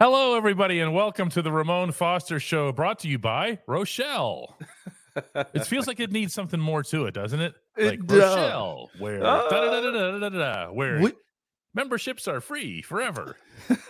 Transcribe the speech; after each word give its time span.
Hello, 0.00 0.34
everybody, 0.34 0.80
and 0.80 0.94
welcome 0.94 1.28
to 1.28 1.42
the 1.42 1.52
Ramon 1.52 1.92
Foster 1.92 2.40
Show, 2.40 2.72
brought 2.72 3.00
to 3.00 3.08
you 3.08 3.18
by 3.18 3.58
Rochelle. 3.66 4.56
it 5.34 5.66
feels 5.66 5.86
like 5.86 6.00
it 6.00 6.10
needs 6.10 6.32
something 6.32 6.58
more 6.58 6.82
to 6.84 7.04
it, 7.04 7.12
doesn't 7.12 7.40
it? 7.40 7.52
It 7.76 7.86
Like 7.86 8.06
does. 8.06 8.18
Rochelle, 8.18 8.90
where 8.98 9.22
Uh, 9.22 10.68
where 10.72 11.00
we- 11.02 11.12
memberships 11.74 12.26
are 12.28 12.40
free 12.40 12.80
forever. 12.80 13.36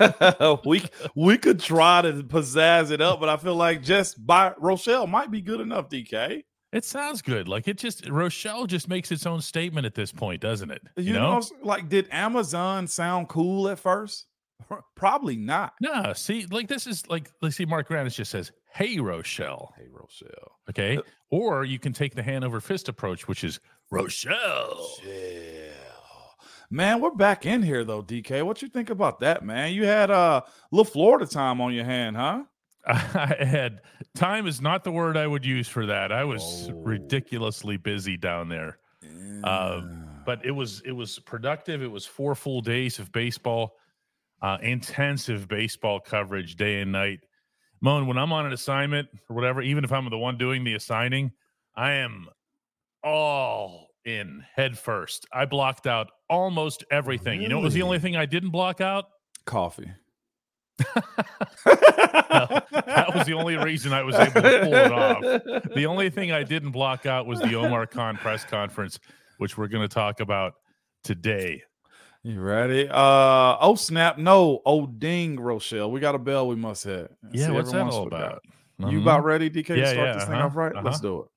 we 0.67 0.83
we 1.15 1.39
could 1.39 1.61
try 1.61 2.03
to 2.03 2.13
pizzazz 2.25 2.91
it 2.91 3.01
up, 3.01 3.21
but 3.21 3.29
I 3.29 3.37
feel 3.37 3.55
like 3.55 3.81
just 3.85 4.27
by 4.27 4.53
Rochelle 4.59 5.07
might 5.07 5.31
be 5.31 5.41
good 5.41 5.61
enough. 5.61 5.89
DK, 5.89 6.43
It 6.73 6.85
sounds 6.85 7.23
good. 7.23 7.47
Like 7.47 7.69
it 7.69 7.79
just 7.79 8.09
Rochelle 8.09 8.67
just 8.67 8.89
makes 8.89 9.13
its 9.13 9.27
own 9.27 9.41
statement 9.43 9.87
at 9.87 9.95
this 9.95 10.11
point, 10.11 10.41
doesn't 10.41 10.73
it? 10.73 10.83
you, 10.97 11.13
know, 11.13 11.41
like 11.63 11.89
did 11.89 12.09
Amazon 12.11 12.89
sound 12.89 13.29
cool 13.29 13.69
at 13.69 13.79
first? 13.79 14.27
Probably 14.97 15.37
not. 15.37 15.75
No, 15.81 16.13
see, 16.15 16.47
like 16.51 16.69
this 16.69 16.87
is 16.87 17.07
like 17.09 17.31
let's 17.43 17.57
see, 17.57 17.65
Mark 17.67 17.89
Grandis 17.89 18.15
just 18.17 18.31
says, 18.31 18.53
Hey 18.73 18.99
Rochelle. 18.99 19.73
Hey 19.77 19.87
Rochelle, 19.91 20.53
Okay. 20.69 20.97
Uh, 20.99 21.03
Or 21.31 21.65
you 21.65 21.79
can 21.79 21.93
take 21.93 22.15
the 22.15 22.23
hand 22.23 22.45
over 22.45 22.61
fist 22.61 22.89
approach, 22.89 23.27
which 23.29 23.45
is 23.45 23.61
Rochelle. 23.91 24.35
Rochelle. 25.05 26.37
man, 26.71 27.01
we're 27.01 27.11
back 27.13 27.47
in 27.47 27.63
here 27.63 27.85
though. 27.85 28.03
DK, 28.03 28.43
what 28.45 28.63
you 28.63 28.69
think 28.69 28.91
about 28.91 29.21
that, 29.21 29.45
man? 29.45 29.73
You 29.73 29.87
had 29.87 30.11
uh, 30.11 30.43
little 30.71 30.85
Florida 30.85 31.27
time 31.27 31.61
on 31.61 31.73
your 31.75 31.85
hand, 31.85 32.17
huh? 32.17 32.45
I 32.87 33.37
had 33.41 33.81
time 34.15 34.47
is 34.47 34.61
not 34.61 34.85
the 34.85 34.93
word 34.93 35.17
I 35.17 35.27
would 35.27 35.45
use 35.45 35.69
for 35.69 35.87
that. 35.87 36.13
I 36.13 36.25
was 36.25 36.69
Oh. 36.71 36.75
ridiculously 36.83 37.77
busy 37.77 38.17
down 38.17 38.49
there. 38.49 38.79
Uh, 39.45 39.83
but 40.27 40.45
it 40.45 40.51
was 40.51 40.83
it 40.85 40.93
was 40.93 41.19
productive. 41.19 41.83
It 41.83 41.91
was 41.91 42.05
four 42.07 42.35
full 42.35 42.61
days 42.61 42.99
of 42.99 43.11
baseball, 43.13 43.77
uh, 44.43 44.59
intensive 44.63 45.49
baseball 45.49 46.01
coverage 46.01 46.57
day 46.57 46.81
and 46.81 46.93
night. 46.93 47.21
Moan, 47.81 48.07
when 48.07 48.19
I'm 48.19 48.33
on 48.33 48.47
an 48.47 48.53
assignment 48.53 49.09
or 49.29 49.37
whatever, 49.37 49.63
even 49.63 49.85
if 49.85 49.93
I'm 49.93 50.09
the 50.11 50.19
one 50.19 50.37
doing 50.37 50.65
the 50.65 50.75
assigning, 50.75 51.33
I 51.75 51.93
am 51.93 52.29
all 53.03 53.89
in 54.05 54.45
head 54.55 54.79
first. 54.79 55.27
I 55.33 55.47
blocked 55.47 55.87
out 55.87 56.11
almost 56.29 56.85
everything. 56.91 57.41
You 57.41 57.49
know, 57.49 57.57
what 57.57 57.65
was 57.65 57.75
the 57.75 57.83
only 57.83 57.99
thing 57.99 58.17
I 58.17 58.27
didn't 58.27 58.51
block 58.51 58.81
out? 58.81 59.07
coffee. 59.45 59.91
that 60.79 60.95
was 63.15 63.27
the 63.27 63.35
only 63.35 63.57
reason 63.57 63.93
I 63.93 64.03
was 64.03 64.15
able 64.15 64.41
to 64.41 64.61
pull 64.63 64.75
it 64.75 64.93
off. 64.93 65.75
The 65.75 65.87
only 65.87 66.09
thing 66.09 66.33
I 66.33 66.43
didn't 66.43 66.71
block 66.71 67.05
out 67.05 67.27
was 67.27 67.41
the 67.41 67.55
Omar 67.55 67.87
Khan 67.87 68.17
press 68.17 68.45
conference, 68.45 68.99
which 69.39 69.59
we're 69.59 69.69
going 69.69 69.87
to 69.87 69.93
talk 69.93 70.21
about 70.21 70.55
today. 71.05 71.63
You 72.23 72.39
ready? 72.43 72.87
Uh 72.87 73.57
oh 73.63 73.77
snap! 73.77 74.19
No, 74.19 74.61
oh 74.67 74.85
ding, 74.87 75.41
Rochelle. 75.41 75.91
We 75.91 76.01
got 76.01 76.15
a 76.15 76.19
bell 76.19 76.47
we 76.49 76.55
must 76.55 76.85
hit. 76.85 77.11
Yeah, 77.33 77.47
See, 77.47 77.53
what's 77.53 77.73
that 77.73 77.87
all 77.87 78.07
about? 78.07 78.43
You 78.79 78.87
Mhm. 78.99 79.03
about 79.03 79.25
ready, 79.25 79.49
DK, 79.49 79.69
to 79.75 79.81
Yeah, 79.81 79.93
start 79.93 80.07
yeah, 80.07 80.13
this 80.15 80.25
thing 80.25 80.35
uh-huh, 80.35 80.47
off 80.47 80.57
right? 80.57 80.75
Let's 80.85 80.99
uh-huh. 80.99 81.03
do 81.03 81.21
it. 81.23 81.29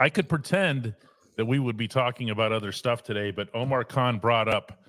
I 0.00 0.08
could 0.08 0.28
pretend 0.30 0.94
that 1.36 1.44
we 1.44 1.58
would 1.58 1.76
be 1.76 1.86
talking 1.86 2.30
about 2.30 2.50
other 2.50 2.72
stuff 2.72 3.02
today, 3.02 3.30
but 3.30 3.48
Omar 3.54 3.84
Khan 3.84 4.18
brought 4.18 4.48
up 4.48 4.81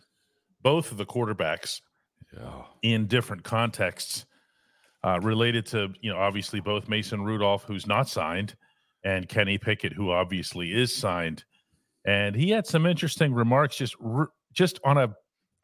both 0.63 0.91
of 0.91 0.97
the 0.97 1.05
quarterbacks 1.05 1.81
Yeah. 2.35 2.63
in 2.81 3.07
different 3.07 3.43
contexts 3.43 4.25
uh, 5.05 5.19
related 5.21 5.65
to, 5.67 5.93
you 6.01 6.11
know, 6.11 6.17
obviously 6.17 6.59
both 6.61 6.87
Mason 6.87 7.21
Rudolph, 7.23 7.65
who's 7.65 7.85
not 7.85 8.07
signed, 8.07 8.55
and 9.03 9.27
Kenny 9.27 9.57
Pickett, 9.57 9.91
who 9.93 10.11
obviously 10.11 10.71
is 10.73 10.95
signed. 10.95 11.43
And 12.05 12.35
he 12.35 12.49
had 12.49 12.65
some 12.65 12.85
interesting 12.85 13.33
remarks 13.33 13.75
just 13.75 13.95
r- 14.03 14.31
just 14.53 14.79
on 14.85 14.97
a 14.97 15.13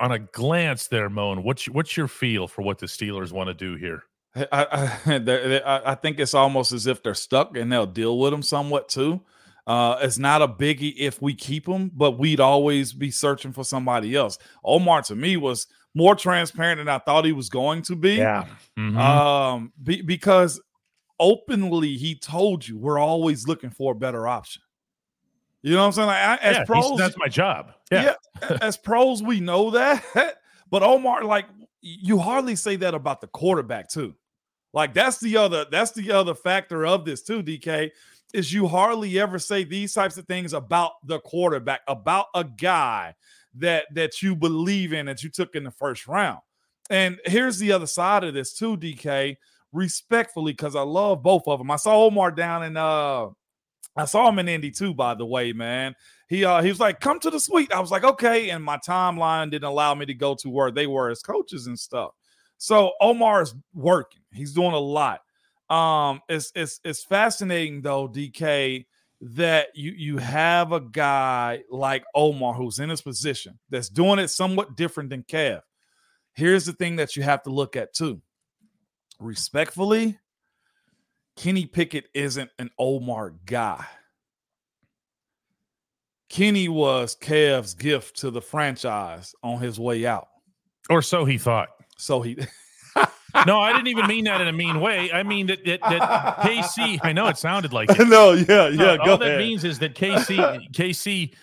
on 0.02 0.12
a 0.14 0.20
glance 0.20 0.88
there, 0.88 1.10
Moan. 1.10 1.44
What's 1.44 1.68
what's 1.70 1.96
your 1.98 2.08
feel 2.08 2.48
for 2.48 2.62
what 2.62 2.78
the 2.80 2.86
Steelers 2.86 3.32
want 3.32 3.48
to 3.48 3.54
do 3.54 3.76
here? 3.76 4.04
I, 4.36 5.00
I 5.06 5.82
I 5.92 5.96
think 5.96 6.20
it's 6.20 6.34
almost 6.34 6.72
as 6.72 6.88
if 6.88 7.02
they're 7.04 7.14
stuck 7.14 7.58
and 7.58 7.72
they'll 7.72 7.86
deal 7.86 8.18
with 8.20 8.32
them 8.32 8.42
somewhat 8.44 8.90
too. 8.90 9.22
Uh, 9.70 10.00
it's 10.02 10.18
not 10.18 10.42
a 10.42 10.48
biggie 10.48 10.96
if 10.98 11.22
we 11.22 11.36
keep 11.36 11.68
him, 11.68 11.92
but 11.94 12.18
we'd 12.18 12.40
always 12.40 12.92
be 12.92 13.12
searching 13.12 13.54
for 13.54 13.64
somebody 13.64 14.16
else. 14.16 14.40
Omar 14.64 15.04
to 15.04 15.16
me 15.16 15.38
was 15.38 15.68
more 15.94 16.16
transparent 16.16 16.80
than 16.80 16.90
I 16.90 16.98
thought 16.98 17.24
he 17.24 17.34
was 17.34 17.50
going 17.50 17.84
to 17.84 17.96
be. 17.96 18.18
Mhm. 18.78 18.98
Um, 18.98 19.72
be, 19.84 20.02
because 20.02 20.60
openly 21.20 21.98
he 21.98 22.16
told 22.16 22.68
you 22.68 22.80
we're 22.80 22.98
always 22.98 23.48
looking 23.48 23.70
for 23.70 23.92
a 23.92 23.96
better 23.96 24.28
option. 24.28 24.64
You 25.62 25.74
know 25.74 25.82
what 25.82 25.86
I'm 25.88 25.92
saying? 25.92 26.08
Like, 26.08 26.18
I, 26.18 26.36
as 26.38 26.58
Yeah, 26.58 26.66
pros, 26.66 26.98
that's 26.98 27.18
my 27.18 27.28
job. 27.28 27.74
Yeah. 27.92 28.14
as 28.62 28.76
pros, 28.78 29.22
we 29.22 29.40
know 29.40 29.72
that. 29.72 30.04
But 30.72 30.84
Omar, 30.84 31.24
like, 31.24 31.48
you 31.82 32.20
hardly 32.20 32.56
say 32.56 32.76
that 32.76 32.94
about 32.94 33.22
the 33.22 33.28
quarterback, 33.28 33.90
too. 33.90 34.14
Like, 34.72 34.94
that's 34.94 35.20
the 35.20 35.36
other, 35.38 35.66
that's 35.72 35.92
the 35.94 36.12
other 36.12 36.36
factor 36.36 36.86
of 36.86 37.06
this, 37.06 37.24
too, 37.24 37.42
DK. 37.42 37.90
Is 38.34 38.54
you 38.54 38.68
hardly 38.68 39.20
ever 39.20 39.40
say 39.40 39.64
these 39.64 39.94
types 39.94 40.18
of 40.18 40.26
things 40.28 40.54
about 40.54 40.92
the 41.04 41.20
quarterback, 41.20 41.82
about 41.88 42.28
a 42.36 42.44
guy 42.44 43.16
that 43.56 43.86
that 43.94 44.22
you 44.22 44.36
believe 44.36 44.94
in 44.94 45.08
that 45.08 45.24
you 45.24 45.30
took 45.30 45.56
in 45.56 45.64
the 45.64 45.72
first 45.72 46.08
round. 46.08 46.40
And 46.90 47.20
here's 47.26 47.60
the 47.60 47.72
other 47.72 47.88
side 47.88 48.24
of 48.24 48.34
this, 48.34 48.54
too, 48.54 48.78
DK. 48.78 49.38
Respectfully, 49.72 50.54
because 50.54 50.76
I 50.76 50.82
love 50.82 51.22
both 51.22 51.44
of 51.48 51.60
them. 51.60 51.70
I 51.70 51.76
saw 51.76 52.06
Omar 52.06 52.32
down 52.32 52.64
in 52.64 52.76
uh 52.76 53.28
I 53.96 54.06
saw 54.06 54.30
him 54.30 54.40
in 54.40 54.48
Indy 54.48 54.72
too, 54.72 54.94
by 54.94 55.14
the 55.14 55.26
way, 55.26 55.54
man. 55.54 55.96
He 56.28 56.46
uh 56.46 56.62
he 56.62 56.70
was 56.70 56.80
like, 56.80 57.00
come 57.00 57.20
to 57.20 57.30
the 57.30 57.40
suite. 57.40 57.72
I 57.74 57.80
was 57.80 57.92
like, 57.92 58.04
okay. 58.04 58.50
And 58.50 58.64
my 58.64 58.78
timeline 58.78 59.52
didn't 59.52 59.68
allow 59.68 59.94
me 59.94 60.06
to 60.08 60.14
go 60.14 60.36
to 60.36 60.50
where 60.50 60.72
they 60.72 60.88
were 60.88 61.10
as 61.10 61.22
coaches 61.22 61.68
and 61.68 61.78
stuff. 61.78 62.12
So 62.58 62.94
Omar 63.00 63.42
is 63.44 63.54
working, 63.74 64.22
he's 64.34 64.54
doing 64.54 64.74
a 64.74 64.80
lot. 64.80 65.22
Um, 65.70 66.22
it's 66.28 66.52
it's 66.56 66.80
it's 66.84 67.04
fascinating 67.04 67.82
though, 67.82 68.08
DK, 68.08 68.86
that 69.22 69.68
you 69.76 69.92
you 69.92 70.18
have 70.18 70.72
a 70.72 70.80
guy 70.80 71.64
like 71.70 72.04
Omar 72.16 72.54
who's 72.54 72.80
in 72.80 72.90
his 72.90 73.02
position 73.02 73.60
that's 73.70 73.90
doing 73.90 74.20
it 74.20 74.30
somewhat 74.30 74.76
different 74.76 75.10
than 75.10 75.24
Kev. 75.24 75.62
Here's 76.34 76.66
the 76.66 76.74
thing 76.74 76.96
that 76.98 77.16
you 77.16 77.24
have 77.24 77.44
to 77.44 77.50
look 77.50 77.76
at 77.76 77.94
too. 77.94 78.22
Respectfully, 79.20 80.18
Kenny 81.36 81.66
Pickett 81.66 82.06
isn't 82.14 82.50
an 82.58 82.70
Omar 82.80 83.36
guy. 83.46 83.86
Kenny 86.30 86.70
was 86.70 87.16
Kev's 87.16 87.74
gift 87.74 88.18
to 88.18 88.32
the 88.32 88.42
franchise 88.42 89.34
on 89.44 89.60
his 89.60 89.80
way 89.80 90.06
out. 90.06 90.28
Or 90.90 91.02
so 91.02 91.26
he 91.26 91.38
thought. 91.38 91.70
So 91.98 92.22
he 92.22 92.38
No, 93.46 93.60
I 93.60 93.72
didn't 93.74 93.88
even 93.88 94.08
mean 94.08 94.26
that 94.26 94.42
in 94.42 94.48
a 94.48 94.54
mean 94.54 94.80
way. 94.80 95.12
I 95.12 95.24
mean 95.24 95.48
that 95.48 95.64
that, 95.66 95.82
that 95.82 96.38
KC. 96.40 97.00
I 97.04 97.14
know 97.14 97.28
it 97.28 97.38
sounded 97.38 97.74
like 97.74 97.90
it. 98.00 98.08
no, 98.08 98.34
yeah, 98.34 98.68
yeah, 98.68 98.76
No, 98.76 98.98
go 98.98 99.12
all 99.12 99.18
that 99.18 99.38
means 99.38 99.64
is 99.64 99.80
that 99.80 99.96
KC 99.96 100.72
KC 100.72 101.34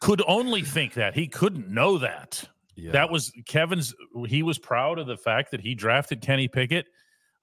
could 0.00 0.22
only 0.26 0.62
think 0.62 0.94
that 0.94 1.14
he 1.14 1.26
couldn't 1.26 1.68
know 1.68 1.98
that. 1.98 2.44
Yeah. 2.76 2.92
That 2.92 3.10
was 3.10 3.32
Kevin's. 3.46 3.94
He 4.26 4.42
was 4.42 4.58
proud 4.58 4.98
of 4.98 5.06
the 5.06 5.16
fact 5.16 5.50
that 5.50 5.60
he 5.60 5.74
drafted 5.74 6.20
Kenny 6.20 6.46
Pickett, 6.46 6.86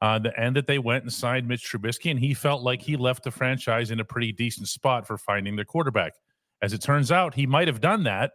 uh, 0.01 0.19
the, 0.19 0.37
end 0.39 0.55
that 0.55 0.65
they 0.65 0.79
went 0.79 1.03
and 1.03 1.11
signed 1.11 1.47
Mitch 1.47 1.69
Trubisky, 1.69 2.09
and 2.09 2.19
he 2.19 2.33
felt 2.33 2.63
like 2.63 2.81
he 2.81 2.95
left 2.95 3.23
the 3.23 3.31
franchise 3.31 3.91
in 3.91 3.99
a 3.99 4.05
pretty 4.05 4.31
decent 4.31 4.69
spot 4.69 5.05
for 5.05 5.17
finding 5.17 5.57
their 5.57 5.65
quarterback. 5.65 6.13
As 6.61 6.71
it 6.71 6.81
turns 6.81 7.11
out, 7.11 7.33
he 7.33 7.45
might 7.45 7.67
have 7.67 7.81
done 7.81 8.03
that, 8.03 8.31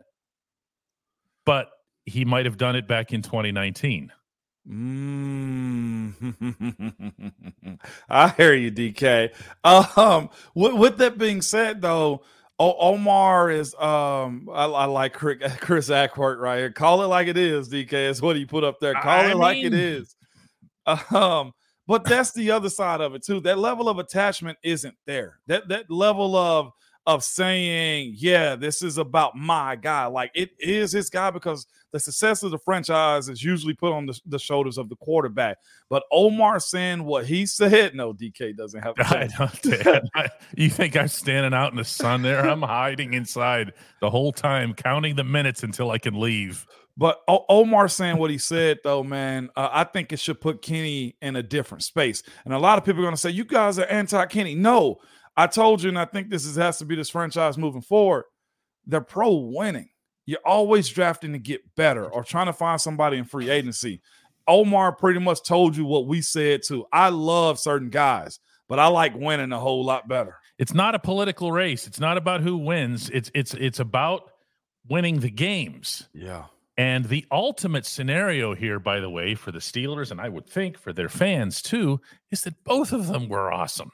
but 1.47 1.71
he 2.05 2.27
might 2.27 2.45
have 2.45 2.59
done 2.59 2.77
it 2.77 2.87
back 2.87 3.13
in 3.13 3.23
2019. 3.23 4.13
Mm. 4.70 6.14
I 8.08 8.28
hear 8.31 8.55
you, 8.55 8.70
DK. 8.70 9.32
Um, 9.64 10.31
with, 10.55 10.75
with 10.75 10.99
that 10.99 11.19
being 11.19 11.43
said, 11.43 11.82
though, 11.82 12.22
Omar 12.58 13.50
is 13.50 13.75
um, 13.76 14.49
I, 14.52 14.67
I 14.67 14.84
like 14.84 15.12
Chris, 15.14 15.90
Ackworth 15.90 16.38
right 16.38 16.58
here. 16.58 16.70
Call 16.70 17.02
it 17.02 17.06
like 17.06 17.26
it 17.26 17.38
is, 17.38 17.69
DK. 17.69 17.93
Is 17.93 18.22
what 18.22 18.37
he 18.37 18.44
put 18.44 18.64
up 18.64 18.78
there. 18.81 18.94
Call 18.94 19.11
I 19.11 19.25
it 19.25 19.28
mean... 19.28 19.38
like 19.38 19.58
it 19.58 19.75
is. 19.75 20.14
Um, 20.87 21.52
but 21.87 22.05
that's 22.05 22.32
the 22.32 22.50
other 22.52 22.69
side 22.69 23.00
of 23.00 23.14
it 23.14 23.25
too. 23.25 23.40
That 23.40 23.58
level 23.58 23.88
of 23.88 23.99
attachment 23.99 24.58
isn't 24.62 24.94
there. 25.06 25.38
That 25.46 25.69
that 25.69 25.90
level 25.90 26.37
of 26.37 26.70
of 27.06 27.25
saying, 27.25 28.14
yeah, 28.17 28.56
this 28.56 28.82
is 28.82 28.99
about 28.99 29.37
my 29.37 29.76
guy. 29.76 30.06
Like 30.06 30.31
it 30.34 30.50
is 30.58 30.93
his 30.93 31.11
guy 31.11 31.31
because 31.31 31.67
the 31.93 32.01
success 32.01 32.43
of 32.43 32.51
the 32.51 32.59
franchise 32.59 33.29
is 33.29 33.43
usually 33.43 33.75
put 33.75 33.93
on 33.93 34.07
the, 34.07 34.19
the 34.27 34.39
shoulders 34.39 34.79
of 34.79 34.89
the 34.89 34.97
quarterback. 34.97 35.59
But 35.89 36.05
Omar 36.13 36.61
saying 36.61 37.05
what 37.05 37.27
he 37.27 37.47
said, 37.47 37.95
no, 37.95 38.13
DK 38.13 38.57
doesn't 38.57 38.81
have. 38.83 38.95
I 40.15 40.29
you 40.57 40.71
think 40.71 40.97
I'm 40.97 41.09
standing 41.09 41.55
out 41.55 41.73
in 41.73 41.77
the 41.77 41.85
sun 41.85 42.23
there? 42.23 42.49
I'm 42.49 42.63
hiding 42.63 43.15
inside 43.15 43.73
the 44.01 44.11
whole 44.11 44.33
time, 44.33 44.75
counting 44.75 45.17
the 45.17 45.25
minutes 45.25 45.63
until 45.63 45.91
I 45.91 45.99
can 45.99 46.19
leave. 46.19 46.67
But 46.97 47.21
Omar 47.29 47.89
saying 47.89 48.19
what 48.19 48.31
he 48.31 48.39
said, 48.39 48.79
though, 48.85 49.03
man, 49.03 49.49
uh, 49.57 49.69
I 49.73 49.85
think 49.85 50.13
it 50.13 50.21
should 50.21 50.41
put 50.41 50.61
Kenny 50.61 51.17
in 51.23 51.37
a 51.37 51.43
different 51.43 51.83
space. 51.83 52.23
And 52.45 52.53
a 52.53 52.59
lot 52.59 52.79
of 52.79 52.85
people 52.85 53.01
are 53.01 53.05
going 53.05 53.15
to 53.15 53.21
say, 53.21 53.31
"You 53.31 53.45
guys 53.45 53.79
are 53.79 53.87
anti-Kenny." 53.87 54.55
No, 54.55 54.99
I 55.37 55.47
told 55.47 55.83
you, 55.83 55.89
and 55.89 55.99
I 55.99 56.05
think 56.05 56.29
this 56.29 56.45
is, 56.45 56.57
has 56.57 56.79
to 56.79 56.85
be 56.85 56.97
this 56.97 57.09
franchise 57.09 57.57
moving 57.57 57.81
forward. 57.81 58.25
They're 58.87 59.01
pro 59.01 59.33
winning. 59.35 59.90
You're 60.26 60.38
always 60.44 60.88
drafting 60.88 61.32
to 61.32 61.38
get 61.38 61.75
better 61.75 62.08
or 62.08 62.22
trying 62.22 62.46
to 62.46 62.52
find 62.52 62.81
somebody 62.81 63.17
in 63.17 63.25
free 63.25 63.50
agency. 63.50 64.00
Omar 64.46 64.93
pretty 64.93 65.20
much 65.20 65.43
told 65.43 65.76
you 65.76 65.84
what 65.84 66.06
we 66.06 66.22
said 66.22 66.62
too. 66.62 66.87
I 66.93 67.08
love 67.08 67.58
certain 67.58 67.90
guys, 67.90 68.40
but 68.69 68.78
I 68.78 68.87
like 68.88 69.14
winning 69.14 69.52
a 69.52 69.58
whole 69.58 69.84
lot 69.84 70.08
better. 70.08 70.37
It's 70.58 70.75
not 70.75 70.94
a 70.94 70.99
political 70.99 71.52
race. 71.52 71.87
It's 71.87 72.00
not 72.00 72.17
about 72.17 72.43
who 72.43 72.56
wins. 72.56 73.11
It's 73.11 73.31
it's 73.34 73.55
it's 73.55 73.81
about 73.81 74.31
winning 74.88 75.20
the 75.20 75.31
games. 75.31 76.08
Yeah. 76.12 76.44
And 76.76 77.05
the 77.05 77.26
ultimate 77.31 77.84
scenario 77.84 78.55
here, 78.55 78.78
by 78.78 79.00
the 79.00 79.11
way, 79.11 79.34
for 79.34 79.52
the 79.52 79.58
Steelers, 79.58 80.11
and 80.11 80.20
I 80.20 80.28
would 80.28 80.46
think 80.49 80.78
for 80.78 80.93
their 80.93 81.08
fans 81.08 81.61
too, 81.61 82.00
is 82.31 82.43
that 82.43 82.64
both 82.64 82.93
of 82.93 83.06
them 83.06 83.28
were 83.28 83.52
awesome. 83.52 83.90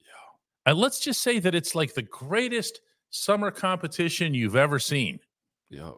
Yeah. 0.00 0.70
And 0.70 0.78
let's 0.78 1.00
just 1.00 1.22
say 1.22 1.38
that 1.38 1.54
it's 1.54 1.74
like 1.74 1.94
the 1.94 2.02
greatest 2.02 2.80
summer 3.10 3.50
competition 3.50 4.34
you've 4.34 4.56
ever 4.56 4.78
seen. 4.78 5.20
Yeah. 5.70 5.92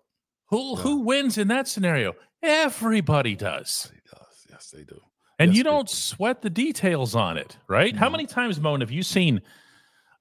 Who 0.49 0.77
yeah. 0.77 0.83
who 0.83 1.01
wins 1.01 1.39
in 1.39 1.49
that 1.49 1.69
scenario? 1.69 2.15
Everybody 2.43 3.37
does. 3.37 3.91
He 3.93 4.01
does. 4.11 4.47
Yes, 4.49 4.71
they 4.71 4.85
do. 4.85 5.01
And 5.39 5.53
yes, 5.53 5.59
you 5.59 5.65
don't 5.65 5.89
sweat 5.89 6.43
the 6.43 6.51
details 6.51 7.15
on 7.15 7.39
it, 7.39 7.57
right? 7.69 7.97
How 7.97 8.11
many 8.11 8.27
times, 8.27 8.61
Moan, 8.61 8.81
have 8.81 8.91
you 8.91 9.03
seen 9.03 9.41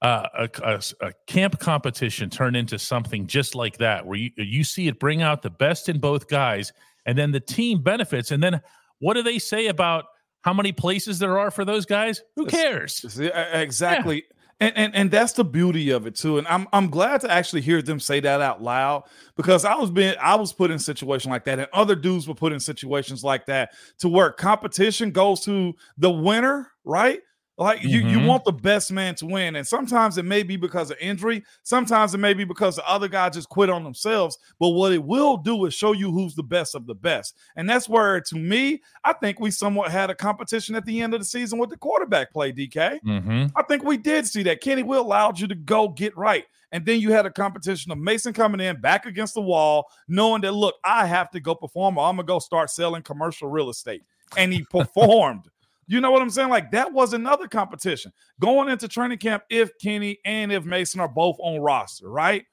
uh, 0.02 0.26
a, 0.34 0.48
a, 0.62 0.82
a, 1.08 1.12
camp 1.26 1.58
competition 1.58 2.30
turn 2.30 2.56
into 2.56 2.78
something 2.78 3.26
just 3.26 3.54
like 3.54 3.76
that, 3.78 4.06
where 4.06 4.16
you 4.16 4.30
you 4.36 4.64
see 4.64 4.88
it 4.88 4.98
bring 4.98 5.20
out 5.20 5.42
the 5.42 5.50
best 5.50 5.88
in 5.90 5.98
both 5.98 6.28
guys, 6.28 6.72
and 7.04 7.18
then 7.18 7.32
the 7.32 7.40
team 7.40 7.82
benefits, 7.82 8.30
and 8.30 8.42
then 8.42 8.62
what 9.00 9.14
do 9.14 9.22
they 9.22 9.38
say 9.38 9.66
about 9.66 10.06
how 10.42 10.54
many 10.54 10.72
places 10.72 11.18
there 11.18 11.38
are 11.38 11.50
for 11.50 11.66
those 11.66 11.84
guys? 11.84 12.22
Who 12.36 12.46
cares? 12.46 13.18
Exactly. 13.52 14.16
Yeah. 14.16 14.36
And, 14.62 14.76
and 14.76 14.94
and 14.94 15.10
that's 15.10 15.32
the 15.32 15.44
beauty 15.44 15.88
of 15.90 16.06
it 16.06 16.14
too. 16.14 16.36
And 16.36 16.46
I'm 16.46 16.68
I'm 16.72 16.90
glad 16.90 17.22
to 17.22 17.30
actually 17.30 17.62
hear 17.62 17.80
them 17.80 17.98
say 17.98 18.20
that 18.20 18.42
out 18.42 18.62
loud 18.62 19.04
because 19.34 19.64
I 19.64 19.74
was 19.74 19.90
being 19.90 20.14
I 20.20 20.34
was 20.34 20.52
put 20.52 20.70
in 20.70 20.76
a 20.76 20.80
situation 20.80 21.30
like 21.30 21.44
that, 21.44 21.58
and 21.58 21.68
other 21.72 21.94
dudes 21.94 22.28
were 22.28 22.34
put 22.34 22.52
in 22.52 22.60
situations 22.60 23.24
like 23.24 23.46
that 23.46 23.72
to 24.00 24.08
where 24.08 24.30
competition 24.30 25.12
goes 25.12 25.40
to 25.46 25.72
the 25.96 26.10
winner, 26.10 26.70
right? 26.84 27.20
Like 27.60 27.82
you, 27.82 28.00
mm-hmm. 28.00 28.08
you 28.08 28.26
want 28.26 28.46
the 28.46 28.52
best 28.52 28.90
man 28.90 29.14
to 29.16 29.26
win. 29.26 29.56
And 29.56 29.68
sometimes 29.68 30.16
it 30.16 30.24
may 30.24 30.42
be 30.42 30.56
because 30.56 30.90
of 30.90 30.96
injury. 30.98 31.44
Sometimes 31.62 32.14
it 32.14 32.18
may 32.18 32.32
be 32.32 32.44
because 32.44 32.76
the 32.76 32.88
other 32.88 33.06
guy 33.06 33.28
just 33.28 33.50
quit 33.50 33.68
on 33.68 33.84
themselves. 33.84 34.38
But 34.58 34.70
what 34.70 34.92
it 34.92 35.04
will 35.04 35.36
do 35.36 35.66
is 35.66 35.74
show 35.74 35.92
you 35.92 36.10
who's 36.10 36.34
the 36.34 36.42
best 36.42 36.74
of 36.74 36.86
the 36.86 36.94
best. 36.94 37.36
And 37.56 37.68
that's 37.68 37.86
where, 37.86 38.18
to 38.18 38.34
me, 38.36 38.80
I 39.04 39.12
think 39.12 39.40
we 39.40 39.50
somewhat 39.50 39.90
had 39.90 40.08
a 40.08 40.14
competition 40.14 40.74
at 40.74 40.86
the 40.86 41.02
end 41.02 41.12
of 41.12 41.20
the 41.20 41.26
season 41.26 41.58
with 41.58 41.68
the 41.68 41.76
quarterback 41.76 42.32
play, 42.32 42.50
DK. 42.50 42.98
Mm-hmm. 43.02 43.46
I 43.54 43.62
think 43.64 43.84
we 43.84 43.98
did 43.98 44.26
see 44.26 44.42
that. 44.44 44.62
Kenny 44.62 44.82
Will 44.82 45.02
allowed 45.02 45.38
you 45.38 45.46
to 45.46 45.54
go 45.54 45.88
get 45.88 46.16
right. 46.16 46.46
And 46.72 46.86
then 46.86 46.98
you 46.98 47.12
had 47.12 47.26
a 47.26 47.30
competition 47.30 47.92
of 47.92 47.98
Mason 47.98 48.32
coming 48.32 48.62
in 48.62 48.80
back 48.80 49.04
against 49.04 49.34
the 49.34 49.42
wall, 49.42 49.90
knowing 50.08 50.40
that, 50.42 50.52
look, 50.52 50.76
I 50.82 51.04
have 51.04 51.30
to 51.32 51.40
go 51.40 51.54
perform 51.54 51.98
or 51.98 52.06
I'm 52.06 52.16
going 52.16 52.26
to 52.26 52.32
go 52.32 52.38
start 52.38 52.70
selling 52.70 53.02
commercial 53.02 53.50
real 53.50 53.68
estate. 53.68 54.02
And 54.38 54.50
he 54.50 54.64
performed. 54.70 55.50
You 55.90 56.00
know 56.00 56.12
what 56.12 56.22
I'm 56.22 56.30
saying? 56.30 56.50
Like 56.50 56.70
that 56.70 56.92
was 56.92 57.14
another 57.14 57.48
competition 57.48 58.12
going 58.38 58.68
into 58.68 58.86
training 58.86 59.18
camp. 59.18 59.42
If 59.50 59.72
Kenny 59.82 60.20
and 60.24 60.52
if 60.52 60.64
Mason 60.64 61.00
are 61.00 61.08
both 61.08 61.36
on 61.40 61.58
roster, 61.58 62.08
right? 62.08 62.44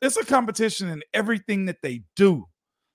It's 0.00 0.16
a 0.16 0.24
competition 0.24 0.88
in 0.88 1.02
everything 1.12 1.66
that 1.66 1.82
they 1.82 2.04
do, 2.16 2.46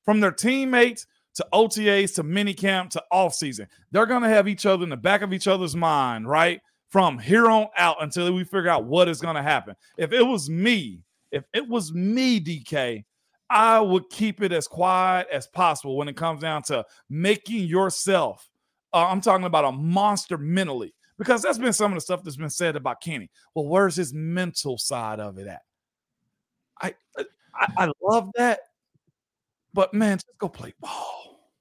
from 0.03 0.19
their 0.19 0.31
teammates 0.31 1.06
to 1.36 1.45
OTAs 1.53 2.15
to 2.15 2.24
mini 2.24 2.56
camp 2.56 2.89
to 2.92 3.03
off 3.12 3.36
season. 3.36 3.68
They're 3.92 4.07
gonna 4.07 4.27
have 4.27 4.48
each 4.48 4.65
other 4.65 4.83
in 4.83 4.89
the 4.89 4.98
back 4.98 5.21
of 5.21 5.33
each 5.33 5.48
other's 5.48 5.75
mind, 5.75 6.27
right? 6.27 6.62
From 6.89 7.19
here 7.19 7.51
on 7.51 7.68
out 7.77 7.97
until 8.01 8.33
we 8.33 8.44
figure 8.44 8.69
out 8.69 8.86
what 8.86 9.07
is 9.07 9.21
gonna 9.21 9.44
happen. 9.44 9.75
If 10.00 10.13
it 10.13 10.24
was 10.24 10.50
me, 10.50 11.04
if 11.31 11.44
it 11.54 11.69
was 11.69 11.94
me, 11.94 12.39
DK, 12.39 13.06
I 13.51 13.80
would 13.80 14.09
keep 14.09 14.42
it 14.42 14.51
as 14.51 14.68
quiet 14.68 15.27
as 15.31 15.45
possible 15.45 15.95
when 15.95 16.07
it 16.07 16.18
comes 16.18 16.42
down 16.42 16.63
to 16.63 16.86
making 17.07 17.65
yourself 17.68 18.47
uh, 18.93 19.07
I'm 19.07 19.21
talking 19.21 19.45
about 19.45 19.65
a 19.65 19.71
monster 19.71 20.38
mentally 20.38 20.93
because 21.17 21.41
that's 21.41 21.57
been 21.57 21.73
some 21.73 21.91
of 21.91 21.95
the 21.97 22.01
stuff 22.01 22.23
that's 22.23 22.38
been 22.38 22.49
said 22.49 22.75
about 22.75 23.01
Kenny. 23.01 23.29
Well, 23.55 23.65
where's 23.65 23.95
his 23.95 24.13
mental 24.13 24.77
side 24.77 25.19
of 25.19 25.38
it 25.38 25.47
at? 25.47 25.61
I 26.81 26.95
I, 27.17 27.67
I 27.77 27.91
love 28.01 28.29
that, 28.35 28.59
but 29.73 29.93
man, 29.93 30.17
just 30.17 30.27
go 30.39 30.49
play 30.49 30.73
ball. 30.79 31.51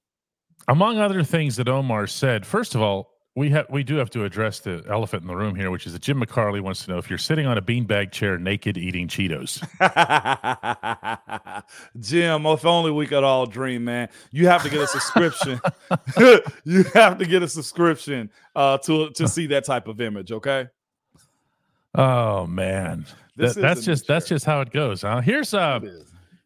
Among 0.67 0.99
other 0.99 1.23
things 1.23 1.55
that 1.57 1.67
Omar 1.67 2.07
said, 2.07 2.45
first 2.45 2.75
of 2.75 2.81
all, 2.81 3.11
we 3.35 3.49
have 3.49 3.65
we 3.69 3.83
do 3.83 3.95
have 3.95 4.09
to 4.09 4.25
address 4.25 4.59
the 4.59 4.83
elephant 4.89 5.21
in 5.21 5.27
the 5.27 5.35
room 5.35 5.55
here, 5.55 5.71
which 5.71 5.87
is 5.87 5.93
that 5.93 6.01
Jim 6.01 6.21
McCarley 6.21 6.59
wants 6.59 6.83
to 6.83 6.91
know 6.91 6.97
if 6.97 7.09
you're 7.09 7.17
sitting 7.17 7.45
on 7.45 7.57
a 7.57 7.61
beanbag 7.61 8.11
chair 8.11 8.37
naked 8.37 8.77
eating 8.77 9.07
Cheetos. 9.07 9.61
Jim, 11.99 12.45
if 12.45 12.65
only 12.65 12.91
we 12.91 13.07
could 13.07 13.23
all 13.23 13.45
dream, 13.45 13.85
man. 13.85 14.09
You 14.31 14.47
have 14.47 14.63
to 14.63 14.69
get 14.69 14.81
a 14.81 14.87
subscription. 14.87 15.61
you 16.65 16.83
have 16.93 17.17
to 17.19 17.25
get 17.25 17.41
a 17.41 17.47
subscription 17.47 18.29
uh, 18.55 18.77
to 18.79 19.11
to 19.11 19.27
see 19.29 19.47
that 19.47 19.63
type 19.63 19.87
of 19.87 20.01
image. 20.01 20.33
Okay. 20.33 20.67
Oh 21.95 22.47
man, 22.47 23.05
that, 23.37 23.55
that's 23.55 23.85
just 23.85 24.07
that's 24.07 24.27
just 24.27 24.45
how 24.45 24.59
it 24.59 24.71
goes. 24.71 25.03
Huh? 25.03 25.21
Here's 25.21 25.53
uh, 25.53 25.79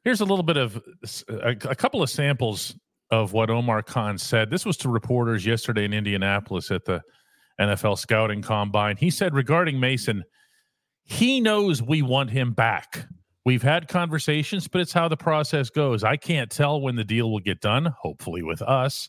here's 0.04 0.22
a 0.22 0.26
little 0.26 0.44
bit 0.44 0.58
of 0.58 0.84
a, 1.30 1.50
a 1.50 1.76
couple 1.76 2.04
of 2.04 2.12
samples 2.12 2.76
of 3.12 3.34
what 3.34 3.50
Omar 3.50 3.84
Khan 3.84 4.18
said. 4.18 4.50
This 4.50 4.66
was 4.66 4.78
to 4.78 4.90
reporters 4.90 5.46
yesterday 5.46 5.86
in 5.86 5.94
Indianapolis 5.94 6.72
at 6.72 6.86
the 6.86 7.02
NFL 7.60 7.98
scouting 7.98 8.42
combine. 8.42 8.98
He 8.98 9.10
said 9.10 9.34
regarding 9.34 9.80
Mason, 9.80 10.24
he 11.04 11.40
knows 11.40 11.82
we 11.82 12.02
want 12.02 12.32
him 12.32 12.52
back. 12.54 13.08
We've 13.46 13.62
had 13.62 13.88
conversations, 13.88 14.68
but 14.68 14.82
it's 14.82 14.94
how 14.94 15.08
the 15.08 15.18
process 15.18 15.70
goes. 15.70 16.04
I 16.04 16.18
can't 16.18 16.50
tell 16.50 16.82
when 16.82 16.96
the 16.96 17.04
deal 17.04 17.32
will 17.32 17.40
get 17.40 17.62
done, 17.62 17.94
hopefully 18.00 18.42
with 18.42 18.62
us, 18.64 19.08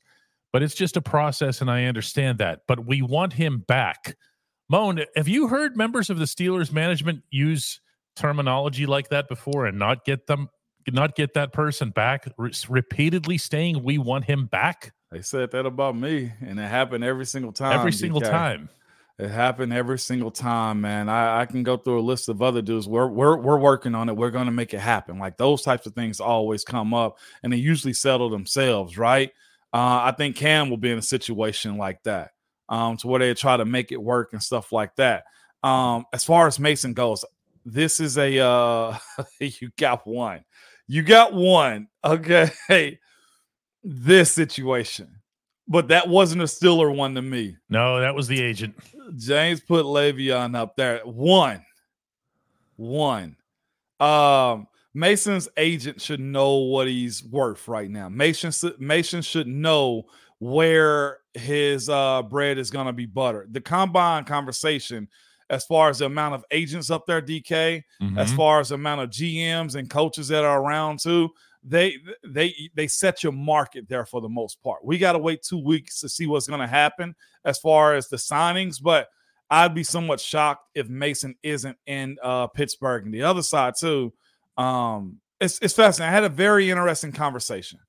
but 0.53 0.63
it's 0.63 0.75
just 0.75 0.99
a 0.99 1.03
process, 1.03 1.63
and 1.63 1.71
I 1.71 1.85
understand 1.85 2.39
that. 2.39 2.61
But 2.69 2.87
we 2.87 3.01
want 3.01 3.33
him 3.33 3.65
back. 3.67 4.17
Moan, 4.69 5.01
have 5.17 5.29
you 5.29 5.49
heard 5.49 5.77
members 5.77 6.11
of 6.11 6.19
the 6.19 6.27
Steelers 6.27 6.71
management 6.71 7.23
use 7.31 7.81
terminology 8.15 8.85
like 8.85 9.09
that 9.09 9.29
before 9.29 9.67
and 9.67 9.79
not 9.79 10.05
get 10.05 10.27
them 10.27 10.49
not 10.95 11.15
get 11.15 11.35
that 11.35 11.53
person 11.53 11.91
back, 11.91 12.29
re- 12.37 12.53
repeatedly 12.69 13.39
saying 13.39 13.83
we 13.83 13.99
want 13.99 14.25
him 14.25 14.47
back. 14.47 14.93
They 15.11 15.23
said 15.23 15.51
that 15.53 15.67
about 15.67 15.97
me, 15.97 16.33
and 16.41 16.59
it 16.59 16.69
happened 16.69 17.05
every 17.05 17.27
single 17.27 17.53
time. 17.53 17.79
Every 17.79 17.93
single 17.93 18.21
DK. 18.21 18.31
time. 18.31 18.69
It 19.19 19.31
happened 19.31 19.73
every 19.73 19.99
single 19.99 20.31
time, 20.31 20.83
man. 20.83 21.09
I, 21.09 21.41
I, 21.41 21.47
can 21.47 21.63
go 21.63 21.79
through 21.79 22.01
a 22.01 22.03
list 22.03 22.29
of 22.29 22.43
other 22.43 22.61
dudes. 22.61 22.87
We're 22.87 23.07
we're 23.07 23.39
we're 23.39 23.59
working 23.59 23.95
on 23.95 24.11
it. 24.11 24.17
We're 24.17 24.31
gonna 24.31 24.51
make 24.51 24.75
it 24.75 24.81
happen. 24.81 25.19
Like 25.19 25.39
those 25.39 25.63
types 25.63 25.87
of 25.87 25.95
things 25.95 26.21
always 26.21 26.65
come 26.65 26.93
up, 26.93 27.19
and 27.43 27.51
they 27.51 27.57
usually 27.57 27.95
settle 27.95 28.29
themselves, 28.29 28.99
right? 28.99 29.31
Uh, 29.73 30.01
I 30.05 30.15
think 30.17 30.37
Cam 30.37 30.69
will 30.69 30.77
be 30.77 30.91
in 30.91 30.99
a 30.99 31.03
situation 31.03 31.79
like 31.79 32.03
that, 32.03 32.33
um, 32.69 32.99
to 32.99 33.07
where 33.07 33.21
they 33.21 33.33
try 33.33 33.57
to 33.57 33.65
make 33.65 33.91
it 33.91 34.03
work 34.03 34.35
and 34.35 34.43
stuff 34.43 34.71
like 34.71 34.95
that. 34.97 35.25
Um, 35.63 36.05
as 36.13 36.23
far 36.23 36.47
as 36.47 36.61
Mason 36.61 36.93
goes, 36.93 37.25
this 37.65 38.01
is 38.01 38.19
a 38.19 38.39
uh, 38.39 38.99
you 39.41 39.71
got 39.79 40.07
one. 40.07 40.45
You 40.89 41.03
got 41.03 41.33
one. 41.33 41.89
Okay. 42.05 42.99
this 43.83 44.33
situation, 44.33 45.09
but 45.69 45.89
that 45.89 46.09
wasn't 46.09 46.43
a 46.43 46.47
Steeler 46.47 46.95
one 46.95 47.15
to 47.15 47.23
me. 47.23 47.57
No, 47.71 48.01
that 48.01 48.15
was 48.15 48.27
the 48.27 48.43
agent. 48.43 48.77
James 49.17 49.61
put 49.61 49.85
Le'Veon 49.87 50.57
up 50.57 50.77
there. 50.77 51.01
One, 51.05 51.65
one. 52.77 53.37
Um, 54.01 54.67
Mason's 54.93 55.49
agent 55.57 56.01
should 56.01 56.21
know 56.21 56.57
what 56.57 56.89
he's 56.89 57.23
worth 57.25 57.69
right 57.69 57.91
now. 57.91 58.09
Mason 58.09 58.53
Mason 58.79 59.23
should 59.23 59.47
know 59.47 60.07
where 60.39 61.19
his 61.35 61.89
uh, 61.89 62.23
bread 62.23 62.59
is 62.59 62.71
going 62.71 62.87
to 62.87 62.93
be 62.93 63.07
buttered. 63.07 63.53
The 63.53 63.61
combine 63.61 64.25
conversation, 64.25 65.09
as 65.51 65.65
far 65.65 65.91
as 65.91 65.99
the 65.99 66.07
amount 66.07 66.35
of 66.35 66.45
agents 66.51 66.91
up 66.91 67.07
there, 67.07 67.23
DK, 67.23 67.83
mm-hmm. 68.03 68.19
as 68.19 68.33
far 68.33 68.61
as 68.61 68.71
the 68.71 68.75
amount 68.75 69.01
of 69.01 69.11
GMs 69.11 69.77
and 69.77 69.89
coaches 69.89 70.29
that 70.29 70.45
are 70.45 70.61
around 70.61 71.01
too, 71.01 71.31
they 71.63 71.97
they 72.25 72.55
they 72.75 72.87
set 72.87 73.23
your 73.23 73.33
market 73.33 73.89
there 73.89 74.07
for 74.07 74.21
the 74.21 74.29
most 74.29 74.63
part. 74.63 74.85
We 74.85 74.99
got 74.99 75.13
to 75.13 75.19
wait 75.19 75.43
two 75.43 75.63
weeks 75.63 76.01
to 76.01 76.09
see 76.09 76.27
what's 76.27 76.47
going 76.47 76.61
to 76.61 76.67
happen 76.67 77.15
as 77.45 77.59
far 77.59 77.95
as 77.95 78.09
the 78.09 78.17
signings, 78.17 78.81
but 78.83 79.09
I'd 79.51 79.75
be 79.75 79.85
somewhat 79.85 80.21
shocked 80.21 80.69
if 80.75 80.89
Mason 80.89 81.37
isn't 81.43 81.77
in 81.87 82.17
uh, 82.23 82.49
Pittsburgh. 82.49 83.05
And 83.05 83.15
the 83.15 83.23
other 83.23 83.43
side 83.43 83.75
too, 83.79 84.13
um, 84.57 85.21
it's 85.41 85.59
it's 85.61 85.75
fascinating. 85.75 86.11
I 86.11 86.15
had 86.15 86.25
a 86.25 86.29
very 86.29 86.71
interesting 86.71 87.13
conversation 87.13 87.81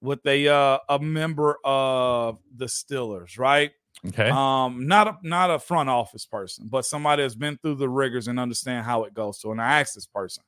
with 0.00 0.24
a 0.26 0.48
uh, 0.48 0.78
a 0.88 0.98
member 0.98 1.58
of 1.64 2.38
the 2.54 2.66
Steelers, 2.66 3.38
right? 3.38 3.72
Okay. 4.06 4.30
Um, 4.30 4.86
not 4.86 5.08
a 5.08 5.16
not 5.22 5.50
a 5.50 5.58
front 5.58 5.88
office 5.88 6.24
person, 6.24 6.68
but 6.70 6.84
somebody 6.84 7.22
that's 7.22 7.34
been 7.34 7.58
through 7.58 7.76
the 7.76 7.88
rigors 7.88 8.28
and 8.28 8.38
understand 8.38 8.84
how 8.84 9.04
it 9.04 9.14
goes. 9.14 9.40
So, 9.40 9.50
and 9.50 9.60
I 9.60 9.80
asked 9.80 9.96
this 9.96 10.06
person, 10.06 10.44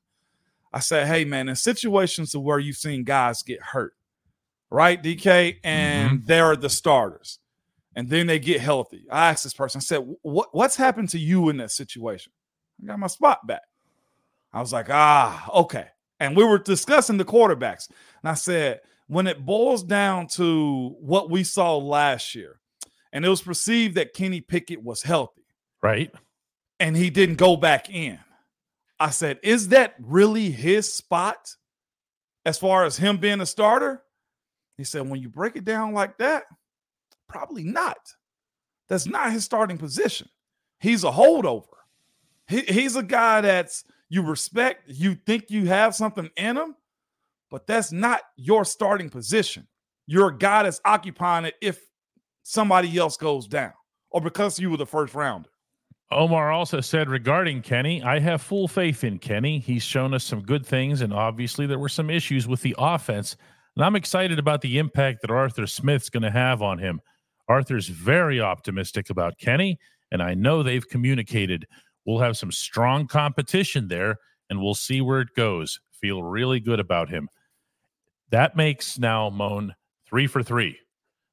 I 0.72 0.78
said, 0.80 1.08
"Hey, 1.08 1.24
man, 1.24 1.48
in 1.48 1.56
situations 1.56 2.36
where 2.36 2.60
you've 2.60 2.76
seen 2.76 3.02
guys 3.02 3.42
get 3.42 3.60
hurt, 3.60 3.94
right, 4.70 5.02
DK, 5.02 5.56
and 5.64 6.10
mm-hmm. 6.10 6.26
they're 6.26 6.54
the 6.54 6.70
starters, 6.70 7.40
and 7.96 8.08
then 8.08 8.28
they 8.28 8.38
get 8.38 8.60
healthy." 8.60 9.04
I 9.10 9.30
asked 9.30 9.42
this 9.42 9.54
person, 9.54 9.80
I 9.80 9.82
said, 9.82 10.06
"What 10.22 10.54
what's 10.54 10.76
happened 10.76 11.08
to 11.10 11.18
you 11.18 11.48
in 11.48 11.56
that 11.56 11.72
situation?" 11.72 12.32
I 12.82 12.86
got 12.86 13.00
my 13.00 13.08
spot 13.08 13.44
back. 13.48 13.62
I 14.52 14.60
was 14.60 14.72
like, 14.72 14.86
"Ah, 14.90 15.50
okay." 15.52 15.88
And 16.20 16.36
we 16.36 16.44
were 16.44 16.58
discussing 16.58 17.16
the 17.16 17.24
quarterbacks, 17.24 17.88
and 18.22 18.30
I 18.30 18.34
said, 18.34 18.80
when 19.10 19.26
it 19.26 19.44
boils 19.44 19.82
down 19.82 20.28
to 20.28 20.94
what 21.00 21.30
we 21.30 21.42
saw 21.42 21.76
last 21.76 22.32
year, 22.36 22.59
and 23.12 23.24
it 23.24 23.28
was 23.28 23.42
perceived 23.42 23.96
that 23.96 24.14
Kenny 24.14 24.40
Pickett 24.40 24.82
was 24.82 25.02
healthy, 25.02 25.46
right, 25.82 26.12
and 26.78 26.96
he 26.96 27.10
didn't 27.10 27.36
go 27.36 27.56
back 27.56 27.90
in 27.90 28.18
I 29.00 29.08
said, 29.08 29.38
is 29.42 29.68
that 29.68 29.94
really 29.98 30.50
his 30.50 30.92
spot 30.92 31.56
as 32.44 32.58
far 32.58 32.84
as 32.84 32.98
him 32.98 33.16
being 33.16 33.40
a 33.40 33.46
starter? 33.46 34.02
He 34.76 34.84
said, 34.84 35.08
when 35.08 35.22
you 35.22 35.30
break 35.30 35.56
it 35.56 35.64
down 35.64 35.94
like 35.94 36.18
that, 36.18 36.44
probably 37.26 37.64
not. 37.64 37.96
That's 38.88 39.06
not 39.06 39.32
his 39.32 39.44
starting 39.44 39.78
position. 39.78 40.28
He's 40.78 41.02
a 41.02 41.10
holdover. 41.10 41.64
He, 42.46 42.60
he's 42.60 42.96
a 42.96 43.02
guy 43.02 43.40
that's 43.40 43.84
you 44.10 44.22
respect, 44.22 44.82
you 44.86 45.14
think 45.14 45.50
you 45.50 45.66
have 45.66 45.94
something 45.94 46.28
in 46.36 46.58
him, 46.58 46.74
but 47.50 47.66
that's 47.66 47.92
not 47.92 48.20
your 48.36 48.66
starting 48.66 49.08
position. 49.08 49.66
You're 50.06 50.28
a 50.28 50.36
guy 50.36 50.64
that's 50.64 50.80
occupying 50.84 51.46
it 51.46 51.54
if 51.62 51.80
somebody 52.50 52.98
else 52.98 53.16
goes 53.16 53.46
down 53.46 53.72
or 54.10 54.20
because 54.20 54.58
you 54.58 54.70
were 54.70 54.76
the 54.76 54.86
first 54.86 55.14
rounder. 55.14 55.48
Omar 56.10 56.50
also 56.50 56.80
said 56.80 57.08
regarding 57.08 57.62
Kenny, 57.62 58.02
I 58.02 58.18
have 58.18 58.42
full 58.42 58.66
faith 58.66 59.04
in 59.04 59.20
Kenny. 59.20 59.60
He's 59.60 59.84
shown 59.84 60.12
us 60.12 60.24
some 60.24 60.42
good 60.42 60.66
things, 60.66 61.02
and 61.02 61.14
obviously 61.14 61.66
there 61.66 61.78
were 61.78 61.88
some 61.88 62.10
issues 62.10 62.48
with 62.48 62.60
the 62.62 62.74
offense. 62.78 63.36
And 63.76 63.84
I'm 63.84 63.94
excited 63.94 64.40
about 64.40 64.60
the 64.60 64.78
impact 64.78 65.20
that 65.20 65.30
Arthur 65.30 65.68
Smith's 65.68 66.10
going 66.10 66.24
to 66.24 66.30
have 66.32 66.62
on 66.62 66.78
him. 66.78 67.00
Arthur's 67.48 67.86
very 67.86 68.40
optimistic 68.40 69.10
about 69.10 69.38
Kenny, 69.38 69.78
and 70.10 70.20
I 70.20 70.34
know 70.34 70.64
they've 70.64 70.88
communicated. 70.88 71.66
We'll 72.04 72.18
have 72.18 72.36
some 72.36 72.50
strong 72.50 73.06
competition 73.06 73.86
there, 73.86 74.16
and 74.48 74.60
we'll 74.60 74.74
see 74.74 75.00
where 75.00 75.20
it 75.20 75.36
goes. 75.36 75.78
Feel 75.92 76.24
really 76.24 76.58
good 76.58 76.80
about 76.80 77.08
him. 77.08 77.28
That 78.30 78.56
makes 78.56 78.98
now 78.98 79.30
Moan 79.30 79.76
three 80.08 80.26
for 80.26 80.42
three, 80.42 80.80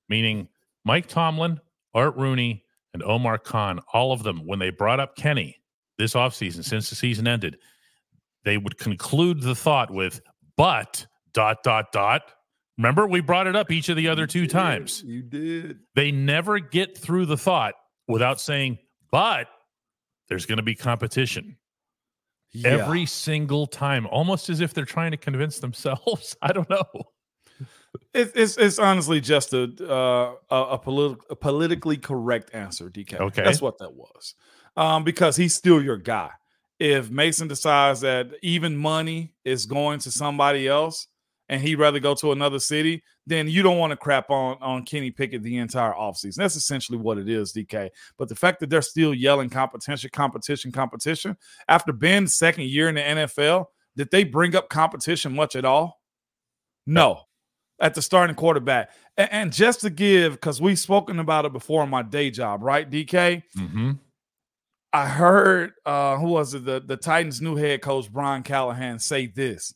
meaning 0.07 0.49
Mike 0.87 1.07
Tomlin, 1.07 1.59
Art 1.93 2.15
Rooney, 2.15 2.63
and 2.93 3.03
Omar 3.03 3.37
Khan, 3.37 3.81
all 3.91 4.13
of 4.13 4.23
them, 4.23 4.47
when 4.47 4.57
they 4.57 4.69
brought 4.69 5.01
up 5.01 5.17
Kenny 5.17 5.57
this 5.97 6.13
offseason, 6.13 6.63
since 6.63 6.89
the 6.89 6.95
season 6.95 7.27
ended, 7.27 7.57
they 8.45 8.57
would 8.57 8.77
conclude 8.77 9.41
the 9.41 9.53
thought 9.53 9.91
with, 9.91 10.21
but 10.55 11.05
dot, 11.33 11.61
dot, 11.61 11.91
dot. 11.91 12.21
Remember, 12.77 13.05
we 13.05 13.19
brought 13.19 13.47
it 13.47 13.55
up 13.55 13.69
each 13.69 13.89
of 13.89 13.97
the 13.97 14.07
other 14.07 14.25
two 14.25 14.43
you 14.43 14.47
times. 14.47 15.03
You 15.03 15.23
did. 15.23 15.79
They 15.95 16.11
never 16.11 16.57
get 16.59 16.97
through 16.97 17.25
the 17.25 17.37
thought 17.37 17.73
without 18.07 18.39
saying, 18.39 18.77
but 19.11 19.47
there's 20.29 20.45
going 20.45 20.57
to 20.57 20.63
be 20.63 20.75
competition. 20.75 21.57
Yeah. 22.53 22.69
Every 22.69 23.05
single 23.05 23.67
time, 23.67 24.07
almost 24.07 24.49
as 24.49 24.61
if 24.61 24.73
they're 24.73 24.85
trying 24.85 25.11
to 25.11 25.17
convince 25.17 25.59
themselves. 25.59 26.37
I 26.41 26.53
don't 26.53 26.69
know. 26.69 26.85
It, 28.13 28.31
it's 28.35 28.57
it's 28.57 28.79
honestly 28.79 29.21
just 29.21 29.53
a 29.53 29.63
uh, 29.81 30.35
a, 30.49 30.63
a, 30.73 30.79
politi- 30.79 31.21
a 31.29 31.35
politically 31.35 31.97
correct 31.97 32.53
answer, 32.53 32.89
DK. 32.89 33.19
Okay, 33.19 33.43
that's 33.43 33.61
what 33.61 33.77
that 33.79 33.93
was. 33.93 34.35
Um, 34.75 35.03
because 35.03 35.35
he's 35.35 35.55
still 35.55 35.81
your 35.81 35.97
guy. 35.97 36.31
If 36.79 37.09
Mason 37.09 37.47
decides 37.47 38.01
that 38.01 38.29
even 38.43 38.77
money 38.77 39.33
is 39.43 39.65
going 39.65 39.99
to 39.99 40.11
somebody 40.11 40.67
else, 40.67 41.07
and 41.49 41.61
he'd 41.61 41.75
rather 41.75 41.99
go 41.99 42.13
to 42.15 42.31
another 42.31 42.59
city, 42.59 43.03
then 43.25 43.47
you 43.47 43.63
don't 43.63 43.77
want 43.77 43.91
to 43.91 43.97
crap 43.97 44.29
on 44.29 44.57
on 44.61 44.85
Kenny 44.85 45.11
Pickett 45.11 45.43
the 45.43 45.57
entire 45.57 45.93
offseason. 45.93 46.35
That's 46.35 46.55
essentially 46.55 46.97
what 46.97 47.17
it 47.17 47.29
is, 47.29 47.53
DK. 47.53 47.89
But 48.17 48.29
the 48.29 48.35
fact 48.35 48.59
that 48.59 48.69
they're 48.69 48.81
still 48.81 49.13
yelling 49.13 49.49
competition, 49.49 50.09
competition, 50.11 50.71
competition 50.71 51.37
after 51.67 51.93
Ben's 51.93 52.35
second 52.35 52.65
year 52.65 52.89
in 52.89 52.95
the 52.95 53.01
NFL, 53.01 53.65
did 53.95 54.11
they 54.11 54.23
bring 54.23 54.55
up 54.55 54.69
competition 54.69 55.35
much 55.35 55.55
at 55.55 55.65
all? 55.65 56.01
No 56.85 57.26
at 57.79 57.93
the 57.93 58.01
starting 58.01 58.35
quarterback. 58.35 58.89
And, 59.17 59.31
and 59.31 59.53
just 59.53 59.81
to 59.81 59.89
give, 59.89 60.33
because 60.33 60.61
we've 60.61 60.79
spoken 60.79 61.19
about 61.19 61.45
it 61.45 61.53
before 61.53 61.83
in 61.83 61.89
my 61.89 62.01
day 62.01 62.29
job, 62.29 62.63
right, 62.63 62.89
DK? 62.89 63.43
Mm-hmm. 63.57 63.91
I 64.93 65.07
heard 65.07 65.73
uh, 65.85 66.17
who 66.17 66.29
was 66.29 66.53
it? 66.53 66.65
The, 66.65 66.79
the 66.79 66.97
Titans' 66.97 67.41
new 67.41 67.55
head 67.55 67.81
coach 67.81 68.11
Brian 68.11 68.43
Callahan 68.43 68.99
say 68.99 69.27
this. 69.27 69.73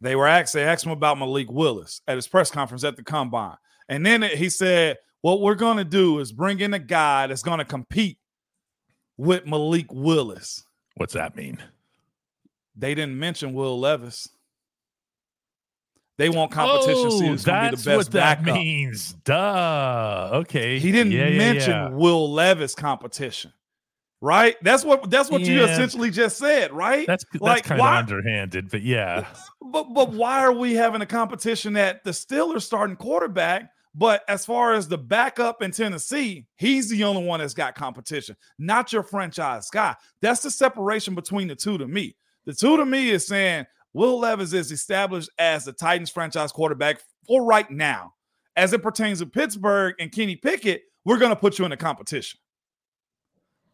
They 0.00 0.14
were 0.14 0.26
asked, 0.26 0.52
they 0.52 0.62
asked 0.62 0.84
him 0.84 0.92
about 0.92 1.18
Malik 1.18 1.50
Willis 1.50 2.02
at 2.06 2.16
his 2.16 2.28
press 2.28 2.50
conference 2.50 2.84
at 2.84 2.96
the 2.96 3.02
combine. 3.02 3.56
And 3.88 4.04
then 4.04 4.22
he 4.22 4.50
said, 4.50 4.98
What 5.22 5.40
we're 5.40 5.54
going 5.54 5.78
to 5.78 5.84
do 5.84 6.18
is 6.18 6.32
bring 6.32 6.60
in 6.60 6.74
a 6.74 6.78
guy 6.78 7.26
that's 7.26 7.42
going 7.42 7.58
to 7.58 7.64
compete 7.64 8.18
with 9.16 9.46
Malik 9.46 9.86
Willis. 9.90 10.64
What's 10.96 11.14
that 11.14 11.36
mean? 11.36 11.58
They 12.76 12.94
didn't 12.94 13.18
mention 13.18 13.54
Will 13.54 13.78
Levis. 13.78 14.28
They 16.16 16.28
want 16.28 16.52
competition. 16.52 17.06
Oh, 17.06 17.18
see 17.18 17.26
who's 17.26 17.44
going 17.44 17.64
to 17.64 17.70
be 17.70 17.76
the 17.76 17.90
best 17.90 17.96
what 17.96 18.10
that 18.12 18.44
backup. 18.44 18.54
means. 18.54 19.12
Duh. 19.24 20.30
Okay. 20.34 20.78
He 20.78 20.92
didn't 20.92 21.12
yeah, 21.12 21.30
mention 21.30 21.70
yeah, 21.70 21.88
yeah. 21.88 21.94
Will 21.94 22.32
Levis 22.32 22.74
competition. 22.74 23.52
Right? 24.20 24.56
That's 24.62 24.84
what 24.84 25.10
that's 25.10 25.30
what 25.30 25.42
you 25.42 25.64
essentially 25.64 26.10
just 26.10 26.38
said, 26.38 26.72
right? 26.72 27.06
That's 27.06 27.24
that's 27.30 27.42
like, 27.42 27.64
kind 27.64 27.80
why, 27.80 27.98
of 27.98 28.04
underhanded, 28.04 28.70
but 28.70 28.82
yeah. 28.82 29.26
But 29.66 29.92
but 29.92 30.12
why 30.12 30.40
are 30.44 30.52
we 30.52 30.74
having 30.74 31.02
a 31.02 31.06
competition 31.06 31.76
at 31.76 32.04
the 32.04 32.12
Steelers 32.12 32.62
starting 32.62 32.94
quarterback? 32.94 33.70
But 33.94 34.22
as 34.28 34.44
far 34.44 34.74
as 34.74 34.88
the 34.88 34.98
backup 34.98 35.62
in 35.62 35.70
Tennessee, 35.70 36.46
he's 36.56 36.88
the 36.88 37.04
only 37.04 37.24
one 37.24 37.40
that's 37.40 37.54
got 37.54 37.74
competition, 37.74 38.36
not 38.58 38.92
your 38.92 39.02
franchise 39.02 39.68
guy. 39.70 39.96
That's 40.20 40.42
the 40.42 40.50
separation 40.50 41.14
between 41.14 41.48
the 41.48 41.56
two 41.56 41.78
to 41.78 41.86
me. 41.86 42.16
The 42.44 42.52
two 42.52 42.76
to 42.76 42.84
me 42.84 43.10
is 43.10 43.26
saying, 43.26 43.66
Will 43.94 44.18
Levis 44.18 44.52
is 44.52 44.70
established 44.72 45.30
as 45.38 45.64
the 45.64 45.72
Titans 45.72 46.10
franchise 46.10 46.52
quarterback 46.52 47.00
for 47.26 47.44
right 47.44 47.70
now. 47.70 48.12
As 48.56 48.72
it 48.72 48.82
pertains 48.82 49.20
to 49.20 49.26
Pittsburgh 49.26 49.94
and 49.98 50.12
Kenny 50.12 50.36
Pickett, 50.36 50.82
we're 51.04 51.18
going 51.18 51.30
to 51.30 51.36
put 51.36 51.58
you 51.58 51.64
in 51.64 51.72
a 51.72 51.76
competition. 51.76 52.38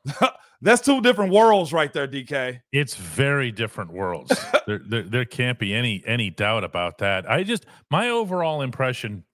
That's 0.62 0.82
two 0.82 1.00
different 1.00 1.32
worlds 1.32 1.72
right 1.72 1.92
there, 1.92 2.06
DK. 2.06 2.60
It's 2.72 2.94
very 2.94 3.50
different 3.50 3.92
worlds. 3.92 4.32
there, 4.66 4.80
there, 4.86 5.02
there 5.02 5.24
can't 5.24 5.58
be 5.58 5.74
any 5.74 6.02
any 6.06 6.28
doubt 6.30 6.64
about 6.64 6.98
that. 6.98 7.30
I 7.30 7.42
just 7.44 7.64
my 7.90 8.10
overall 8.10 8.60
impression 8.60 9.24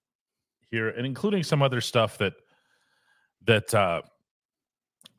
here, 0.71 0.89
and 0.89 1.05
including 1.05 1.43
some 1.43 1.63
other 1.63 1.81
stuff 1.81 2.19
that 2.19 2.35
that 3.47 3.75
uh, 3.75 4.03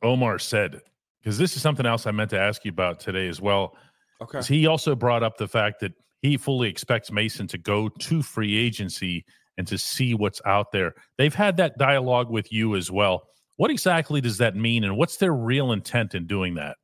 Omar 0.02 0.40
said, 0.40 0.82
because 1.20 1.38
this 1.38 1.56
is 1.56 1.62
something 1.62 1.86
else 1.86 2.06
I 2.06 2.12
meant 2.12 2.30
to 2.30 2.40
ask 2.40 2.64
you 2.64 2.72
about 2.72 3.02
today 3.02 3.28
as 3.28 3.42
well. 3.42 3.76
Okay. 4.22 4.42
He 4.42 4.66
also 4.68 4.96
brought 4.96 5.24
up 5.24 5.38
the 5.38 5.48
fact 5.48 5.80
that 5.82 5.94
he 6.22 6.38
fully 6.38 6.70
expects 6.70 7.12
Mason 7.12 7.48
to 7.48 7.58
go 7.58 7.88
to 7.90 8.22
free 8.24 8.58
agency 8.58 9.24
and 9.58 9.68
to 9.68 9.78
see 9.78 10.14
what's 10.14 10.42
out 10.46 10.72
there. 10.72 10.94
They've 11.18 11.34
had 11.34 11.58
that 11.58 11.78
dialogue 11.78 12.30
with 12.30 12.52
you 12.52 12.76
as 12.76 12.90
well. 12.92 13.28
What 13.58 13.72
exactly 13.72 14.22
does 14.22 14.38
that 14.38 14.56
mean, 14.56 14.84
and 14.84 14.98
what's 14.98 15.18
their 15.18 15.34
real 15.34 15.72
intent 15.72 16.14
in 16.16 16.28
doing 16.28 16.56
that? 16.56 16.78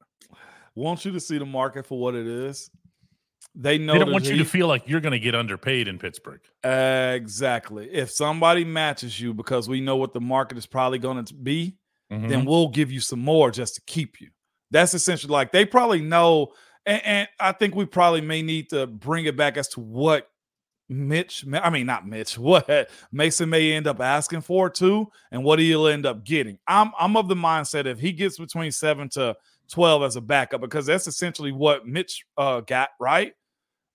Want 0.75 1.05
you 1.05 1.11
to 1.11 1.19
see 1.19 1.37
the 1.37 1.45
market 1.45 1.85
for 1.85 1.99
what 1.99 2.15
it 2.15 2.25
is. 2.25 2.69
They 3.55 3.77
know 3.77 3.93
They 3.93 3.99
don't 3.99 4.11
want 4.11 4.25
you 4.25 4.31
he- 4.33 4.37
to 4.39 4.45
feel 4.45 4.67
like 4.67 4.87
you're 4.87 5.01
going 5.01 5.11
to 5.11 5.19
get 5.19 5.35
underpaid 5.35 5.87
in 5.87 5.99
Pittsburgh. 5.99 6.41
exactly. 6.63 7.89
If 7.91 8.09
somebody 8.11 8.63
matches 8.65 9.19
you 9.19 9.33
because 9.33 9.67
we 9.69 9.81
know 9.81 9.95
what 9.97 10.13
the 10.13 10.21
market 10.21 10.57
is 10.57 10.65
probably 10.65 10.97
going 10.99 11.23
to 11.23 11.33
be, 11.33 11.75
Mhm. 12.11 12.29
then 12.29 12.45
we'll 12.45 12.69
give 12.69 12.91
you 12.91 12.99
some 12.99 13.19
more 13.19 13.51
just 13.51 13.75
to 13.75 13.81
keep 13.85 14.19
you. 14.19 14.29
That's 14.71 14.93
essentially 14.95 15.31
like 15.31 15.51
they 15.51 15.65
probably 15.65 16.01
know, 16.01 16.53
and, 16.85 17.01
and 17.05 17.27
I 17.39 17.51
think 17.51 17.75
we 17.75 17.85
probably 17.85 18.21
may 18.21 18.41
need 18.41 18.69
to 18.69 18.87
bring 18.87 19.25
it 19.25 19.37
back 19.37 19.57
as 19.57 19.67
to 19.69 19.79
what 19.79 20.29
Mitch, 20.89 21.45
I 21.51 21.69
mean 21.69 21.85
not 21.85 22.07
Mitch, 22.07 22.37
what 22.37 22.89
Mason 23.11 23.49
may 23.49 23.71
end 23.73 23.87
up 23.87 23.99
asking 23.99 24.41
for 24.41 24.69
too, 24.69 25.07
and 25.31 25.43
what 25.43 25.59
he'll 25.59 25.87
end 25.87 26.05
up 26.05 26.23
getting. 26.23 26.57
I'm 26.67 26.91
I'm 26.99 27.17
of 27.17 27.27
the 27.27 27.35
mindset 27.35 27.85
if 27.85 27.99
he 27.99 28.11
gets 28.11 28.37
between 28.37 28.71
seven 28.71 29.09
to 29.09 29.35
twelve 29.69 30.03
as 30.03 30.15
a 30.15 30.21
backup, 30.21 30.61
because 30.61 30.85
that's 30.85 31.07
essentially 31.07 31.51
what 31.51 31.87
Mitch 31.87 32.25
uh, 32.37 32.61
got 32.61 32.89
right. 32.99 33.33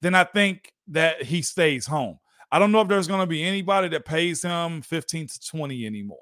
Then 0.01 0.15
I 0.15 0.25
think 0.25 0.73
that 0.89 1.23
he 1.23 1.43
stays 1.43 1.87
home. 1.87 2.19
I 2.51 2.59
don't 2.59 2.73
know 2.73 2.81
if 2.81 2.89
there's 2.89 3.09
going 3.09 3.21
to 3.21 3.27
be 3.27 3.43
anybody 3.43 3.89
that 3.89 4.05
pays 4.05 4.43
him 4.43 4.81
15 4.81 5.27
to 5.27 5.41
20 5.41 5.87
anymore. 5.87 6.19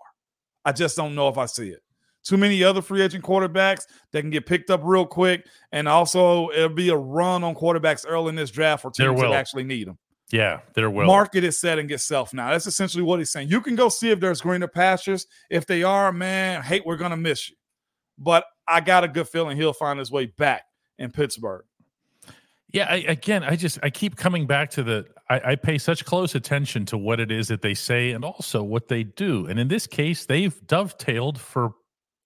I 0.65 0.73
just 0.73 0.97
don't 0.97 1.15
know 1.15 1.29
if 1.29 1.39
I 1.39 1.47
see 1.47 1.69
it. 1.69 1.83
Too 2.27 2.37
many 2.37 2.65
other 2.65 2.83
free 2.83 3.03
agent 3.03 3.23
quarterbacks 3.23 3.87
that 4.11 4.21
can 4.21 4.31
get 4.31 4.47
picked 4.47 4.69
up 4.69 4.81
real 4.83 5.07
quick. 5.07 5.47
And 5.71 5.87
also, 5.87 6.51
it'll 6.51 6.71
be 6.71 6.89
a 6.89 6.97
run 6.97 7.45
on 7.45 7.55
quarterbacks 7.55 8.05
early 8.09 8.31
in 8.31 8.35
this 8.35 8.51
draft 8.51 8.83
for 8.83 8.91
teams 8.91 9.21
that 9.21 9.33
actually 9.33 9.63
need 9.63 9.87
them. 9.87 9.97
Yeah, 10.33 10.59
there 10.75 10.91
will. 10.91 11.07
Market 11.07 11.45
is 11.45 11.61
set 11.61 11.79
and 11.79 11.89
get 11.89 12.01
self 12.01 12.35
now. 12.35 12.51
That's 12.51 12.67
essentially 12.67 13.05
what 13.05 13.21
he's 13.21 13.31
saying. 13.31 13.49
You 13.49 13.61
can 13.61 13.77
go 13.77 13.89
see 13.89 14.11
if 14.11 14.19
there's 14.19 14.41
greener 14.41 14.67
pastures. 14.67 15.29
If 15.51 15.67
they 15.67 15.85
are, 15.85 16.11
man, 16.11 16.63
hate, 16.63 16.85
we're 16.85 16.97
going 16.97 17.13
to 17.13 17.17
miss 17.17 17.49
you. 17.49 17.55
But 18.19 18.45
I 18.67 18.81
got 18.81 19.05
a 19.05 19.09
good 19.09 19.29
feeling 19.29 19.57
he'll 19.57 19.73
find 19.73 20.01
his 20.01 20.11
way 20.11 20.27
back 20.27 20.65
in 20.99 21.13
Pittsburgh. 21.13 21.65
Yeah, 22.73 22.89
I, 22.91 22.97
again, 22.97 23.45
I 23.45 23.55
just 23.55 23.79
I 23.85 23.91
keep 23.91 24.17
coming 24.17 24.49
back 24.49 24.71
to 24.71 24.83
the 24.83 25.07
I, 25.31 25.53
I 25.53 25.55
pay 25.55 25.79
such 25.79 26.05
close 26.05 26.35
attention 26.35 26.85
to 26.87 26.99
what 26.99 27.21
it 27.21 27.31
is 27.31 27.47
that 27.49 27.63
they 27.63 27.75
say 27.75 28.11
and 28.11 28.25
also 28.25 28.65
what 28.65 28.89
they 28.89 29.05
do. 29.05 29.47
And 29.47 29.61
in 29.61 29.69
this 29.69 29.87
case, 29.87 30.27
they've 30.27 30.55
dovetailed 30.67 31.39
for 31.39 31.75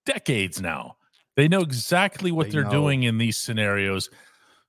decades 0.04 0.60
now. 0.60 0.96
They 1.36 1.48
know 1.48 1.60
exactly 1.60 2.32
what 2.32 2.50
They 2.50 2.58
are 2.58 2.64
doing 2.64 3.02
in 3.04 3.18
these 3.18 3.36
scenarios, 3.36 4.10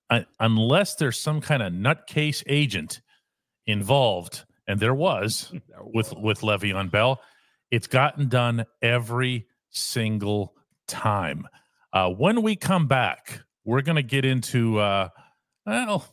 un- 0.09 0.25
unless 0.39 0.95
there's 0.95 1.19
some 1.19 1.41
kind 1.41 1.61
of 1.61 1.73
nutcase 1.73 2.43
agent 2.47 3.01
involved, 3.65 4.45
and 4.67 4.79
there 4.79 4.93
was 4.93 5.51
with 5.81 6.13
with 6.13 6.41
Le'Veon 6.41 6.91
Bell. 6.91 7.21
It's 7.71 7.87
gotten 7.87 8.27
done 8.29 8.65
every 8.81 9.47
single 9.69 10.55
time. 10.87 11.47
Uh, 11.93 12.09
when 12.09 12.41
we 12.41 12.55
come 12.55 12.87
back, 12.87 13.41
we're 13.63 13.81
going 13.81 13.95
to 13.95 14.03
get 14.03 14.25
into. 14.25 14.79
Uh, 14.79 15.09
well, 15.65 16.05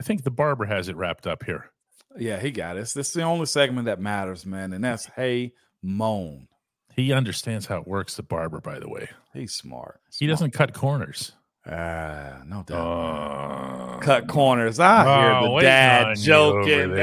I 0.00 0.04
think 0.04 0.22
the 0.22 0.30
barber 0.30 0.64
has 0.64 0.88
it 0.88 0.96
wrapped 0.96 1.26
up 1.26 1.44
here. 1.44 1.70
Yeah, 2.16 2.40
he 2.40 2.50
got 2.50 2.76
it. 2.76 2.80
This 2.80 2.96
is 2.96 3.12
the 3.12 3.22
only 3.22 3.46
segment 3.46 3.86
that 3.86 4.00
matters, 4.00 4.46
man. 4.46 4.72
And 4.72 4.84
that's 4.84 5.06
Hey 5.06 5.52
Moan. 5.82 6.48
He 6.98 7.12
understands 7.12 7.66
how 7.66 7.76
it 7.78 7.86
works. 7.86 8.16
The 8.16 8.24
barber, 8.24 8.60
by 8.60 8.80
the 8.80 8.88
way, 8.88 9.08
He's 9.32 9.54
smart. 9.54 10.00
he 10.18 10.26
doesn't 10.26 10.50
cut 10.50 10.74
corners. 10.74 11.30
Ah, 11.64 12.42
no 12.44 12.64
doubt. 12.64 12.76
Uh, 12.76 13.98
Cut 14.00 14.26
corners. 14.26 14.80
I 14.80 15.04
hear 15.04 15.32
Oh, 15.32 15.54
the 15.56 15.62
dad 15.62 16.16
joking. 16.18 16.96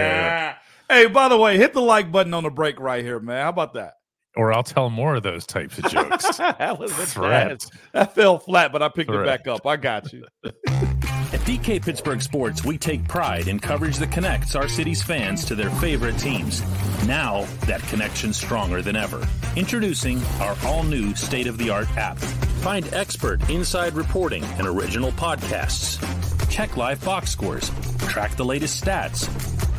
Hey, 0.90 1.06
by 1.08 1.30
the 1.30 1.38
way, 1.38 1.58
hit 1.58 1.72
the 1.74 1.82
like 1.82 2.12
button 2.12 2.34
on 2.34 2.44
the 2.44 2.50
break 2.50 2.78
right 2.80 3.04
here, 3.06 3.20
man. 3.22 3.42
How 3.44 3.50
about 3.50 3.74
that? 3.76 3.94
Or 4.36 4.54
I'll 4.54 4.64
tell 4.64 4.90
more 4.90 5.16
of 5.16 5.24
those 5.24 5.46
types 5.46 5.78
of 5.78 5.86
jokes. 5.90 6.38
that 6.38 6.80
was 6.80 6.92
a 6.92 7.06
Threat. 7.06 7.66
That 7.94 8.16
fell 8.16 8.40
flat, 8.40 8.72
but 8.72 8.82
I 8.82 8.90
picked 8.90 9.10
Threat. 9.10 9.24
it 9.24 9.26
back 9.26 9.48
up. 9.48 9.66
I 9.66 9.78
got 9.78 10.12
you. 10.14 10.26
At 10.46 11.42
DK 11.42 11.84
Pittsburgh 11.84 12.22
Sports, 12.22 12.64
we 12.64 12.78
take 12.78 13.08
pride 13.08 13.48
in 13.48 13.60
coverage 13.60 13.98
that 13.98 14.12
connects 14.12 14.56
our 14.56 14.68
city's 14.68 15.02
fans 15.02 15.44
to 15.46 15.56
their 15.56 15.70
favorite 15.72 16.18
teams. 16.18 16.62
Now, 17.08 17.46
that 17.66 17.82
connection's 17.84 18.38
stronger 18.38 18.82
than 18.82 18.96
ever. 18.96 19.28
Introducing 19.56 20.22
our 20.40 20.56
all 20.64 20.84
new 20.84 21.16
state 21.16 21.48
of 21.48 21.58
the 21.58 21.70
art 21.72 21.90
app. 21.98 22.18
Find 22.18 22.88
expert 22.94 23.50
inside 23.50 23.94
reporting 23.94 24.44
and 24.44 24.68
original 24.68 25.12
podcasts. 25.14 26.00
Check 26.50 26.78
live 26.78 27.04
box 27.04 27.32
scores. 27.32 27.70
Track 28.08 28.36
the 28.38 28.46
latest 28.46 28.84
stats. 28.84 29.28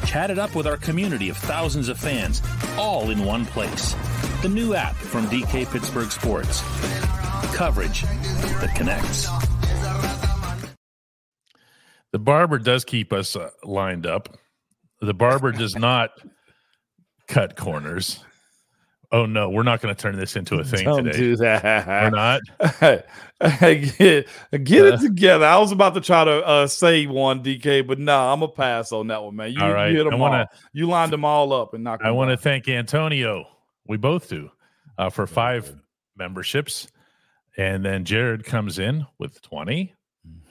Chat 0.06 0.30
it 0.30 0.38
up 0.38 0.54
with 0.54 0.66
our 0.66 0.76
community 0.76 1.28
of 1.30 1.36
thousands 1.36 1.88
of 1.88 1.98
fans, 1.98 2.42
all 2.76 3.10
in 3.10 3.24
one 3.24 3.46
place. 3.46 3.94
The 4.42 4.48
new 4.48 4.74
app 4.74 4.94
from 4.94 5.26
DK 5.26 5.70
Pittsburgh 5.70 6.10
Sports. 6.10 6.60
Coverage 7.54 8.02
that 8.02 8.72
connects. 8.76 9.28
the 12.12 12.18
barber 12.18 12.58
does 12.58 12.84
keep 12.84 13.12
us 13.12 13.34
uh, 13.34 13.50
lined 13.64 14.06
up. 14.06 14.36
The 15.00 15.14
barber 15.14 15.52
does 15.52 15.74
not 15.76 16.10
cut 17.28 17.56
corners. 17.56 18.22
Oh 19.12 19.24
no, 19.24 19.48
we're 19.50 19.62
not 19.62 19.80
going 19.80 19.94
to 19.94 20.00
turn 20.00 20.16
this 20.16 20.36
into 20.36 20.56
a 20.56 20.64
thing 20.64 20.84
Don't 20.84 21.04
today. 21.04 21.18
do 21.18 21.36
We're 21.38 22.10
not. 22.10 22.40
Get, 23.40 24.26
get 24.64 24.82
Uh. 24.84 24.94
it 24.94 25.00
together. 25.00 25.44
I 25.46 25.58
was 25.58 25.70
about 25.72 25.94
to 25.94 26.00
try 26.00 26.24
to 26.24 26.44
uh, 26.46 26.66
say 26.66 27.06
one, 27.06 27.42
DK, 27.42 27.86
but 27.86 27.98
no, 27.98 28.32
I'm 28.32 28.42
a 28.42 28.48
pass 28.48 28.92
on 28.92 29.08
that 29.08 29.22
one, 29.22 29.36
man. 29.36 29.52
You, 29.52 29.60
All 29.60 29.72
right. 29.72 29.90
you 29.90 29.98
hit 29.98 30.06
I 30.06 30.10
them 30.10 30.18
wanna- 30.20 30.38
all. 30.38 30.58
You 30.72 30.86
lined 30.88 31.12
them 31.12 31.24
all 31.24 31.52
up 31.52 31.72
and 31.74 31.84
knocked 31.84 32.04
I 32.04 32.10
want 32.12 32.30
to 32.30 32.36
thank 32.36 32.68
Antonio. 32.68 33.46
We 33.88 33.96
both 33.96 34.28
do 34.28 34.50
uh, 34.98 35.10
for 35.10 35.26
five 35.26 35.74
memberships, 36.16 36.88
and 37.56 37.84
then 37.84 38.04
Jared 38.04 38.44
comes 38.44 38.78
in 38.78 39.06
with 39.18 39.40
twenty. 39.42 39.94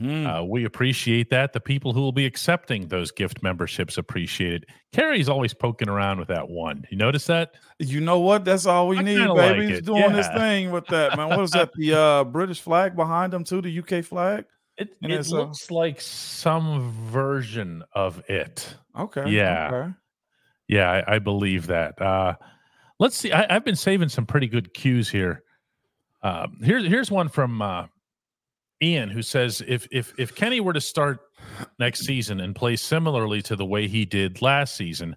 Mhm. 0.01 0.25
Uh, 0.25 0.43
we 0.45 0.63
appreciate 0.63 1.29
that. 1.31 1.51
The 1.51 1.59
people 1.59 1.91
who 1.91 1.99
will 1.99 2.13
be 2.13 2.25
accepting 2.25 2.87
those 2.87 3.11
gift 3.11 3.43
memberships 3.43 3.97
appreciate 3.97 4.63
it. 4.63 4.69
Carrie's 4.93 5.27
always 5.27 5.53
poking 5.53 5.89
around 5.89 6.17
with 6.17 6.29
that 6.29 6.47
one. 6.47 6.85
You 6.89 6.95
notice 6.97 7.25
that? 7.25 7.55
You 7.79 7.99
know 7.99 8.21
what? 8.21 8.45
That's 8.45 8.65
all 8.65 8.87
we 8.87 8.99
I 8.99 9.01
need, 9.01 9.17
baby. 9.17 9.27
like 9.27 9.59
He's 9.69 9.81
doing 9.81 10.13
this 10.13 10.27
Yeah. 10.27 10.37
thing 10.37 10.71
with 10.71 10.85
that, 10.87 11.17
man. 11.17 11.27
What 11.27 11.41
is 11.41 11.51
that? 11.51 11.71
The 11.75 11.93
uh, 11.99 12.23
British 12.23 12.61
flag 12.61 12.95
behind 12.95 13.33
him 13.33 13.43
too, 13.43 13.61
the 13.61 13.79
UK 13.79 14.01
flag. 14.05 14.45
It, 14.77 14.95
it 15.01 15.27
uh, 15.27 15.35
looks 15.35 15.69
like 15.69 15.99
some 15.99 16.91
version 17.11 17.83
of 17.93 18.23
it. 18.29 18.77
Okay. 18.97 19.29
Yeah. 19.29 19.69
Okay. 19.73 19.93
Yeah, 20.69 20.89
I, 21.05 21.15
I 21.15 21.19
believe 21.19 21.67
that. 21.67 22.01
Uh, 22.01 22.35
let's 22.99 23.15
see. 23.17 23.31
I, 23.31 23.55
I've 23.55 23.65
been 23.65 23.75
saving 23.75 24.09
some 24.09 24.25
pretty 24.25 24.47
good 24.47 24.73
cues 24.73 25.09
here. 25.09 25.43
Um, 26.23 26.57
here's 26.61 26.85
here's 26.87 27.11
one 27.11 27.29
from 27.29 27.61
uh, 27.61 27.85
Ian 28.81 29.09
who 29.09 29.21
says 29.21 29.61
if 29.67 29.87
if 29.91 30.13
if 30.17 30.35
Kenny 30.35 30.59
were 30.59 30.73
to 30.73 30.81
start 30.81 31.19
next 31.79 32.01
season 32.01 32.39
and 32.41 32.55
play 32.55 32.75
similarly 32.75 33.41
to 33.43 33.55
the 33.55 33.65
way 33.65 33.87
he 33.87 34.05
did 34.05 34.41
last 34.41 34.75
season, 34.75 35.15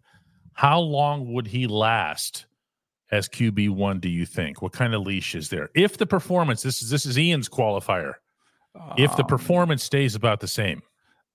how 0.53 0.79
long 0.81 1.33
would 1.33 1.47
he 1.47 1.67
last 1.67 2.47
as 3.11 3.29
QB 3.29 3.71
one? 3.71 4.01
Do 4.01 4.11
you 4.11 4.27
think? 4.27 4.61
What 4.61 4.73
kind 4.73 4.95
of 4.95 5.03
leash 5.03 5.35
is 5.35 5.49
there? 5.49 5.71
If 5.75 5.97
the 5.97 6.07
performance 6.07 6.63
this 6.63 6.83
is 6.83 6.91
this 6.91 7.07
is 7.07 7.19
Ian's 7.19 7.49
qualifier. 7.49 8.15
If 8.97 9.17
the 9.17 9.23
Um, 9.23 9.29
performance 9.29 9.83
stays 9.83 10.15
about 10.15 10.41
the 10.41 10.47
same, 10.47 10.83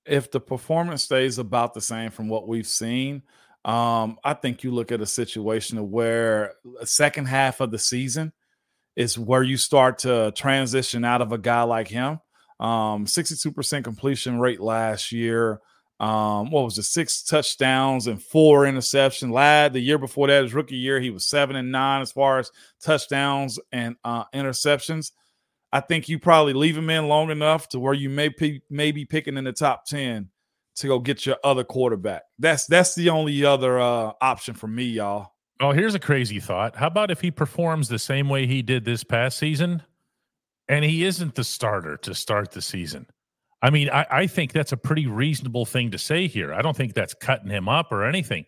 if 0.05 0.31
the 0.31 0.39
performance 0.39 1.03
stays 1.03 1.39
about 1.39 1.73
the 1.73 1.81
same 1.81 2.09
from 2.11 2.29
what 2.29 2.47
we've 2.47 2.67
seen, 2.67 3.23
um, 3.65 4.17
I 4.23 4.33
think 4.33 4.63
you 4.63 4.71
look 4.71 4.91
at 4.91 5.01
a 5.01 5.05
situation 5.05 5.89
where 5.89 6.55
a 6.79 6.85
second 6.85 7.27
half 7.27 7.61
of 7.61 7.71
the 7.71 7.79
season 7.79 8.33
is 8.95 9.17
where 9.17 9.43
you 9.43 9.57
start 9.57 9.99
to 9.99 10.31
transition 10.35 11.05
out 11.05 11.21
of 11.21 11.31
a 11.31 11.37
guy 11.37 11.63
like 11.63 11.87
him. 11.87 12.19
Um, 12.59 13.05
62% 13.05 13.83
completion 13.83 14.39
rate 14.39 14.59
last 14.59 15.11
year. 15.11 15.61
Um, 15.99 16.51
what 16.51 16.65
was 16.65 16.77
it? 16.77 16.83
Six 16.83 17.23
touchdowns 17.23 18.07
and 18.07 18.21
four 18.21 18.63
interceptions. 18.63 19.31
Lad, 19.31 19.73
the 19.73 19.79
year 19.79 19.97
before 19.97 20.27
that, 20.27 20.43
his 20.43 20.53
rookie 20.53 20.75
year, 20.75 20.99
he 20.99 21.09
was 21.09 21.25
seven 21.25 21.55
and 21.55 21.71
nine 21.71 22.01
as 22.01 22.11
far 22.11 22.39
as 22.39 22.51
touchdowns 22.81 23.59
and 23.71 23.95
uh, 24.03 24.25
interceptions. 24.33 25.11
I 25.71 25.79
think 25.79 26.09
you 26.09 26.19
probably 26.19 26.53
leave 26.53 26.77
him 26.77 26.89
in 26.89 27.07
long 27.07 27.31
enough 27.31 27.69
to 27.69 27.79
where 27.79 27.93
you 27.93 28.09
may 28.09 28.29
be 28.91 29.05
picking 29.05 29.37
in 29.37 29.43
the 29.45 29.53
top 29.53 29.85
10 29.85 30.29
to 30.77 30.87
go 30.87 30.99
get 30.99 31.25
your 31.25 31.37
other 31.43 31.63
quarterback. 31.63 32.23
That's 32.39 32.65
that's 32.65 32.95
the 32.95 33.09
only 33.09 33.43
other 33.45 33.79
uh, 33.79 34.13
option 34.21 34.53
for 34.55 34.67
me, 34.67 34.85
y'all. 34.85 35.29
Oh, 35.59 35.71
here's 35.71 35.95
a 35.95 35.99
crazy 35.99 36.39
thought. 36.39 36.75
How 36.75 36.87
about 36.87 37.11
if 37.11 37.21
he 37.21 37.31
performs 37.31 37.87
the 37.87 37.99
same 37.99 38.27
way 38.27 38.47
he 38.47 38.61
did 38.61 38.83
this 38.85 39.03
past 39.03 39.37
season 39.37 39.83
and 40.67 40.83
he 40.83 41.03
isn't 41.05 41.35
the 41.35 41.43
starter 41.43 41.97
to 41.97 42.15
start 42.15 42.51
the 42.51 42.61
season? 42.61 43.05
I 43.61 43.69
mean, 43.69 43.89
I, 43.89 44.05
I 44.11 44.27
think 44.27 44.51
that's 44.51 44.73
a 44.73 44.77
pretty 44.77 45.07
reasonable 45.07 45.65
thing 45.65 45.91
to 45.91 45.97
say 45.97 46.27
here. 46.27 46.53
I 46.53 46.61
don't 46.61 46.75
think 46.75 46.93
that's 46.95 47.13
cutting 47.13 47.49
him 47.49 47.69
up 47.69 47.91
or 47.93 48.03
anything. 48.03 48.45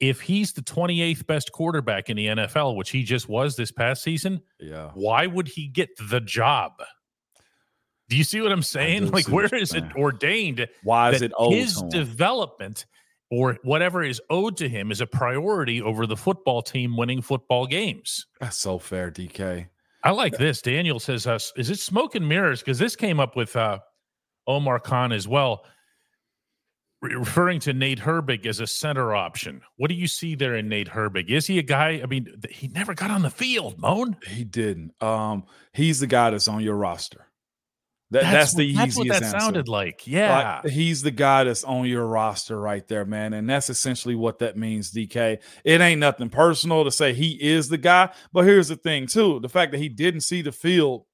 If 0.00 0.20
he's 0.22 0.52
the 0.52 0.62
28th 0.62 1.26
best 1.26 1.52
quarterback 1.52 2.08
in 2.08 2.16
the 2.16 2.26
NFL, 2.26 2.76
which 2.76 2.90
he 2.90 3.02
just 3.02 3.28
was 3.28 3.56
this 3.56 3.70
past 3.70 4.02
season, 4.02 4.40
Yeah. 4.58 4.90
why 4.94 5.26
would 5.26 5.48
he 5.48 5.66
get 5.68 5.90
the 6.10 6.20
job? 6.20 6.72
Do 8.08 8.16
you 8.16 8.24
see 8.24 8.40
what 8.40 8.52
I'm 8.52 8.62
saying? 8.62 9.10
Like, 9.10 9.28
where 9.28 9.54
is 9.54 9.74
it 9.74 9.84
ordained 9.96 10.66
Why 10.82 11.10
is 11.10 11.22
it 11.22 11.32
owed 11.36 11.52
his 11.52 11.82
development 11.90 12.86
or 13.30 13.58
whatever 13.62 14.02
is 14.02 14.20
owed 14.30 14.56
to 14.58 14.68
him 14.68 14.90
is 14.90 15.00
a 15.00 15.06
priority 15.06 15.82
over 15.82 16.06
the 16.06 16.16
football 16.16 16.62
team 16.62 16.96
winning 16.96 17.20
football 17.20 17.66
games. 17.66 18.26
That's 18.40 18.56
so 18.56 18.78
fair, 18.78 19.10
DK. 19.10 19.66
I 20.04 20.10
like 20.12 20.38
this. 20.38 20.62
Daniel 20.62 21.00
says, 21.00 21.26
uh, 21.26 21.38
"Is 21.56 21.70
it 21.70 21.78
smoke 21.78 22.14
and 22.14 22.26
mirrors?" 22.28 22.60
Because 22.60 22.78
this 22.78 22.96
came 22.96 23.20
up 23.20 23.36
with 23.36 23.54
uh, 23.56 23.80
Omar 24.46 24.78
Khan 24.78 25.12
as 25.12 25.26
well. 25.28 25.64
referring 27.00 27.60
to 27.60 27.72
Nate 27.72 28.00
Herbig 28.00 28.44
as 28.44 28.58
a 28.58 28.66
center 28.66 29.14
option. 29.14 29.60
What 29.76 29.88
do 29.88 29.94
you 29.94 30.08
see 30.08 30.34
there 30.34 30.56
in 30.56 30.68
Nate 30.68 30.88
Herbig? 30.88 31.28
Is 31.28 31.46
he 31.46 31.58
a 31.60 31.62
guy? 31.62 32.00
I 32.02 32.06
mean, 32.06 32.26
he 32.50 32.66
never 32.68 32.92
got 32.92 33.10
on 33.10 33.22
the 33.22 33.30
field, 33.30 33.78
Moan. 33.78 34.16
He 34.26 34.42
didn't. 34.42 35.00
Um, 35.00 35.44
he's 35.72 36.00
the 36.00 36.08
guy 36.08 36.30
that's 36.30 36.48
on 36.48 36.60
your 36.62 36.74
roster. 36.74 37.27
That, 38.10 38.22
that's, 38.22 38.32
that's 38.32 38.54
the 38.54 38.74
what, 38.74 38.88
easiest 38.88 38.96
That's 38.96 38.96
what 38.96 39.08
that 39.08 39.22
answer. 39.22 39.40
sounded 39.40 39.68
like. 39.68 40.06
Yeah. 40.06 40.60
Like, 40.64 40.72
he's 40.72 41.02
the 41.02 41.10
guy 41.10 41.44
that's 41.44 41.62
on 41.64 41.86
your 41.86 42.06
roster 42.06 42.58
right 42.58 42.86
there, 42.88 43.04
man. 43.04 43.34
And 43.34 43.48
that's 43.48 43.68
essentially 43.68 44.14
what 44.14 44.38
that 44.38 44.56
means, 44.56 44.90
DK. 44.92 45.38
It 45.64 45.80
ain't 45.80 46.00
nothing 46.00 46.30
personal 46.30 46.84
to 46.84 46.90
say 46.90 47.12
he 47.12 47.32
is 47.32 47.68
the 47.68 47.76
guy. 47.76 48.10
But 48.32 48.44
here's 48.44 48.68
the 48.68 48.76
thing, 48.76 49.06
too 49.06 49.40
the 49.40 49.48
fact 49.48 49.72
that 49.72 49.78
he 49.78 49.90
didn't 49.90 50.22
see 50.22 50.40
the 50.40 50.52
field 50.52 51.04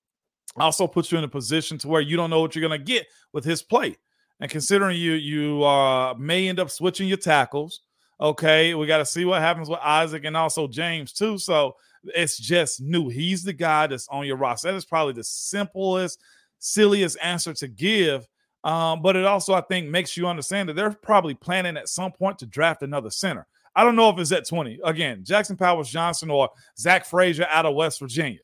also 0.56 0.86
puts 0.86 1.10
you 1.10 1.18
in 1.18 1.24
a 1.24 1.28
position 1.28 1.78
to 1.78 1.88
where 1.88 2.00
you 2.00 2.16
don't 2.16 2.30
know 2.30 2.40
what 2.40 2.54
you're 2.54 2.66
going 2.66 2.78
to 2.78 2.84
get 2.84 3.06
with 3.32 3.44
his 3.44 3.62
play. 3.62 3.96
And 4.40 4.50
considering 4.50 4.96
you 4.96 5.12
you 5.12 5.64
uh, 5.64 6.14
may 6.14 6.48
end 6.48 6.60
up 6.60 6.70
switching 6.70 7.08
your 7.08 7.16
tackles, 7.16 7.80
okay, 8.20 8.74
we 8.74 8.86
got 8.86 8.98
to 8.98 9.06
see 9.06 9.24
what 9.24 9.40
happens 9.40 9.68
with 9.68 9.80
Isaac 9.82 10.24
and 10.24 10.36
also 10.36 10.68
James 10.68 11.12
too. 11.12 11.38
So 11.38 11.76
it's 12.04 12.38
just 12.38 12.80
new. 12.80 13.08
He's 13.08 13.42
the 13.42 13.52
guy 13.52 13.86
that's 13.86 14.08
on 14.08 14.26
your 14.26 14.36
roster. 14.36 14.70
That 14.70 14.76
is 14.76 14.84
probably 14.84 15.14
the 15.14 15.24
simplest, 15.24 16.20
silliest 16.64 17.18
answer 17.22 17.52
to 17.54 17.68
give. 17.68 18.26
Um, 18.64 19.02
but 19.02 19.14
it 19.14 19.26
also, 19.26 19.52
I 19.52 19.60
think, 19.60 19.88
makes 19.88 20.16
you 20.16 20.26
understand 20.26 20.68
that 20.68 20.74
they're 20.74 20.90
probably 20.90 21.34
planning 21.34 21.76
at 21.76 21.88
some 21.88 22.12
point 22.12 22.38
to 22.38 22.46
draft 22.46 22.82
another 22.82 23.10
center. 23.10 23.46
I 23.76 23.84
don't 23.84 23.96
know 23.96 24.08
if 24.08 24.18
it's 24.18 24.32
at 24.32 24.48
20. 24.48 24.80
Again, 24.84 25.22
Jackson 25.24 25.56
Powers 25.56 25.90
Johnson 25.90 26.30
or 26.30 26.48
Zach 26.78 27.04
Frazier 27.04 27.46
out 27.50 27.66
of 27.66 27.74
West 27.74 28.00
Virginia. 28.00 28.38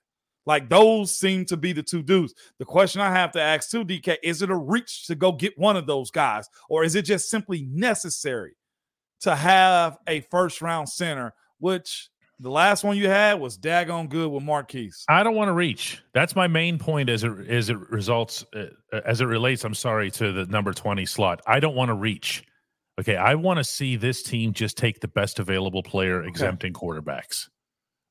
Like 0.45 0.69
those 0.69 1.17
seem 1.17 1.45
to 1.47 1.57
be 1.57 1.73
the 1.73 1.83
two 1.83 2.03
dudes. 2.03 2.35
The 2.59 2.65
question 2.65 3.01
I 3.01 3.13
have 3.13 3.33
to 3.33 3.41
ask 3.41 3.71
too, 3.71 3.85
DK, 3.85 4.17
is 4.23 4.43
it 4.43 4.51
a 4.51 4.57
reach 4.57 5.07
to 5.07 5.15
go 5.15 5.33
get 5.33 5.57
one 5.59 5.77
of 5.77 5.87
those 5.87 6.11
guys, 6.11 6.49
or 6.69 6.83
is 6.83 6.95
it 6.95 7.03
just 7.03 7.31
simply 7.31 7.63
necessary 7.71 8.57
to 9.21 9.37
have 9.37 9.99
a 10.07 10.21
first 10.23 10.61
round 10.61 10.89
center? 10.89 11.33
Which 11.59 12.11
the 12.41 12.51
last 12.51 12.85
one 12.85 12.97
you 12.97 13.09
had 13.09 13.39
was 13.39 13.59
daggone 13.59 14.09
good 14.09 14.31
with 14.31 14.43
Maurkice. 14.43 15.05
I 15.09 15.23
don't 15.23 15.35
want 15.35 15.49
to 15.49 15.53
reach. 15.53 16.03
That's 16.15 16.35
my 16.35 16.49
main 16.49 16.79
point 16.79 17.09
as 17.09 17.23
it 17.23 17.33
as 17.49 17.71
it 17.71 17.79
results 17.91 18.45
uh, 18.55 18.67
as 19.05 19.21
it 19.21 19.27
relates. 19.27 19.65
I'm 19.65 19.75
sorry 19.75 20.11
to 20.13 20.33
the 20.33 20.47
number 20.47 20.73
twenty 20.73 21.07
slot. 21.07 21.43
I 21.47 21.61
don't 21.61 21.75
want 21.75 21.91
to 21.91 21.95
reach. 21.95 22.45
Okay, 22.99 23.17
I 23.17 23.35
want 23.35 23.59
to 23.59 23.65
see 23.65 23.97
this 23.97 24.23
team 24.23 24.53
just 24.53 24.77
take 24.77 25.01
the 25.01 25.09
best 25.09 25.39
available 25.39 25.83
player, 25.83 26.23
exempting 26.23 26.73
quarterbacks. 26.75 27.49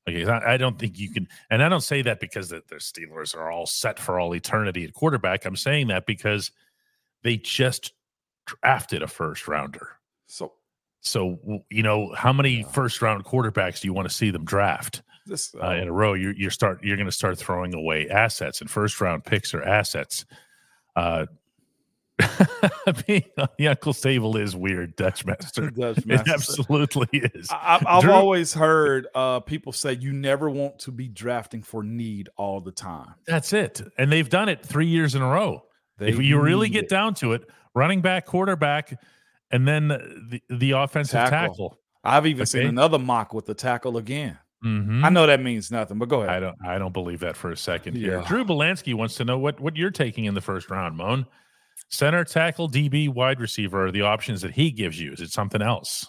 Okay, 0.08 0.24
I, 0.24 0.56
don't 0.56 0.78
think 0.78 0.98
you 0.98 1.12
can, 1.12 1.28
and 1.50 1.62
I 1.62 1.68
don't 1.68 1.82
say 1.82 2.02
that 2.02 2.18
because 2.18 2.48
the, 2.48 2.62
the 2.68 2.76
Steelers 2.76 3.36
are 3.36 3.52
all 3.52 3.66
set 3.66 3.98
for 3.98 4.18
all 4.18 4.34
eternity 4.34 4.82
at 4.82 4.92
quarterback. 4.92 5.44
I'm 5.44 5.54
saying 5.54 5.88
that 5.88 6.06
because 6.06 6.50
they 7.22 7.36
just 7.36 7.92
drafted 8.46 9.02
a 9.02 9.06
first 9.06 9.46
rounder. 9.46 9.90
So, 10.26 10.54
so 11.00 11.62
you 11.70 11.82
know, 11.82 12.12
how 12.14 12.32
many 12.32 12.62
first 12.62 13.00
round 13.02 13.24
quarterbacks 13.24 13.80
do 13.80 13.88
you 13.88 13.92
want 13.92 14.08
to 14.08 14.14
see 14.14 14.30
them 14.30 14.44
draft 14.44 15.02
this, 15.26 15.54
uh, 15.62 15.70
in 15.70 15.88
a 15.88 15.92
row? 15.92 16.14
You're 16.14 16.34
you're 16.34 16.50
start 16.50 16.82
you're 16.82 16.96
going 16.96 17.06
to 17.06 17.12
start 17.12 17.38
throwing 17.38 17.74
away 17.74 18.08
assets, 18.08 18.60
and 18.60 18.70
first 18.70 19.00
round 19.00 19.24
picks 19.24 19.54
are 19.54 19.62
assets. 19.62 20.26
Uh, 20.94 21.26
being 23.06 23.24
on 23.38 23.48
the 23.56 23.68
uncle's 23.68 24.00
table 24.00 24.36
is 24.36 24.54
weird, 24.54 24.94
Dutch 24.96 25.24
master. 25.24 25.70
Dutch 25.70 26.04
master. 26.04 26.30
It 26.30 26.34
absolutely 26.34 27.08
is. 27.34 27.48
I, 27.50 27.78
have 27.86 28.08
always 28.10 28.52
heard 28.52 29.06
uh, 29.14 29.40
people 29.40 29.72
say 29.72 29.94
you 29.94 30.12
never 30.12 30.50
want 30.50 30.80
to 30.80 30.92
be 30.92 31.08
drafting 31.08 31.62
for 31.62 31.82
need 31.82 32.28
all 32.36 32.60
the 32.60 32.72
time. 32.72 33.14
That's 33.26 33.54
it, 33.54 33.80
and 33.96 34.12
they've 34.12 34.28
done 34.28 34.50
it 34.50 34.64
three 34.64 34.88
years 34.88 35.14
in 35.14 35.22
a 35.22 35.28
row. 35.28 35.64
They 35.96 36.08
if 36.08 36.20
you 36.20 36.40
really 36.40 36.68
get 36.68 36.84
it. 36.84 36.90
down 36.90 37.14
to 37.14 37.32
it, 37.32 37.48
running 37.74 38.00
back, 38.00 38.26
quarterback, 38.26 39.00
and 39.50 39.66
then 39.66 39.88
the 39.88 40.42
the 40.48 40.70
offensive 40.72 41.12
tackle. 41.12 41.38
tackle. 41.38 41.78
I've 42.02 42.26
even 42.26 42.42
okay. 42.42 42.46
seen 42.46 42.66
another 42.66 42.98
mock 42.98 43.34
with 43.34 43.46
the 43.46 43.54
tackle 43.54 43.98
again. 43.98 44.38
Mm-hmm. 44.64 45.04
I 45.04 45.08
know 45.08 45.26
that 45.26 45.40
means 45.40 45.70
nothing, 45.70 45.98
but 45.98 46.08
go 46.08 46.22
ahead. 46.22 46.36
I 46.36 46.40
don't. 46.40 46.56
I 46.64 46.78
don't 46.78 46.92
believe 46.92 47.20
that 47.20 47.36
for 47.36 47.50
a 47.50 47.56
second. 47.56 47.96
Here, 47.96 48.18
yeah. 48.18 48.26
Drew 48.26 48.44
Belansky 48.44 48.94
wants 48.94 49.14
to 49.16 49.24
know 49.24 49.38
what 49.38 49.58
what 49.60 49.76
you're 49.76 49.90
taking 49.90 50.26
in 50.26 50.34
the 50.34 50.40
first 50.40 50.70
round, 50.70 50.96
Moan. 50.96 51.26
Center, 51.88 52.24
tackle, 52.24 52.68
DB, 52.68 53.08
wide 53.08 53.40
receiver 53.40 53.86
are 53.86 53.90
the 53.90 54.02
options 54.02 54.42
that 54.42 54.52
he 54.52 54.70
gives 54.70 55.00
you. 55.00 55.12
Is 55.12 55.20
it 55.20 55.30
something 55.30 55.62
else? 55.62 56.06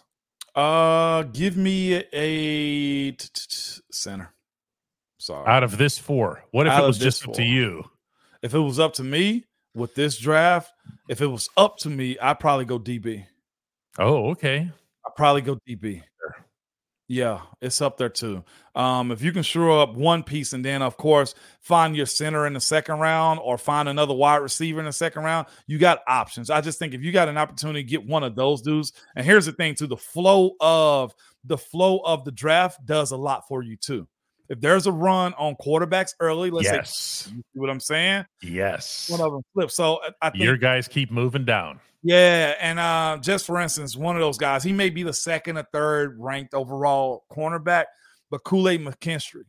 Uh, 0.54 1.24
give 1.24 1.56
me 1.56 2.04
a 2.14 3.16
center. 3.92 4.34
Sorry. 5.18 5.48
Out 5.48 5.64
of 5.64 5.78
this 5.78 5.98
four, 5.98 6.44
what 6.52 6.68
if 6.68 6.78
it 6.78 6.82
was 6.82 6.98
just 6.98 7.28
up 7.28 7.34
to 7.36 7.44
you? 7.44 7.84
If 8.42 8.54
it 8.54 8.60
was 8.60 8.80
up 8.80 8.94
to 8.96 9.04
me 9.04 9.46
with 9.74 9.96
this 9.96 10.18
draft, 10.18 10.74
if 11.08 11.22
it 11.22 11.28
was 11.28 11.50
up 11.56 11.78
to 11.80 11.90
me, 11.90 12.18
I'd 12.20 12.40
probably 12.40 12.66
go 12.66 12.80
DB. 12.80 13.26
Oh, 14.02 14.32
okay. 14.32 14.70
I'd 15.06 15.16
probably 15.16 15.42
go 15.42 15.60
DB. 15.68 16.02
Yeah, 17.08 17.42
it's 17.62 17.82
up 17.82 17.98
there 17.98 18.10
too. 18.10 18.44
Um, 18.74 19.12
if 19.12 19.22
you 19.22 19.34
can 19.34 19.44
shore 19.44 19.82
up 19.82 19.96
one 19.96 20.24
piece 20.24 20.54
and 20.54 20.64
then, 20.64 20.82
of 20.82 20.96
course, 20.96 21.36
find 21.60 21.94
your 21.94 22.06
center 22.06 22.48
in 22.48 22.54
the 22.54 22.62
second 22.62 23.00
round 23.00 23.42
or 23.44 23.58
find 23.58 23.90
another 23.90 24.14
wide 24.14 24.38
receiver 24.38 24.80
in 24.80 24.86
the 24.86 24.94
second 24.94 25.24
round, 25.24 25.48
you 25.68 25.78
got 25.78 26.00
options. 26.08 26.50
I 26.50 26.62
just 26.62 26.80
think 26.80 26.94
if 26.94 27.04
you 27.04 27.12
got 27.12 27.28
an 27.28 27.38
opportunity 27.38 27.84
to 27.84 27.90
get 27.90 28.08
one 28.08 28.24
of 28.24 28.36
those 28.36 28.62
dudes, 28.62 28.94
and 29.16 29.26
here's 29.26 29.46
the 29.46 29.52
thing 29.52 29.76
too, 29.76 29.88
the 29.88 29.98
flow 29.98 30.52
of 30.62 31.14
the 31.44 31.58
flow 31.58 31.98
of 31.98 32.24
the 32.24 32.32
draft 32.32 32.86
does 32.86 33.12
a 33.12 33.18
lot 33.18 33.46
for 33.46 33.62
you 33.62 33.76
too. 33.76 34.08
If 34.48 34.62
there's 34.62 34.88
a 34.88 34.92
run 34.92 35.34
on 35.34 35.56
quarterbacks 35.56 36.16
early, 36.22 36.50
let's 36.50 36.66
yes. 36.66 36.98
say, 36.98 37.32
you 37.32 37.44
see 37.54 37.60
what 37.60 37.70
I'm 37.70 37.82
saying? 37.82 38.26
Yes. 38.42 39.10
One 39.10 39.20
of 39.20 39.34
them 39.34 39.42
flips. 39.54 39.76
So 39.76 40.00
I 40.22 40.30
think 40.30 40.46
your 40.46 40.56
guys 40.56 40.88
keep 40.88 41.12
moving 41.12 41.44
down. 41.44 41.82
Yeah, 42.04 42.56
and 42.60 42.80
uh, 42.80 43.20
just 43.22 43.46
for 43.46 43.60
instance, 43.60 43.96
one 43.96 44.16
of 44.16 44.22
those 44.22 44.38
guys, 44.38 44.64
he 44.64 44.74
may 44.74 44.90
be 44.90 45.04
the 45.04 45.14
second 45.14 45.58
or 45.58 45.68
third 45.72 46.16
ranked 46.20 46.54
overall 46.54 47.26
cornerback, 47.32 47.86
but 48.32 48.44
Kool 48.44 48.70
Aid 48.70 48.82
McKinstry 48.82 49.44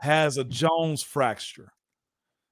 has 0.00 0.36
a 0.36 0.44
Jones 0.44 1.02
fracture. 1.02 1.72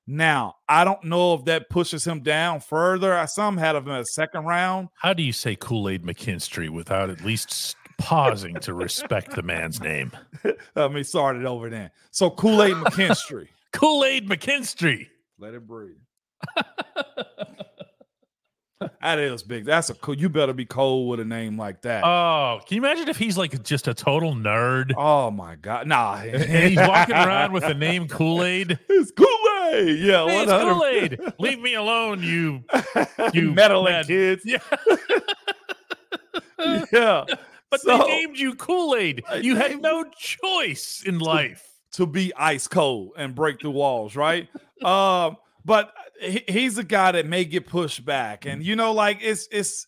Now, 0.06 0.56
I 0.68 0.84
don't 0.84 1.04
know 1.04 1.34
if 1.34 1.44
that 1.44 1.70
pushes 1.70 2.04
him 2.04 2.22
down 2.22 2.60
further. 2.60 3.14
I 3.14 3.26
some 3.26 3.56
had 3.56 3.76
him 3.76 3.86
in 3.88 3.94
a 3.94 4.04
second 4.04 4.44
round. 4.44 4.88
How 5.00 5.12
do 5.12 5.22
you 5.22 5.32
say 5.32 5.54
Kool 5.54 5.88
Aid 5.88 6.02
McKinstry 6.02 6.70
without 6.70 7.08
at 7.08 7.24
least 7.24 7.76
pausing 7.98 8.54
to 8.60 8.74
respect 8.74 9.34
the 9.34 9.42
man's 9.42 9.80
name? 9.80 10.10
Let 10.74 10.92
me 10.92 11.02
start 11.04 11.36
it 11.36 11.44
over 11.44 11.70
then. 11.70 11.90
So 12.10 12.30
Kool 12.30 12.62
Aid 12.62 12.74
McKinstry. 12.74 13.48
Kool 13.72 14.04
Aid 14.04 14.28
McKinstry. 14.28 15.08
Let 15.38 15.54
it 15.54 15.66
breathe. 15.66 15.96
that 19.02 19.18
is 19.18 19.42
big. 19.42 19.64
That's 19.64 19.90
a 19.90 19.94
cool. 19.94 20.14
You 20.14 20.28
better 20.28 20.52
be 20.52 20.64
cold 20.64 21.10
with 21.10 21.20
a 21.20 21.24
name 21.24 21.58
like 21.58 21.82
that. 21.82 22.04
Oh, 22.04 22.60
can 22.66 22.76
you 22.76 22.80
imagine 22.82 23.08
if 23.08 23.16
he's 23.16 23.36
like 23.38 23.62
just 23.62 23.88
a 23.88 23.94
total 23.94 24.34
nerd? 24.34 24.92
Oh 24.96 25.30
my 25.30 25.56
god, 25.56 25.86
nah. 25.86 26.16
and 26.22 26.68
he's 26.70 26.78
walking 26.78 27.14
around 27.14 27.52
with 27.52 27.64
the 27.64 27.74
name 27.74 28.08
Kool 28.08 28.42
Aid. 28.42 28.78
It's 28.88 29.10
Kool 29.12 29.26
Aid. 29.72 29.98
Yeah, 30.00 30.26
hey, 30.26 30.42
it's 30.42 30.52
Kool 30.52 30.84
Aid. 30.84 31.20
Leave 31.38 31.60
me 31.60 31.74
alone, 31.74 32.22
you 32.22 32.64
you 33.32 33.52
meddling 33.52 34.04
kids. 34.04 34.42
Yeah. 34.44 34.58
yeah. 36.92 37.24
But 37.70 37.80
so, 37.80 37.98
they 37.98 38.06
named 38.06 38.38
you 38.38 38.54
Kool 38.54 38.94
Aid. 38.94 39.24
You 39.40 39.56
had 39.56 39.80
no 39.80 40.04
choice 40.16 41.02
in 41.06 41.18
life 41.18 41.72
to 41.92 42.06
be 42.06 42.32
ice 42.36 42.68
cold 42.68 43.12
and 43.16 43.34
break 43.34 43.60
the 43.60 43.70
walls, 43.70 44.16
right? 44.16 44.48
um, 44.84 45.36
but 45.64 45.92
he's 46.20 46.78
a 46.78 46.84
guy 46.84 47.12
that 47.12 47.26
may 47.26 47.44
get 47.44 47.66
pushed 47.66 48.04
back, 48.04 48.46
and 48.46 48.62
you 48.62 48.76
know, 48.76 48.92
like 48.92 49.18
it's 49.20 49.48
it's 49.50 49.86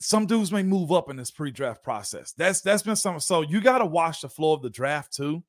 some 0.00 0.26
dudes 0.26 0.52
may 0.52 0.62
move 0.62 0.92
up 0.92 1.10
in 1.10 1.16
this 1.16 1.30
pre-draft 1.30 1.82
process. 1.82 2.32
That's 2.32 2.60
that's 2.60 2.82
been 2.82 2.96
some. 2.96 3.20
So 3.20 3.42
you 3.42 3.60
got 3.60 3.78
to 3.78 3.86
watch 3.86 4.20
the 4.20 4.28
flow 4.28 4.54
of 4.54 4.62
the 4.62 4.70
draft 4.70 5.12
too. 5.14 5.42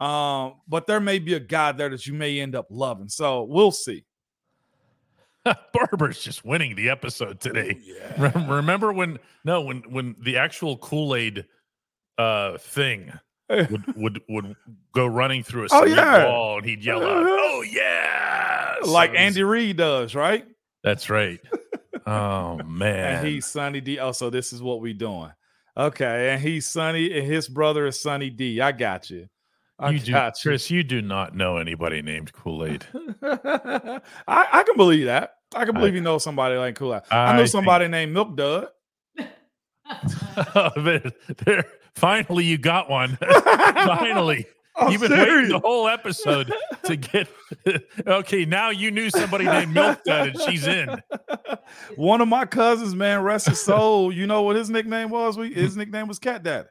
Um, 0.00 0.56
but 0.68 0.86
there 0.86 1.00
may 1.00 1.18
be 1.18 1.34
a 1.34 1.40
guy 1.40 1.72
there 1.72 1.88
that 1.88 2.06
you 2.06 2.12
may 2.12 2.40
end 2.40 2.54
up 2.54 2.66
loving. 2.70 3.08
So 3.08 3.44
we'll 3.44 3.72
see. 3.72 4.04
Barber's 5.72 6.22
just 6.22 6.44
winning 6.44 6.74
the 6.74 6.90
episode 6.90 7.40
today. 7.40 7.78
Ooh, 7.78 7.94
yeah. 8.18 8.46
Remember 8.48 8.92
when 8.92 9.18
no 9.44 9.62
when 9.62 9.82
when 9.90 10.16
the 10.20 10.36
actual 10.36 10.76
Kool-Aid 10.78 11.46
uh 12.18 12.58
thing 12.58 13.12
would 13.48 13.96
would 13.96 14.22
would 14.28 14.56
go 14.92 15.06
running 15.06 15.42
through 15.42 15.64
a 15.64 15.68
oh, 15.70 15.84
yeah. 15.84 16.26
wall 16.26 16.58
and 16.58 16.66
he'd 16.66 16.84
yell 16.84 17.02
out, 17.02 17.16
uh-huh. 17.16 17.26
"Oh 17.28 17.62
yeah!" 17.62 18.76
Like 18.84 19.12
Andy 19.14 19.42
Reid 19.42 19.76
does, 19.76 20.14
right? 20.14 20.46
That's 20.82 21.08
right. 21.10 21.40
oh 22.06 22.56
man, 22.66 23.16
and 23.16 23.26
he's 23.26 23.46
Sunny 23.46 23.80
D. 23.80 23.98
Oh, 23.98 24.12
so 24.12 24.30
this 24.30 24.52
is 24.52 24.62
what 24.62 24.80
we're 24.80 24.94
doing. 24.94 25.32
Okay, 25.76 26.32
and 26.32 26.40
he's 26.40 26.68
Sunny, 26.68 27.16
and 27.18 27.26
his 27.26 27.48
brother 27.48 27.86
is 27.86 28.00
Sunny 28.00 28.30
D. 28.30 28.60
I 28.60 28.72
got 28.72 29.10
you. 29.10 29.28
I 29.78 29.90
you 29.90 30.12
got 30.12 30.34
do, 30.34 30.38
you. 30.38 30.50
Chris. 30.50 30.70
You 30.70 30.82
do 30.82 31.02
not 31.02 31.36
know 31.36 31.58
anybody 31.58 32.02
named 32.02 32.32
Kool 32.32 32.64
Aid. 32.64 32.86
I, 33.22 34.00
I 34.26 34.62
can 34.64 34.76
believe 34.76 35.06
that. 35.06 35.34
I 35.54 35.64
can 35.64 35.74
believe 35.74 35.92
I, 35.92 35.96
you 35.96 36.02
know 36.02 36.18
somebody 36.18 36.56
like 36.56 36.76
Kool 36.76 36.94
Aid. 36.94 37.02
I, 37.10 37.32
I 37.32 37.36
know 37.36 37.46
somebody 37.46 37.84
think... 37.84 37.92
named 37.92 38.12
Milk 38.12 38.36
Dud. 38.36 38.68
there, 40.76 41.12
there, 41.44 41.64
Finally, 41.96 42.44
you 42.44 42.58
got 42.58 42.88
one. 42.90 43.16
Finally. 43.44 44.46
I'm 44.78 44.92
You've 44.92 45.00
been 45.00 45.10
waiting 45.12 45.48
the 45.48 45.58
whole 45.58 45.88
episode 45.88 46.52
to 46.84 46.96
get. 46.96 47.28
okay, 48.06 48.44
now 48.44 48.68
you 48.68 48.90
knew 48.90 49.08
somebody 49.08 49.46
named 49.46 49.72
Milk 49.72 50.04
Dud, 50.04 50.28
and 50.28 50.40
she's 50.42 50.66
in. 50.66 51.02
One 51.96 52.20
of 52.20 52.28
my 52.28 52.44
cousins, 52.44 52.94
man, 52.94 53.22
rest 53.22 53.48
his 53.48 53.58
soul. 53.58 54.12
You 54.12 54.26
know 54.26 54.42
what 54.42 54.54
his 54.56 54.68
nickname 54.68 55.08
was? 55.08 55.38
We 55.38 55.54
his 55.54 55.78
nickname 55.78 56.08
was 56.08 56.18
Cat 56.18 56.42
Daddy. 56.42 56.68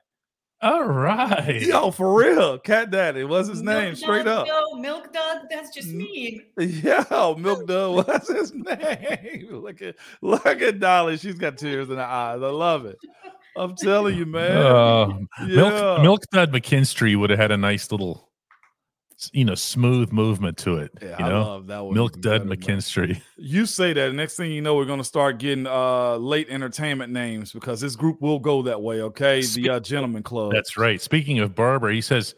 All 0.62 0.84
right. 0.84 1.62
Yo, 1.64 1.90
for 1.90 2.14
real, 2.14 2.60
Cat 2.60 2.92
Daddy 2.92 3.24
was 3.24 3.48
his 3.48 3.64
name, 3.64 3.86
Milk 3.86 3.98
straight 3.98 4.28
up. 4.28 4.48
No, 4.48 4.76
Milk 4.80 5.12
Dud, 5.12 5.42
that's 5.50 5.74
just 5.74 5.90
Mm. 5.90 5.96
mean. 5.96 6.44
Yo, 6.60 7.36
Milk 7.36 7.66
Dud 7.68 7.96
was 8.08 8.28
his 8.28 8.54
name. 8.54 9.48
Look 9.50 9.82
at 9.82 9.96
look 10.22 10.46
at 10.46 10.80
Dolly. 10.80 11.18
She's 11.18 11.40
got 11.40 11.58
tears 11.58 11.90
in 11.90 11.98
her 11.98 12.04
eyes. 12.04 12.42
I 12.44 12.50
love 12.50 12.86
it. 12.86 12.98
I'm 13.58 13.76
telling 13.76 14.18
you, 14.18 14.26
man. 14.26 14.58
Uh, 14.58 15.08
Yeah. 15.46 15.56
Milk 15.56 16.02
Milk 16.02 16.22
Dud 16.32 16.52
McKinstry 16.52 17.16
would 17.18 17.30
have 17.30 17.40
had 17.40 17.52
a 17.52 17.58
nice 17.58 17.92
little, 17.92 18.30
you 19.32 19.46
know, 19.46 19.56
smooth 19.56 20.12
movement 20.12 20.58
to 20.60 20.78
it. 20.78 20.92
Yeah, 21.02 21.16
you 21.20 21.26
I 21.26 21.30
know, 21.30 21.42
love 21.44 21.68
that 21.68 21.86
one. 21.86 21.94
Milk 21.94 22.20
Dud. 22.22 22.44
McKinstry. 22.46 23.22
You 23.38 23.66
say 23.66 23.94
that. 23.94 24.14
Next 24.14 24.36
thing 24.36 24.52
you 24.52 24.62
know, 24.62 24.76
we're 24.76 24.86
gonna 24.86 25.04
start 25.04 25.38
getting 25.40 25.68
uh 25.68 26.18
late 26.18 26.50
entertainment 26.50 27.14
names 27.14 27.52
because 27.54 27.80
this 27.82 27.96
group 27.96 28.22
will 28.22 28.40
go 28.40 28.62
that 28.64 28.82
way. 28.82 29.02
Okay, 29.02 29.42
the 29.42 29.70
uh, 29.70 29.80
Gentleman 29.80 30.24
Club. 30.24 30.52
That's 30.52 30.78
right. 30.78 31.02
Speaking 31.02 31.40
of 31.40 31.56
barber, 31.56 31.90
he 31.92 32.02
says, 32.02 32.36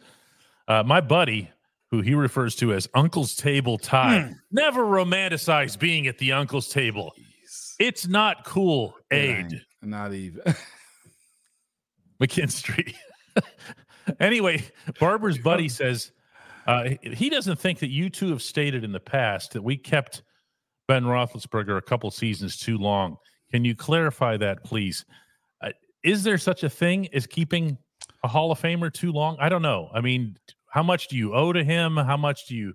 uh, 0.68 0.82
my 0.84 1.00
buddy, 1.00 1.50
who 1.90 2.00
he 2.00 2.14
refers 2.14 2.54
to 2.56 2.72
as 2.74 2.88
Uncle's 2.94 3.34
Table 3.34 3.76
Ty, 3.78 4.20
Hmm. 4.20 4.32
never 4.52 4.84
romanticized 4.84 5.78
being 5.78 6.06
at 6.06 6.18
the 6.18 6.32
Uncle's 6.32 6.68
Table. 6.68 7.12
It's 7.80 8.06
not 8.06 8.44
cool. 8.44 8.94
Aid. 9.10 9.62
Not 9.82 10.12
even. 10.12 10.42
McKinstry. 12.22 12.94
anyway, 14.20 14.62
Barber's 14.98 15.38
buddy 15.38 15.68
says 15.68 16.12
uh, 16.66 16.90
he- 17.02 17.30
doesn't 17.30 17.58
think 17.58 17.78
that 17.80 17.90
you 17.90 18.10
two 18.10 18.30
have 18.30 18.42
stated 18.42 18.84
in 18.84 18.92
the 18.92 19.00
past 19.00 19.52
that 19.52 19.62
we 19.62 19.76
kept 19.76 20.22
Ben 20.86 21.04
Roethlisberger 21.04 21.76
a 21.76 21.82
couple 21.82 22.10
seasons 22.10 22.56
too 22.56 22.78
long. 22.78 23.16
Can 23.50 23.64
you 23.64 23.74
clarify 23.74 24.36
that, 24.38 24.64
please? 24.64 25.04
Uh, 25.62 25.70
is 26.02 26.22
there 26.24 26.38
such 26.38 26.62
a 26.64 26.70
thing 26.70 27.08
as 27.14 27.26
keeping 27.26 27.78
a 28.24 28.28
Hall 28.28 28.50
of 28.52 28.60
Famer 28.60 28.92
too 28.92 29.12
long? 29.12 29.36
I 29.40 29.48
don't 29.48 29.62
know. 29.62 29.88
I 29.94 30.00
mean, 30.00 30.36
how 30.70 30.82
much 30.82 31.08
do 31.08 31.16
you 31.16 31.34
owe 31.34 31.52
to 31.52 31.64
him? 31.64 31.96
How 31.96 32.16
much 32.16 32.46
do 32.46 32.54
you 32.54 32.74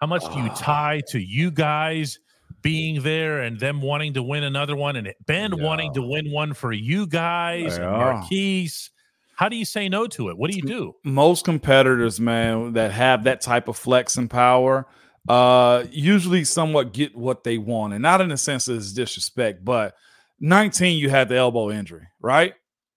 how 0.00 0.06
much 0.08 0.22
do 0.32 0.38
you 0.40 0.48
Ah. 0.50 0.54
tie 0.54 1.02
to 1.10 1.20
you 1.20 1.50
guys 1.52 2.18
being 2.62 3.02
there 3.02 3.40
and 3.40 3.58
them 3.60 3.82
wanting 3.82 4.14
to 4.14 4.22
win 4.22 4.44
another 4.44 4.76
one 4.76 4.96
and 4.96 5.12
Ben 5.26 5.60
wanting 5.60 5.92
to 5.94 6.02
win 6.02 6.30
one 6.30 6.54
for 6.54 6.72
you 6.72 7.06
guys 7.06 7.76
and 7.76 7.84
Maurkice? 7.98 8.90
How 9.34 9.48
do 9.48 9.56
you 9.56 9.64
say 9.64 9.88
no 9.88 10.06
to 10.08 10.28
it? 10.30 10.38
What 10.38 10.50
do 10.50 10.56
you 10.56 10.62
do? 10.62 10.94
Most 11.04 11.44
competitors, 11.44 12.20
man, 12.20 12.74
that 12.74 12.92
have 12.92 13.24
that 13.24 13.40
type 13.40 13.66
of 13.66 13.76
flex 13.76 14.16
and 14.16 14.30
power, 14.30 14.86
uh, 15.28 15.84
usually 15.90 16.44
somewhat 16.44 16.92
get 16.92 17.16
what 17.16 17.42
they 17.44 17.58
want, 17.58 17.92
and 17.92 18.02
not 18.02 18.20
in 18.20 18.28
the 18.28 18.36
sense 18.36 18.66
that 18.66 18.74
it's 18.76 18.92
disrespect, 18.92 19.64
but 19.64 19.94
19, 20.40 20.98
you 20.98 21.10
had 21.10 21.28
the 21.28 21.36
elbow 21.36 21.70
injury, 21.70 22.06
right? 22.20 22.54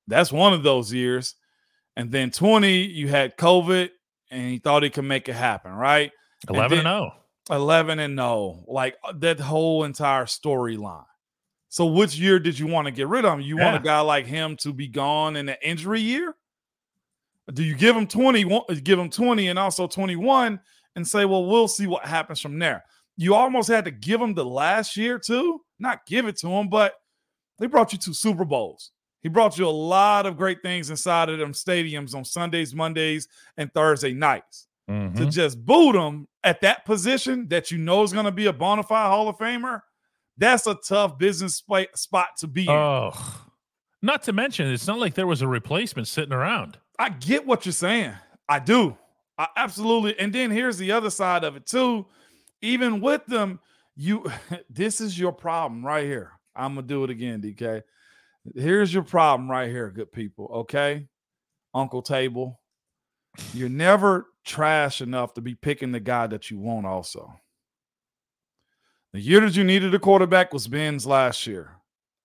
That's 0.08 0.32
one 0.32 0.54
of 0.54 0.62
those 0.63 0.93
years. 0.93 1.36
And 1.95 2.12
then 2.12 2.30
20, 2.32 2.84
you 2.84 3.08
had 3.08 3.38
COVID 3.38 3.89
and 4.30 4.49
he 4.51 4.58
thought 4.60 4.84
he 4.84 4.89
could 4.89 5.06
make 5.06 5.30
it 5.30 5.34
happen, 5.36 5.71
right? 5.71 6.12
11 6.49 6.80
and 6.80 6.86
then- 6.88 6.93
0. 6.93 7.12
11 7.49 7.99
and 7.99 8.15
no, 8.15 8.63
like 8.67 8.95
uh, 9.03 9.13
that 9.17 9.39
whole 9.39 9.84
entire 9.84 10.25
storyline. 10.25 11.05
So, 11.69 11.86
which 11.86 12.15
year 12.15 12.39
did 12.39 12.58
you 12.58 12.67
want 12.67 12.86
to 12.86 12.91
get 12.91 13.08
rid 13.08 13.25
of 13.25 13.34
him? 13.34 13.41
You 13.41 13.58
want 13.58 13.75
a 13.75 13.79
guy 13.79 13.99
like 13.99 14.25
him 14.25 14.55
to 14.58 14.71
be 14.71 14.88
gone 14.88 15.36
in 15.36 15.45
the 15.45 15.67
injury 15.67 15.99
year? 15.99 16.34
Do 17.53 17.63
you 17.63 17.75
give 17.75 17.95
him 17.95 18.08
20, 18.08 18.43
give 18.81 18.97
him 18.97 19.10
20 19.10 19.49
and 19.49 19.60
also 19.60 19.86
21 19.86 20.60
and 20.95 21.08
say, 21.08 21.25
well, 21.25 21.45
we'll 21.45 21.67
see 21.67 21.86
what 21.86 22.05
happens 22.05 22.39
from 22.39 22.58
there? 22.58 22.84
You 23.17 23.36
almost 23.36 23.67
had 23.67 23.86
to 23.86 23.91
give 23.91 24.19
him 24.19 24.34
the 24.34 24.45
last 24.45 24.97
year 24.97 25.19
too, 25.19 25.62
not 25.77 26.05
give 26.05 26.27
it 26.27 26.38
to 26.38 26.47
him, 26.47 26.69
but 26.69 26.95
they 27.60 27.67
brought 27.67 27.91
you 27.91 27.99
two 27.99 28.13
Super 28.13 28.45
Bowls. 28.45 28.91
He 29.21 29.29
brought 29.29 29.58
you 29.58 29.67
a 29.67 29.69
lot 29.69 30.25
of 30.25 30.38
great 30.38 30.62
things 30.62 30.89
inside 30.89 31.29
of 31.29 31.39
them 31.39 31.51
stadiums 31.51 32.15
on 32.15 32.25
Sundays, 32.25 32.73
Mondays, 32.73 33.27
and 33.58 33.71
Thursday 33.73 34.13
nights 34.13 34.67
to 34.88 34.93
Mhm. 34.93 35.32
just 35.32 35.65
boot 35.65 35.95
him 35.95 36.28
at 36.43 36.62
that 36.62 36.86
position 36.86 37.48
that 37.50 37.71
you 37.71 37.78
know 37.78 38.04
is 38.04 38.13
going 38.13 38.26
to 38.26 38.32
be 38.32 38.45
a 38.45 38.54
bona 38.54 38.84
fide 38.84 39.08
Hall 39.10 39.28
of 39.28 39.38
Famer, 39.38 39.82
that's 40.38 40.67
a 40.67 40.76
tough 40.76 41.17
business 41.17 41.56
spa- 41.56 41.86
spot 41.95 42.28
to 42.39 42.48
be 42.48 42.67
in. 42.67 43.12
Not 44.02 44.24
to 44.24 44.34
mention, 44.34 44.67
it's 44.71 44.86
not 44.86 45.00
like 45.00 45.15
there 45.15 45.26
was 45.26 45.41
a 45.41 45.48
replacement 45.48 46.08
sitting 46.08 46.34
around. 46.34 46.78
I 47.00 47.10
get 47.10 47.45
what 47.48 47.65
you're 47.65 47.74
saying. 47.74 48.13
I 48.48 48.60
do. 48.60 48.95
I 49.38 49.48
absolutely. 49.58 50.17
And 50.19 50.32
then 50.32 50.52
here's 50.52 50.78
the 50.78 50.91
other 50.91 51.10
side 51.10 51.43
of 51.43 51.56
it 51.56 51.65
too. 51.65 52.06
Even 52.62 53.02
with 53.02 53.26
them, 53.26 53.60
you 53.95 54.24
this 54.69 55.02
is 55.02 55.17
your 55.17 55.32
problem 55.32 55.84
right 55.86 56.06
here. 56.06 56.32
I'm 56.56 56.76
gonna 56.76 56.86
do 56.88 57.04
it 57.04 57.10
again, 57.10 57.41
DK. 57.41 57.82
Here's 58.54 58.93
your 58.93 59.04
problem 59.04 59.50
right 59.50 59.69
here, 59.69 59.89
good 59.89 60.12
people. 60.12 60.45
Okay, 60.54 61.08
Uncle 61.74 62.04
Table. 62.04 62.62
You're 63.54 63.67
never 63.69 64.28
trash 64.45 65.01
enough 65.01 65.34
to 65.34 65.41
be 65.41 65.55
picking 65.55 65.91
the 65.91 65.99
guy 65.99 66.27
that 66.27 66.49
you 66.51 66.60
want. 66.60 66.86
Also, 66.86 67.34
the 69.13 69.19
year 69.19 69.41
that 69.41 69.55
you 69.55 69.63
needed 69.63 69.93
a 69.95 69.99
quarterback 69.99 70.53
was 70.53 70.67
Ben's 70.67 71.05
last 71.05 71.47
year. 71.47 71.71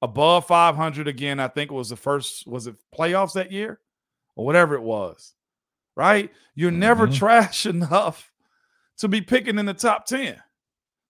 Above 0.03 0.47
500 0.47 1.07
again. 1.09 1.39
I 1.41 1.49
think 1.49 1.71
it 1.71 1.75
was 1.75 1.91
the 1.91 1.97
first. 1.97 2.47
Was 2.47 2.67
it 2.67 2.77
playoffs 2.97 3.35
that 3.35 3.53
year? 3.53 3.81
or 4.37 4.47
whatever 4.47 4.75
it 4.77 4.81
was, 4.83 5.35
right? 5.97 6.31
You're 6.55 6.71
never 6.71 7.09
Mhm. 7.09 7.15
trash 7.19 7.67
enough 7.67 8.33
to 8.99 9.09
be 9.09 9.21
picking 9.21 9.59
in 9.59 9.67
the 9.67 9.75
top 9.75 10.07
10. 10.07 10.41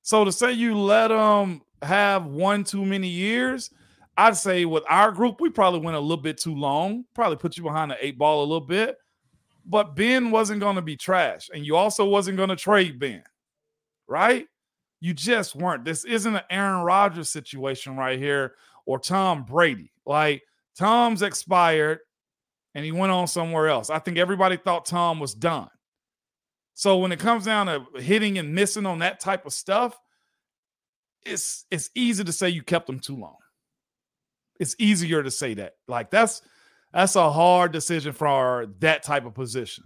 So 0.03 0.25
to 0.25 0.33
say 0.33 0.53
you 0.53 0.77
let 0.77 1.09
them 1.09 1.61
have 1.83 2.25
one 2.27 2.65
too 2.65 2.85
many 2.85 3.07
years, 3.09 3.71
I'd 4.17 4.37
say 4.37 4.65
with 4.65 4.83
our 4.89 5.13
group, 5.13 5.41
we 5.41 5.51
probably 5.51 5.81
went 5.81 5.97
a 5.97 6.01
little 6.01 6.17
bit 6.23 6.39
too 6.39 6.55
long, 6.55 7.05
probably 7.15 7.37
put 7.37 7.57
you 7.59 7.63
behind 7.63 7.91
the 7.91 8.05
eight 8.05 8.19
ball 8.19 8.41
a 8.41 8.47
little 8.47 8.67
bit. 8.67 8.97
But 9.67 9.95
Ben 9.95 10.31
wasn't 10.31 10.61
going 10.61 10.77
to 10.77 10.83
be 10.83 10.97
trash. 10.97 11.49
And 11.53 11.65
you 11.65 11.77
also 11.77 12.05
wasn't 12.05 12.37
going 12.37 12.49
to 12.49 12.57
trade 12.57 12.99
Ben, 12.99 13.23
right? 14.09 14.47
You 15.01 15.15
just 15.15 15.55
weren't. 15.55 15.85
This 15.85 16.05
isn't 16.05 16.35
an 16.35 16.43
Aaron 16.51 16.85
Rodgers 16.85 17.31
situation 17.31 17.97
right 17.97 18.19
here 18.19 18.55
or 18.87 18.99
Tom 18.99 19.45
Brady. 19.45 19.93
Like 20.05 20.43
Tom's 20.77 21.23
expired 21.23 22.01
and 22.75 22.85
he 22.85 22.93
went 22.93 23.13
on 23.13 23.27
somewhere 23.27 23.69
else. 23.69 23.91
I 23.91 23.99
think 23.99 24.19
everybody 24.19 24.57
thought 24.57 24.87
Tom 24.87 25.21
was 25.21 25.35
done. 25.35 25.69
So 26.75 26.99
when 26.99 27.13
it 27.13 27.19
comes 27.19 27.45
down 27.45 27.67
to 27.67 28.01
hitting 28.01 28.39
and 28.39 28.55
missing 28.55 28.87
on 28.87 29.01
that 29.01 29.21
type 29.21 29.45
of 29.47 29.53
stuff, 29.53 29.99
it's 31.25 31.67
it's 31.71 31.91
easy 31.95 32.25
to 32.25 32.33
say 32.33 32.49
you 32.49 32.63
kept 32.63 32.89
him 32.89 32.99
too 32.99 33.17
long. 33.17 33.37
It's 34.59 34.77
easier 34.79 35.23
to 35.23 35.31
say 35.31 35.55
that. 35.55 35.75
Like 35.89 36.11
that's 36.11 36.43
that's 36.93 37.17
a 37.17 37.31
hard 37.31 37.73
decision 37.73 38.13
for 38.13 38.67
that 38.81 39.03
type 39.03 39.25
of 39.27 39.35
position. 39.35 39.85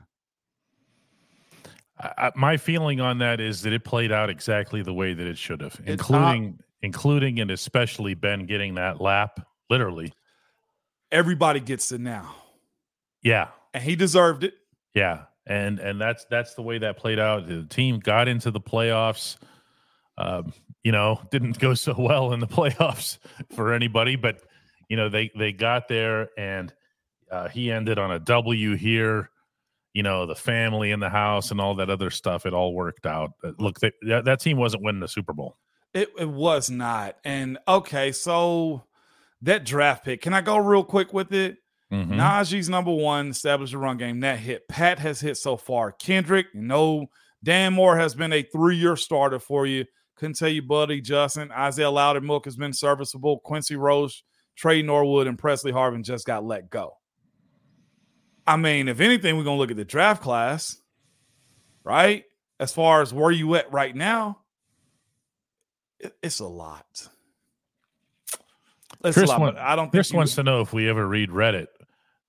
I, 1.98 2.32
my 2.34 2.56
feeling 2.56 3.00
on 3.00 3.18
that 3.18 3.40
is 3.40 3.62
that 3.62 3.72
it 3.72 3.84
played 3.84 4.10
out 4.10 4.28
exactly 4.28 4.82
the 4.82 4.92
way 4.92 5.14
that 5.14 5.26
it 5.26 5.38
should 5.38 5.60
have, 5.60 5.74
It- 5.84 5.88
uh, 5.88 5.92
including 5.92 6.58
including 6.82 7.40
and 7.40 7.50
especially 7.50 8.14
Ben 8.14 8.46
getting 8.46 8.74
that 8.74 9.00
lap, 9.00 9.40
literally. 9.70 10.12
Everybody 11.12 11.60
gets 11.60 11.92
it 11.92 12.00
now. 12.00 12.34
Yeah, 13.22 13.48
And 13.72 13.82
he 13.82 13.96
deserved 13.96 14.44
it. 14.44 14.54
yeah, 14.94 15.22
and 15.46 15.78
and 15.78 16.00
that's 16.00 16.26
that's 16.28 16.54
the 16.54 16.62
way 16.62 16.78
that 16.78 16.98
played 16.98 17.18
out. 17.20 17.46
The 17.46 17.64
team 17.64 18.00
got 18.00 18.28
into 18.28 18.50
the 18.50 18.60
playoffs. 18.60 19.36
Um, 20.18 20.52
you 20.82 20.92
know, 20.92 21.20
didn't 21.30 21.58
go 21.58 21.74
so 21.74 21.94
well 21.96 22.32
in 22.32 22.40
the 22.40 22.46
playoffs 22.58 23.18
for 23.54 23.72
anybody, 23.72 24.16
but 24.16 24.40
you 24.88 24.96
know 24.96 25.08
they 25.08 25.30
they 25.38 25.52
got 25.52 25.86
there, 25.88 26.28
and 26.36 26.72
uh, 27.30 27.48
he 27.48 27.70
ended 27.70 27.98
on 27.98 28.10
a 28.12 28.18
W 28.18 28.76
here. 28.76 29.30
You 29.92 30.02
know, 30.02 30.26
the 30.26 30.34
family 30.34 30.90
in 30.90 30.98
the 30.98 31.08
house 31.08 31.52
and 31.52 31.60
all 31.60 31.76
that 31.76 31.88
other 31.88 32.10
stuff. 32.10 32.46
It 32.46 32.52
all 32.52 32.74
worked 32.74 33.06
out. 33.06 33.32
Uh, 33.44 33.52
Look, 33.60 33.78
they, 33.78 33.92
that, 34.08 34.24
that 34.24 34.40
team 34.40 34.56
wasn't 34.56 34.82
winning 34.82 35.00
the 35.00 35.06
Super 35.06 35.32
Bowl. 35.32 35.56
It, 35.92 36.10
it 36.18 36.28
was 36.28 36.68
not. 36.68 37.16
And 37.24 37.58
okay, 37.68 38.10
so 38.10 38.82
that 39.42 39.64
draft 39.64 40.04
pick, 40.04 40.20
can 40.20 40.34
I 40.34 40.40
go 40.40 40.56
real 40.56 40.82
quick 40.82 41.12
with 41.12 41.32
it? 41.32 41.58
Mhm. 41.92 42.08
Najee's 42.16 42.68
number 42.68 42.92
one, 42.92 43.28
established 43.28 43.70
the 43.70 43.78
run 43.78 43.96
game. 43.96 44.18
That 44.20 44.40
hit. 44.40 44.66
Pat 44.68 44.98
has 44.98 45.20
hit 45.20 45.36
so 45.36 45.56
far. 45.56 45.92
Kendrick, 45.92 46.46
you 46.52 46.62
know, 46.62 47.06
Dan 47.44 47.74
Moore 47.74 47.96
has 47.96 48.16
been 48.16 48.32
a 48.32 48.42
three-year 48.42 48.96
starter 48.96 49.38
for 49.38 49.64
you. 49.64 49.84
Couldn't 50.16 50.36
tell 50.36 50.48
you, 50.48 50.62
buddy, 50.62 51.00
Justin. 51.00 51.52
Isaiah 51.52 51.86
Loudermilk 51.86 52.46
has 52.46 52.56
been 52.56 52.72
serviceable. 52.72 53.38
Quincy 53.40 53.76
Roche, 53.76 54.22
Tre 54.56 54.82
Norwood, 54.82 55.28
and 55.28 55.38
Pressley 55.38 55.70
Harvin 55.70 56.02
just 56.02 56.26
got 56.26 56.44
let 56.44 56.68
go. 56.70 56.94
I 58.46 58.56
mean, 58.56 58.88
if 58.88 59.00
anything, 59.00 59.36
we're 59.36 59.44
gonna 59.44 59.56
look 59.58 59.70
at 59.70 59.76
the 59.76 59.84
draft 59.84 60.22
class, 60.22 60.78
right? 61.82 62.24
As 62.60 62.72
far 62.72 63.02
as 63.02 63.12
where 63.12 63.30
you 63.30 63.54
at 63.56 63.72
right 63.72 63.94
now, 63.94 64.38
it's 66.22 66.40
a 66.40 66.46
lot. 66.46 67.08
It's 69.04 69.16
Chris 69.16 69.30
a 69.30 69.32
lot, 69.32 69.54
but 69.54 69.58
I 69.58 69.76
don't 69.76 69.90
Chris 69.90 70.12
wants 70.12 70.34
to 70.36 70.42
know 70.42 70.60
if 70.60 70.72
we 70.72 70.88
ever 70.88 71.06
read 71.06 71.30
Reddit. 71.30 71.66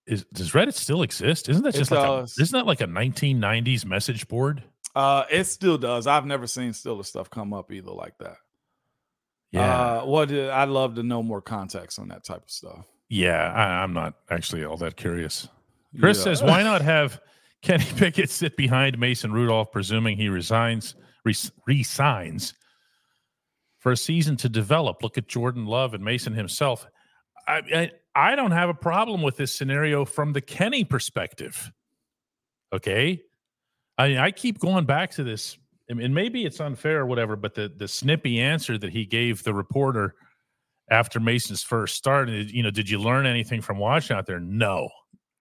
is 0.07 0.25
does 0.33 0.51
Reddit 0.51 0.73
still 0.73 1.03
exist? 1.03 1.49
Isn't 1.49 1.63
that 1.63 1.75
It 1.75 1.79
just 1.79 1.91
like 1.91 2.07
a, 2.07 2.23
isn't 2.23 2.51
that 2.51 2.65
like 2.65 2.81
a 2.81 2.85
1990s 2.87 3.85
message 3.85 4.27
board? 4.27 4.63
Uh, 4.95 5.25
it 5.29 5.43
still 5.45 5.77
does. 5.77 6.07
I've 6.07 6.25
never 6.25 6.47
seen 6.47 6.71
still 6.73 6.97
the 6.97 7.03
stuff 7.03 7.29
come 7.29 7.53
up 7.53 7.71
either 7.71 7.91
like 7.91 8.17
that. 8.19 8.37
Yeah, 9.51 9.99
Uh, 9.99 10.05
what 10.05 10.31
I'd 10.31 10.69
love 10.69 10.95
to 10.95 11.03
know 11.03 11.21
more 11.21 11.41
context 11.41 11.99
on 11.99 12.07
that 12.09 12.23
type 12.23 12.43
of 12.43 12.49
stuff. 12.49 12.85
yeah. 13.09 13.51
I, 13.53 13.83
I'm 13.83 13.93
not 13.93 14.15
actually 14.29 14.63
all 14.65 14.77
that 14.77 14.95
curious. 14.95 15.47
Chris 15.99 16.17
Yeah. 16.19 16.23
says, 16.23 16.43
why 16.43 16.63
not 16.63 16.81
have 16.81 17.19
Kenny 17.61 17.85
Pickett 17.97 18.29
sit 18.29 18.55
behind 18.57 18.97
Mason 18.99 19.31
Rudolph, 19.31 19.71
presuming 19.71 20.17
he 20.17 20.29
resigns, 20.29 20.95
res- 21.23 21.51
resigns 21.67 22.53
for 23.79 23.91
a 23.91 23.97
season 23.97 24.35
to 24.37 24.49
develop? 24.49 25.03
Look 25.03 25.17
at 25.17 25.27
Jordan 25.27 25.65
Love 25.65 25.93
and 25.93 26.03
Mason 26.03 26.33
himself. 26.33 26.85
I, 27.47 27.61
I, 27.73 27.91
I 28.31 28.35
don't 28.35 28.51
have 28.51 28.69
a 28.69 28.73
problem 28.73 29.21
with 29.21 29.37
this 29.37 29.53
scenario 29.53 30.05
from 30.05 30.33
the 30.33 30.41
Kenny 30.41 30.83
perspective. 30.83 31.71
Okay. 32.73 33.21
I, 33.97 34.17
I 34.17 34.31
keep 34.31 34.59
going 34.59 34.85
back 34.85 35.11
to 35.11 35.23
this, 35.23 35.57
and 35.87 36.01
and 36.01 36.13
maybe 36.13 36.45
it's 36.45 36.59
unfair 36.59 36.99
or 37.01 37.05
whatever, 37.05 37.35
but 37.35 37.53
the, 37.53 37.71
the 37.73 37.87
snippy 37.87 38.41
answer 38.41 38.77
that 38.77 38.91
he 38.91 39.05
gave 39.05 39.43
the 39.43 39.53
reporter 39.53 40.15
after 40.89 41.19
Mason's 41.19 41.63
first 41.63 41.95
start, 41.95 42.27
you 42.29 42.61
know, 42.61 42.71
did 42.71 42.89
you 42.89 42.99
learn 42.99 43.25
anything 43.25 43.61
from 43.61 43.77
watching 43.77 44.15
out 44.17 44.25
there? 44.25 44.39
No. 44.39 44.89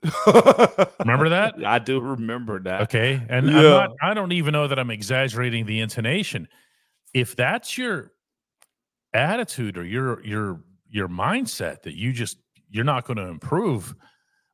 Remember 1.01 1.29
that? 1.31 1.55
I 1.65 1.79
do 1.79 2.01
remember 2.01 2.61
that. 2.61 2.83
Okay. 2.83 3.21
And 3.29 3.51
I'm 3.51 3.57
Yeah. 3.57 3.71
not, 3.71 3.91
I 4.03 4.15
don't 4.15 4.33
even 4.33 4.53
know 4.53 4.69
that 4.69 4.79
I'm 4.79 4.91
exaggerating 4.91 5.67
the 5.67 5.81
intonation. 5.81 6.49
If 7.15 7.37
that's 7.37 7.79
your 7.79 8.13
attitude 9.13 9.79
or 9.79 9.85
your 9.85 10.25
your 10.25 10.61
your 10.89 11.09
mindset 11.09 11.83
that 11.83 11.95
you 11.97 12.13
just 12.13 12.39
you're 12.71 12.85
not 12.85 13.05
going 13.05 13.17
to 13.17 13.29
improve 13.29 13.95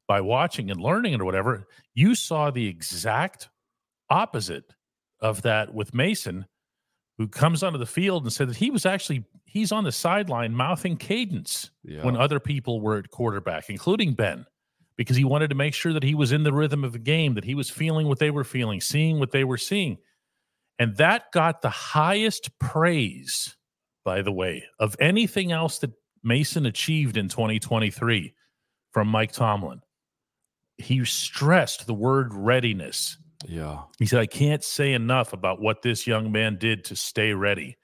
by 0.07 0.21
watching 0.21 0.71
and 0.71 0.81
learning 0.81 1.21
or 1.21 1.25
whatever, 1.25 1.67
you 1.95 2.15
saw 2.15 2.51
the 2.51 2.67
exact 2.67 3.49
opposite 4.11 4.65
of 5.21 5.43
that 5.43 5.73
with 5.73 5.95
Mason, 5.95 6.47
who 7.19 7.29
comes 7.29 7.63
onto 7.63 7.79
the 7.79 7.87
field 7.87 8.25
and 8.25 8.33
said 8.33 8.49
that 8.49 8.57
he 8.57 8.71
was 8.71 8.85
actually 8.85 9.25
he's 9.45 9.73
on 9.73 9.85
the 9.85 9.93
sideline 9.93 10.55
mouthing 10.55 10.97
cadence 10.97 11.71
Yeah. 11.83 12.05
when 12.05 12.17
other 12.17 12.39
people 12.41 12.81
were 12.81 12.99
at 12.99 13.11
quarterback, 13.11 13.69
including 13.71 14.13
Ben, 14.15 14.45
because 15.01 15.17
he 15.17 15.25
wanted 15.25 15.49
to 15.49 15.57
make 15.57 15.73
sure 15.73 15.95
that 15.95 16.03
he 16.03 16.15
was 16.15 16.31
in 16.31 16.43
the 16.43 16.53
rhythm 16.53 16.85
of 16.85 16.93
the 16.93 16.99
game, 16.99 17.33
that 17.33 17.45
he 17.45 17.55
was 17.55 17.71
feeling 17.71 18.07
what 18.07 18.19
they 18.19 18.31
were 18.31 18.45
feeling, 18.45 18.83
seeing 18.83 19.19
what 19.19 19.31
they 19.31 19.45
were 19.45 19.57
seeing. 19.57 19.97
And 20.79 20.95
that 20.99 21.33
got 21.33 21.63
the 21.63 21.71
highest 21.71 22.51
praise, 22.59 23.57
by 24.05 24.21
the 24.21 24.31
way, 24.31 24.63
of 24.79 24.95
anything 25.01 25.53
else 25.53 25.79
that 25.79 25.93
Mason 26.23 26.67
achieved 26.67 27.17
in 27.17 27.31
2023 27.31 28.35
from 28.93 29.09
Mike 29.09 29.33
Tomlin. 29.33 29.81
He 30.77 31.03
stressed 31.07 31.87
the 31.87 31.95
word 31.95 32.35
readiness. 32.35 33.17
yeah. 33.49 33.85
He 33.99 34.05
said, 34.05 34.21
I 34.21 34.27
can't 34.27 34.63
say 34.63 34.93
enough 34.93 35.33
about 35.33 35.63
what 35.63 35.81
this 35.81 36.07
young 36.07 36.31
man 36.31 36.59
did 36.59 36.85
to 36.85 36.95
stay 36.95 37.33
ready. 37.33 37.79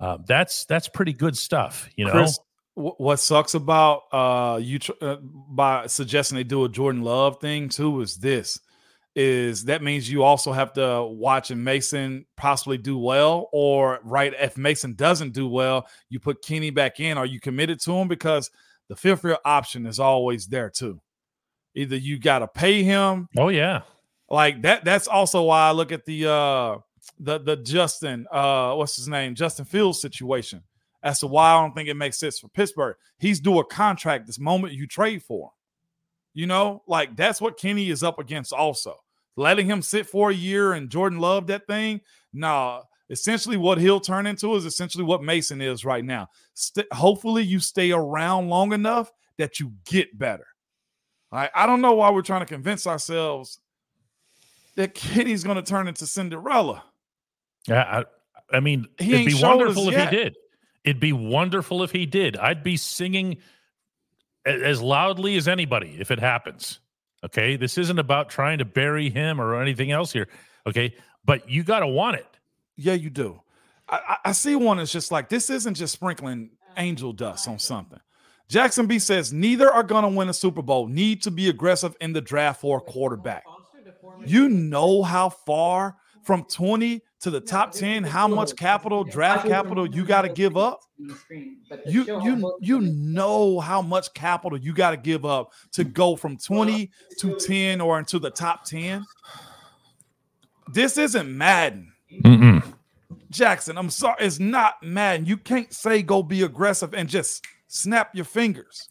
Uh, 0.00 0.16
that's 0.26 0.64
that's 0.64 0.88
pretty 0.88 1.12
good 1.12 1.36
stuff, 1.36 1.90
you 1.94 2.06
know. 2.06 2.12
Chris, 2.12 2.38
what 2.74 3.20
sucks 3.20 3.54
about 3.54 4.02
uh 4.12 4.58
you 4.60 4.78
tr- 4.78 4.92
uh, 5.00 5.16
by 5.16 5.86
suggesting 5.86 6.36
they 6.36 6.44
do 6.44 6.64
a 6.64 6.68
Jordan 6.68 7.02
Love 7.02 7.40
thing 7.40 7.68
too 7.68 8.00
is 8.00 8.16
this 8.16 8.58
is 9.14 9.66
that 9.66 9.82
means 9.82 10.10
you 10.10 10.22
also 10.22 10.52
have 10.52 10.72
to 10.72 11.04
watch 11.04 11.50
and 11.50 11.62
Mason 11.62 12.24
possibly 12.36 12.78
do 12.78 12.98
well 12.98 13.50
or 13.52 14.00
right 14.04 14.32
if 14.38 14.56
Mason 14.56 14.94
doesn't 14.94 15.34
do 15.34 15.46
well 15.48 15.86
you 16.08 16.18
put 16.18 16.42
Kenny 16.42 16.70
back 16.70 16.98
in. 16.98 17.18
Are 17.18 17.26
you 17.26 17.40
committed 17.40 17.78
to 17.80 17.92
him? 17.92 18.08
Because 18.08 18.50
the 18.88 18.96
fifth 18.96 19.24
year 19.24 19.36
option 19.44 19.84
is 19.84 19.98
always 19.98 20.46
there 20.46 20.70
too. 20.70 21.00
Either 21.74 21.96
you 21.96 22.18
got 22.18 22.38
to 22.38 22.48
pay 22.48 22.82
him 22.82 23.28
oh 23.36 23.48
yeah, 23.48 23.82
like 24.30 24.62
that 24.62 24.84
that's 24.84 25.08
also 25.08 25.42
why 25.42 25.68
I 25.68 25.72
look 25.72 25.92
at 25.92 26.06
the 26.06 26.30
uh 26.30 26.78
the 27.18 27.38
the 27.38 27.56
Justin 27.56 28.26
uh 28.32 28.74
what's 28.74 28.96
his 28.96 29.08
name? 29.08 29.34
Justin 29.34 29.66
Fields 29.66 30.00
situation 30.00 30.62
as 31.02 31.20
to 31.20 31.26
why 31.26 31.52
I 31.52 31.60
don't 31.60 31.74
think 31.74 31.88
it 31.88 31.94
makes 31.96 32.18
sense 32.18 32.38
for 32.38 32.48
Pittsburgh. 32.48 32.96
He's 33.18 33.40
due 33.40 33.58
a 33.58 33.64
contract 33.64 34.26
this 34.26 34.38
moment 34.38 34.74
you 34.74 34.86
trade 34.86 35.22
for 35.22 35.46
him. 35.46 35.52
You 36.34 36.46
know, 36.46 36.82
like 36.86 37.16
that's 37.16 37.40
what 37.40 37.58
Kenny 37.58 37.90
is 37.90 38.02
up 38.02 38.18
against 38.18 38.52
also. 38.52 38.96
Letting 39.36 39.66
him 39.66 39.82
sit 39.82 40.06
for 40.06 40.30
a 40.30 40.34
year 40.34 40.72
and 40.74 40.90
Jordan 40.90 41.18
Love 41.18 41.46
that 41.48 41.66
thing. 41.66 42.00
Nah, 42.32 42.82
essentially 43.10 43.56
what 43.56 43.78
he'll 43.78 44.00
turn 44.00 44.26
into 44.26 44.54
is 44.54 44.64
essentially 44.64 45.04
what 45.04 45.22
Mason 45.22 45.60
is 45.60 45.84
right 45.84 46.04
now. 46.04 46.28
St- 46.54 46.90
hopefully 46.92 47.42
you 47.42 47.58
stay 47.60 47.92
around 47.92 48.48
long 48.48 48.72
enough 48.72 49.10
that 49.38 49.60
you 49.60 49.72
get 49.84 50.18
better. 50.18 50.46
Like, 51.30 51.50
I 51.54 51.66
don't 51.66 51.80
know 51.80 51.92
why 51.94 52.10
we're 52.10 52.22
trying 52.22 52.40
to 52.40 52.46
convince 52.46 52.86
ourselves 52.86 53.58
that 54.76 54.94
Kenny's 54.94 55.44
going 55.44 55.56
to 55.56 55.62
turn 55.62 55.88
into 55.88 56.06
Cinderella. 56.06 56.84
yeah. 57.66 58.04
I, 58.50 58.56
I 58.56 58.60
mean, 58.60 58.86
He 58.98 59.14
it'd 59.14 59.26
be 59.26 59.42
wonderful 59.42 59.88
if 59.88 59.92
yet. 59.94 60.10
he 60.12 60.16
did. 60.16 60.36
It'd 60.84 61.00
be 61.00 61.12
wonderful 61.12 61.82
if 61.82 61.92
he 61.92 62.06
did. 62.06 62.36
I'd 62.36 62.62
be 62.62 62.76
singing 62.76 63.38
as 64.44 64.80
loudly 64.82 65.36
as 65.36 65.46
anybody 65.48 65.96
if 66.00 66.10
it 66.10 66.18
happens. 66.18 66.80
Okay, 67.24 67.54
this 67.56 67.78
isn't 67.78 67.98
about 68.00 68.28
trying 68.28 68.58
to 68.58 68.64
bury 68.64 69.08
him 69.08 69.40
or 69.40 69.60
anything 69.60 69.92
else 69.92 70.12
here. 70.12 70.26
Okay, 70.66 70.94
but 71.24 71.48
you 71.48 71.62
got 71.62 71.80
to 71.80 71.86
want 71.86 72.16
it. 72.16 72.26
Yeah, 72.76 72.94
you 72.94 73.10
do. 73.10 73.40
I, 73.88 74.16
I- 74.24 74.32
see 74.32 74.56
one 74.56 74.78
that's 74.78 74.90
just 74.90 75.12
like 75.12 75.28
this 75.28 75.50
isn't 75.50 75.74
just 75.74 75.92
sprinkling 75.92 76.50
angel 76.76 77.12
dust 77.12 77.46
on 77.46 77.58
something. 77.58 78.00
Jackson 78.48 78.86
B 78.86 78.98
says 78.98 79.32
neither 79.32 79.70
are 79.70 79.82
going 79.84 80.02
to 80.02 80.08
win 80.08 80.28
a 80.28 80.34
Super 80.34 80.62
Bowl. 80.62 80.88
Need 80.88 81.22
to 81.22 81.30
be 81.30 81.48
aggressive 81.48 81.94
in 82.00 82.12
the 82.12 82.20
draft 82.20 82.60
for 82.60 82.78
a 82.78 82.80
quarterback. 82.80 83.44
You 84.26 84.48
know 84.48 85.02
how 85.02 85.28
far 85.30 85.96
from 86.22 86.44
20 86.44 87.02
to 87.20 87.30
the 87.30 87.40
top 87.40 87.72
10, 87.72 88.04
how 88.04 88.26
much 88.28 88.56
capital, 88.56 89.04
draft 89.04 89.46
capital 89.46 89.86
you 89.86 90.04
got 90.04 90.22
to 90.22 90.28
give 90.28 90.56
up? 90.56 90.80
You 91.86 92.04
you 92.22 92.58
you 92.60 92.80
know 92.80 93.60
how 93.60 93.82
much 93.82 94.12
capital 94.14 94.58
you 94.58 94.72
got 94.72 94.90
to 94.90 94.96
give 94.96 95.24
up 95.24 95.52
to 95.72 95.84
go 95.84 96.16
from 96.16 96.36
20 96.36 96.90
to 97.18 97.36
10 97.36 97.80
or 97.80 97.98
into 97.98 98.18
the 98.18 98.30
top 98.30 98.64
10. 98.64 99.04
This 100.72 100.96
isn't 100.96 101.36
Madden. 101.36 101.92
Mm-mm. 102.24 102.62
Jackson, 103.30 103.78
I'm 103.78 103.90
sorry, 103.90 104.16
it's 104.20 104.38
not 104.38 104.82
Madden. 104.82 105.26
You 105.26 105.36
can't 105.36 105.72
say 105.72 106.02
go 106.02 106.22
be 106.22 106.42
aggressive 106.42 106.94
and 106.94 107.08
just 107.08 107.44
snap 107.66 108.14
your 108.14 108.24
fingers. 108.26 108.88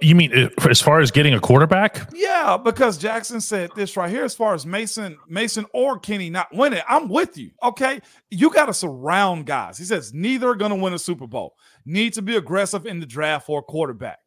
You 0.00 0.14
mean 0.14 0.32
uh, 0.36 0.48
as 0.68 0.80
far 0.80 1.00
as 1.00 1.10
getting 1.10 1.34
a 1.34 1.40
quarterback? 1.40 2.08
Yeah, 2.14 2.56
because 2.56 2.96
Jackson 2.98 3.40
said 3.40 3.70
this 3.76 3.96
right 3.96 4.10
here 4.10 4.24
as 4.24 4.34
far 4.34 4.54
as 4.54 4.64
Mason, 4.64 5.18
Mason 5.28 5.66
or 5.72 5.98
Kenny 5.98 6.30
not 6.30 6.48
winning. 6.54 6.82
I'm 6.88 7.08
with 7.08 7.36
you. 7.36 7.50
Okay. 7.62 8.00
You 8.30 8.50
got 8.50 8.66
to 8.66 8.74
surround 8.74 9.46
guys. 9.46 9.76
He 9.78 9.84
says 9.84 10.12
neither 10.14 10.48
are 10.50 10.54
going 10.54 10.70
to 10.70 10.76
win 10.76 10.92
a 10.94 10.98
Super 10.98 11.26
Bowl. 11.26 11.54
Need 11.84 12.14
to 12.14 12.22
be 12.22 12.36
aggressive 12.36 12.86
in 12.86 13.00
the 13.00 13.06
draft 13.06 13.46
for 13.46 13.60
a 13.60 13.62
quarterback. 13.62 14.18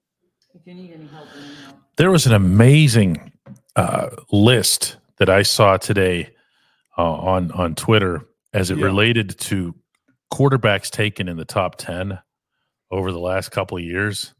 If 0.53 0.61
you 0.65 0.73
any 0.73 1.07
help, 1.07 1.27
let 1.33 1.35
me 1.35 1.49
know. 1.67 1.77
There 1.97 2.11
was 2.11 2.25
an 2.25 2.33
amazing 2.33 3.31
uh, 3.75 4.09
list 4.31 4.97
that 5.17 5.29
I 5.29 5.41
saw 5.43 5.77
today 5.77 6.29
uh, 6.97 7.01
on 7.13 7.51
on 7.51 7.75
Twitter 7.75 8.21
as 8.53 8.69
it 8.71 8.77
Yeah. 8.77 8.85
related 8.85 9.37
to 9.39 9.75
quarterbacks 10.33 10.89
taken 10.89 11.27
in 11.27 11.37
the 11.37 11.45
top 11.45 11.75
ten 11.77 12.19
over 12.91 13.11
the 13.11 13.19
last 13.19 13.49
couple 13.49 13.77
of 13.77 13.83
years. 13.83 14.33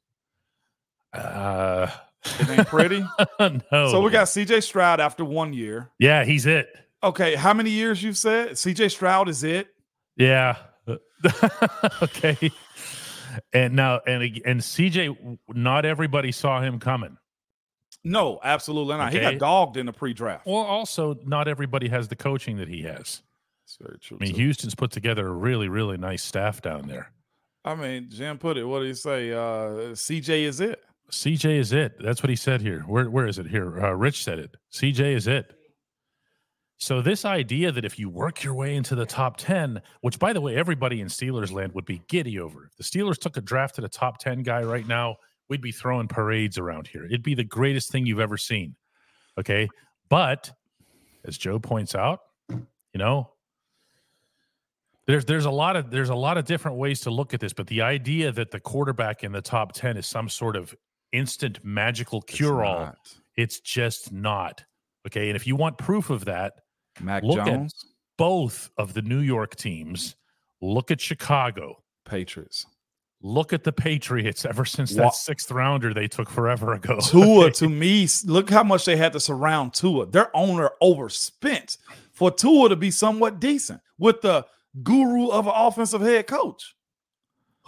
Uh, 1.13 1.87
It 2.39 2.49
ain't 2.49 2.67
pretty. 2.67 3.03
no. 3.39 3.91
So 3.91 4.01
we 4.01 4.11
got 4.11 4.27
CJ 4.27 4.61
Stroud 4.63 4.99
after 4.99 5.23
one 5.23 5.53
year. 5.53 5.89
yeah, 5.99 6.23
he's 6.25 6.45
it. 6.45 6.69
Okay, 7.03 7.35
how 7.35 7.53
many 7.53 7.69
years 7.69 8.01
you 8.01 8.13
said? 8.13 8.51
CJ 8.51 8.91
Stroud 8.91 9.29
is 9.29 9.43
it? 9.43 9.67
Yeah. 10.15 10.57
okay. 12.01 12.51
And 13.53 13.75
now 13.75 14.01
and 14.07 14.23
and 14.45 14.59
CJ, 14.61 15.37
not 15.49 15.85
everybody 15.85 16.31
saw 16.31 16.61
him 16.61 16.79
coming. 16.79 17.17
No, 18.03 18.39
absolutely 18.43 18.95
not. 18.97 19.13
He 19.13 19.19
got 19.19 19.37
dogged 19.37 19.77
in 19.77 19.85
the 19.85 19.93
pre-draft. 19.93 20.45
Well, 20.45 20.57
also 20.57 21.17
not 21.25 21.47
everybody 21.47 21.87
has 21.89 22.07
the 22.07 22.15
coaching 22.15 22.57
that 22.57 22.67
he 22.67 22.81
has. 22.83 23.21
That's 23.65 23.77
very 23.81 23.99
true. 23.99 24.17
I 24.21 24.23
mean, 24.25 24.33
too. 24.33 24.41
Houston's 24.41 24.75
put 24.75 24.91
together 24.91 25.27
a 25.27 25.31
really, 25.31 25.67
really 25.67 25.97
nice 25.97 26.23
staff 26.23 26.61
down 26.61 26.87
there. 26.87 27.11
I 27.65 27.75
mean, 27.75 28.07
Jim 28.09 28.37
put 28.37 28.57
it. 28.57 28.63
What 28.63 28.79
do 28.79 28.85
you 28.85 28.93
say? 28.93 29.31
Uh, 29.33 29.93
CJ 29.93 30.43
is 30.43 30.61
it. 30.61 30.81
CJ 31.11 31.57
is 31.57 31.73
it. 31.73 31.95
That's 31.99 32.21
what 32.21 32.29
he 32.29 32.35
said 32.35 32.61
here. 32.61 32.81
Where 32.81 33.09
where 33.09 33.27
is 33.27 33.39
it 33.39 33.47
here? 33.47 33.83
Uh, 33.83 33.91
Rich 33.93 34.23
said 34.23 34.39
it. 34.39 34.55
CJ 34.73 35.15
is 35.15 35.27
it. 35.27 35.53
So 36.79 37.01
this 37.01 37.25
idea 37.25 37.71
that 37.71 37.85
if 37.85 37.97
you 37.97 38.07
work 38.07 38.43
your 38.43 38.53
way 38.53 38.75
into 38.75 38.93
the 38.93 39.05
top 39.05 39.37
10, 39.37 39.81
which 40.01 40.19
by 40.19 40.31
the 40.31 40.41
way, 40.41 40.55
everybody 40.55 41.01
in 41.01 41.07
Steelers 41.07 41.51
land 41.51 41.73
would 41.73 41.85
be 41.85 42.03
giddy 42.07 42.39
over. 42.39 42.65
If 42.65 42.75
the 42.75 42.83
Steelers 42.83 43.17
took 43.17 43.35
a 43.35 43.41
draft 43.41 43.75
to 43.75 43.81
the 43.81 43.89
top 43.89 44.19
10 44.19 44.43
guy 44.43 44.61
right 44.61 44.87
now, 44.87 45.15
we'd 45.49 45.61
be 45.61 45.71
throwing 45.71 46.07
parades 46.07 46.59
around 46.59 46.87
here. 46.87 47.05
It'd 47.05 47.23
be 47.23 47.33
the 47.33 47.43
greatest 47.43 47.91
thing 47.91 48.05
you've 48.05 48.19
ever 48.19 48.37
seen. 48.37 48.75
Okay. 49.39 49.69
But 50.09 50.51
as 51.25 51.37
Joe 51.37 51.57
points 51.57 51.95
out, 51.95 52.19
you 52.49 52.59
know, 52.95 53.31
there's 55.07 55.25
there's 55.25 55.45
a 55.45 55.51
lot 55.51 55.77
of 55.77 55.89
there's 55.89 56.09
a 56.09 56.15
lot 56.15 56.37
of 56.37 56.45
different 56.45 56.77
ways 56.77 57.01
to 57.01 57.09
look 57.09 57.33
at 57.33 57.39
this, 57.39 57.53
but 57.53 57.67
the 57.67 57.81
idea 57.81 58.31
that 58.33 58.51
the 58.51 58.59
quarterback 58.59 59.23
in 59.23 59.31
the 59.31 59.41
top 59.41 59.71
10 59.71 59.97
is 59.97 60.05
some 60.05 60.27
sort 60.27 60.55
of 60.55 60.75
instant 61.11 61.59
magical 61.63 62.21
cure 62.21 62.63
all. 62.63 62.79
not. 62.79 62.97
It's 63.35 63.59
just 63.59 64.11
not. 64.11 64.63
Okay. 65.07 65.29
And 65.29 65.35
if 65.35 65.47
you 65.47 65.55
want 65.55 65.77
proof 65.77 66.09
of 66.09 66.25
that, 66.25 66.53
Mac 66.99 67.23
Look 67.23 67.39
at- 67.39 67.71
both 68.17 68.71
of 68.77 68.93
the 68.93 69.01
New 69.01 69.19
York 69.19 69.55
teams 69.55 70.15
look 70.61 70.89
at 70.89 70.99
Chicago, 70.99 71.83
Patriots. 72.03 72.65
look 73.21 73.53
at 73.53 73.63
the 73.63 73.71
Patriots 73.71 74.43
ever 74.43 74.65
since 74.65 74.95
that 74.95 75.13
sixth 75.13 75.51
rounder 75.51 75.93
they 75.93 76.07
took 76.07 76.29
forever 76.29 76.73
ago. 76.73 76.99
Tua 77.03 77.51
to 77.51 77.69
me, 77.69 78.07
look 78.25 78.49
how 78.49 78.63
much 78.63 78.85
they 78.85 78.95
had 78.97 79.13
to 79.13 79.19
surround 79.19 79.75
Tua. 79.75 80.07
Their 80.07 80.35
owner 80.35 80.71
overspent 80.81 81.77
for 82.11 82.31
Tua 82.31 82.69
to 82.69 82.75
be 82.75 82.89
somewhat 82.89 83.39
decent 83.39 83.81
with 83.99 84.21
the 84.21 84.45
guru 84.81 85.27
of 85.29 85.45
an 85.45 85.53
offensive 85.55 86.01
head 86.01 86.25
coach. 86.27 86.73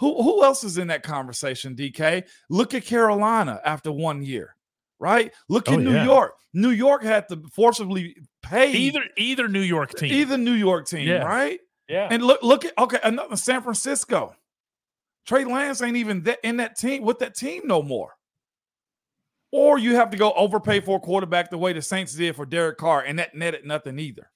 Who 0.00 0.22
who 0.22 0.42
else 0.42 0.64
is 0.64 0.78
in 0.78 0.88
that 0.88 1.02
conversation, 1.02 1.76
DK? 1.76 2.24
Look 2.48 2.74
at 2.74 2.84
Carolina 2.84 3.60
after 3.64 3.92
one 3.92 4.22
year, 4.22 4.56
right? 4.98 5.32
Look 5.48 5.68
at 5.68 5.74
Oh, 5.74 5.78
New 5.78 5.92
yeah. 5.92 6.04
York. 6.04 6.34
New 6.54 6.70
York 6.70 7.02
had 7.04 7.28
to 7.28 7.42
forcibly 7.52 8.16
pay 8.42 8.72
either 8.72 9.02
either 9.16 9.46
New 9.46 9.60
York 9.60 9.94
team. 9.94 10.10
either 10.12 10.36
New 10.38 10.52
York 10.54 10.86
team, 10.88 11.06
Yeah. 11.06 11.22
right? 11.24 11.60
yeah. 11.88 12.08
And 12.10 12.22
look, 12.24 12.42
look 12.42 12.64
at 12.64 12.72
okay, 12.78 12.98
another 13.04 13.36
San 13.36 13.62
Francisco. 13.62 14.34
Trey 15.26 15.44
Lance 15.44 15.82
ain't 15.82 15.96
even 15.98 16.22
that 16.24 16.38
in 16.42 16.56
that 16.56 16.76
team 16.78 17.02
with 17.04 17.18
that 17.20 17.34
team 17.34 17.62
no 17.66 17.82
more. 17.82 18.16
Or 19.52 19.78
you 19.78 19.96
have 19.96 20.10
to 20.10 20.16
go 20.16 20.32
overpay 20.32 20.80
for 20.80 20.96
a 20.96 21.00
quarterback 21.00 21.50
the 21.50 21.58
way 21.58 21.72
the 21.72 21.82
Saints 21.82 22.14
did 22.14 22.36
for 22.36 22.46
Derek 22.46 22.78
Carr, 22.78 23.02
and 23.02 23.18
that 23.18 23.34
netted 23.34 23.64
nothing 23.66 23.98
either. 23.98 24.30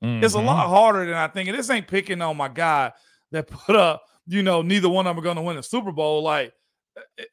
It's 0.00 0.34
a 0.34 0.38
Mhm. 0.38 0.46
lot 0.46 0.68
harder 0.68 1.04
than 1.04 1.14
I 1.14 1.28
think. 1.28 1.48
And 1.50 1.58
this 1.58 1.68
ain't 1.68 1.86
picking 1.88 2.22
on 2.22 2.36
my 2.38 2.48
guy 2.48 2.92
that 3.32 3.48
put 3.48 3.76
up, 3.76 4.02
you 4.30 4.42
know, 4.42 4.62
neither 4.62 4.88
one 4.88 5.06
of 5.06 5.16
them 5.16 5.20
are 5.20 5.24
going 5.24 5.36
to 5.36 5.42
win 5.42 5.58
a 5.58 5.62
Super 5.62 5.92
Bowl. 5.92 6.22
Like, 6.22 6.52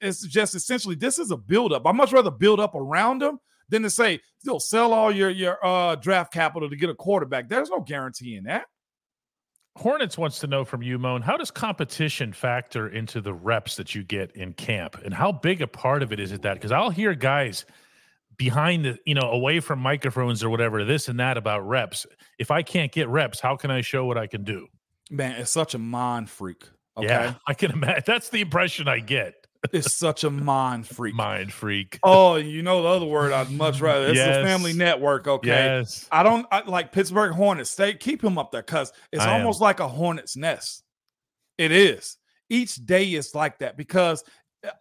it's 0.01 0.25
just 0.25 0.55
essentially 0.55 0.95
this 0.95 1.19
is 1.19 1.31
a 1.31 1.37
buildup. 1.37 1.85
I 1.85 1.91
much 1.91 2.11
rather 2.11 2.31
build 2.31 2.59
up 2.59 2.75
around 2.75 3.21
them 3.21 3.39
than 3.69 3.83
to 3.83 3.89
say, 3.89 4.19
you'll 4.43 4.59
sell 4.59 4.93
all 4.93 5.11
your 5.11 5.29
your 5.29 5.63
uh, 5.65 5.95
draft 5.95 6.33
capital 6.33 6.69
to 6.69 6.75
get 6.75 6.89
a 6.89 6.95
quarterback. 6.95 7.49
There's 7.49 7.69
no 7.69 7.81
guarantee 7.81 8.35
in 8.35 8.45
that. 8.45 8.65
Hornets 9.75 10.17
wants 10.17 10.39
to 10.39 10.47
know 10.47 10.65
from 10.65 10.81
you, 10.81 10.97
Moan, 10.97 11.21
how 11.21 11.37
does 11.37 11.51
competition 11.51 12.33
factor 12.33 12.89
into 12.89 13.21
the 13.21 13.33
reps 13.33 13.75
that 13.75 13.93
you 13.93 14.03
get 14.03 14.35
in 14.35 14.53
camp? 14.53 14.99
And 15.05 15.13
how 15.13 15.31
big 15.31 15.61
a 15.61 15.67
part 15.67 16.01
of 16.01 16.11
it 16.11 16.19
is 16.19 16.31
it 16.31 16.41
that? 16.41 16.55
Because 16.55 16.71
I'll 16.71 16.89
hear 16.89 17.13
guys 17.13 17.63
behind 18.37 18.85
the, 18.85 18.97
you 19.05 19.13
know, 19.13 19.29
away 19.29 19.59
from 19.59 19.77
microphones 19.77 20.43
or 20.43 20.49
whatever, 20.49 20.83
this 20.83 21.09
and 21.09 21.19
that 21.19 21.37
about 21.37 21.67
reps. 21.67 22.07
If 22.39 22.49
I 22.49 22.63
can't 22.63 22.91
get 22.91 23.07
reps, 23.07 23.39
how 23.39 23.55
can 23.55 23.69
I 23.69 23.81
show 23.81 24.05
what 24.05 24.17
I 24.17 24.25
can 24.25 24.43
do? 24.43 24.67
Man, 25.11 25.39
it's 25.39 25.51
such 25.51 25.75
a 25.75 25.77
mind 25.77 26.31
freak. 26.31 26.63
Okay. 26.97 27.07
Yeah, 27.07 27.35
I 27.47 27.53
can 27.53 27.71
imagine. 27.71 28.03
That's 28.05 28.29
the 28.29 28.41
impression 28.41 28.87
I 28.87 28.99
get. 28.99 29.35
It's 29.73 29.95
such 29.95 30.23
a 30.23 30.29
mind 30.29 30.87
freak. 30.87 31.15
Mind 31.15 31.51
freak. 31.51 31.99
Oh, 32.03 32.35
you 32.35 32.61
know 32.61 32.83
the 32.83 32.89
other 32.89 33.05
word 33.05 33.33
I'd 33.33 33.51
much 33.51 33.81
rather. 33.81 34.07
It's 34.07 34.15
Yes. 34.17 34.37
a 34.37 34.43
family 34.43 34.71
network, 34.73 35.27
okay? 35.27 35.49
Yes. 35.49 36.07
I 36.11 36.23
don't 36.23 36.45
I, 36.51 36.61
like 36.61 36.91
Pittsburgh 36.91 37.33
Hornets. 37.33 37.71
Stay 37.71 37.93
keep 37.95 38.23
him 38.23 38.37
up 38.37 38.51
there 38.51 38.61
because 38.61 38.93
it's 39.11 39.23
I 39.23 39.33
am. 39.35 39.41
almost 39.41 39.59
like 39.59 39.79
a 39.79 39.87
hornet's 39.87 40.37
nest. 40.37 40.83
It 41.57 41.71
is. 41.71 42.17
Each 42.49 42.75
day 42.75 43.13
is 43.13 43.33
like 43.35 43.59
that 43.59 43.77
because 43.77 44.23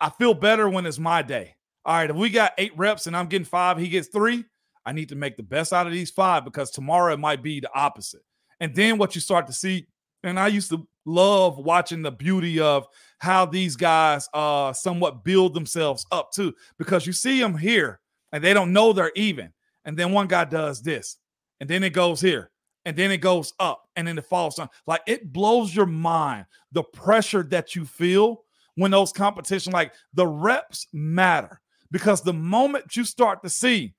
I 0.00 0.10
feel 0.10 0.34
better 0.34 0.68
when 0.68 0.86
it's 0.86 0.98
my 0.98 1.22
day. 1.22 1.54
All 1.84 1.94
right, 1.94 2.10
if 2.10 2.16
we 2.16 2.30
got 2.30 2.52
eight 2.58 2.76
reps 2.76 3.06
and 3.06 3.16
I'm 3.16 3.26
getting 3.26 3.44
five, 3.46 3.78
he 3.78 3.88
gets 3.88 4.08
three. 4.08 4.44
I 4.84 4.92
need 4.92 5.08
to 5.08 5.16
make 5.16 5.36
the 5.36 5.42
best 5.42 5.72
out 5.72 5.86
of 5.86 5.92
these 5.92 6.10
five 6.10 6.44
because 6.44 6.70
tomorrow 6.70 7.12
it 7.14 7.18
might 7.18 7.42
be 7.42 7.60
the 7.60 7.70
opposite. 7.74 8.22
And 8.60 8.74
then 8.74 8.98
what 8.98 9.14
you 9.14 9.20
start 9.20 9.46
to 9.48 9.52
see, 9.52 9.86
and 10.26 10.38
I 10.38 10.48
used 10.48 10.70
to 10.70 10.86
love 11.04 11.58
watching 11.58 12.02
the 12.02 12.10
beauty 12.10 12.60
of 12.60 12.86
how 13.18 13.46
these 13.46 13.76
guys 13.76 14.28
uh 14.34 14.72
somewhat 14.72 15.24
build 15.24 15.54
themselves 15.54 16.06
up 16.12 16.32
too, 16.32 16.54
because 16.78 17.06
you 17.06 17.12
see 17.12 17.40
them 17.40 17.56
here 17.56 18.00
and 18.32 18.42
they 18.42 18.52
don't 18.52 18.72
know 18.72 18.92
they're 18.92 19.12
even. 19.14 19.52
And 19.84 19.96
then 19.96 20.12
one 20.12 20.26
guy 20.26 20.44
does 20.44 20.82
this, 20.82 21.16
and 21.60 21.70
then 21.70 21.84
it 21.84 21.90
goes 21.90 22.20
here, 22.20 22.50
and 22.84 22.96
then 22.96 23.12
it 23.12 23.18
goes 23.18 23.52
up, 23.60 23.88
and 23.94 24.06
then 24.06 24.18
it 24.18 24.26
falls 24.26 24.56
down. 24.56 24.68
Like 24.86 25.02
it 25.06 25.32
blows 25.32 25.74
your 25.74 25.86
mind 25.86 26.46
the 26.72 26.82
pressure 26.82 27.44
that 27.44 27.76
you 27.76 27.84
feel 27.84 28.42
when 28.74 28.90
those 28.90 29.12
competition, 29.12 29.72
like 29.72 29.92
the 30.12 30.26
reps 30.26 30.86
matter 30.92 31.60
because 31.90 32.22
the 32.22 32.32
moment 32.32 32.96
you 32.96 33.04
start 33.04 33.42
to 33.42 33.48
see, 33.48 33.94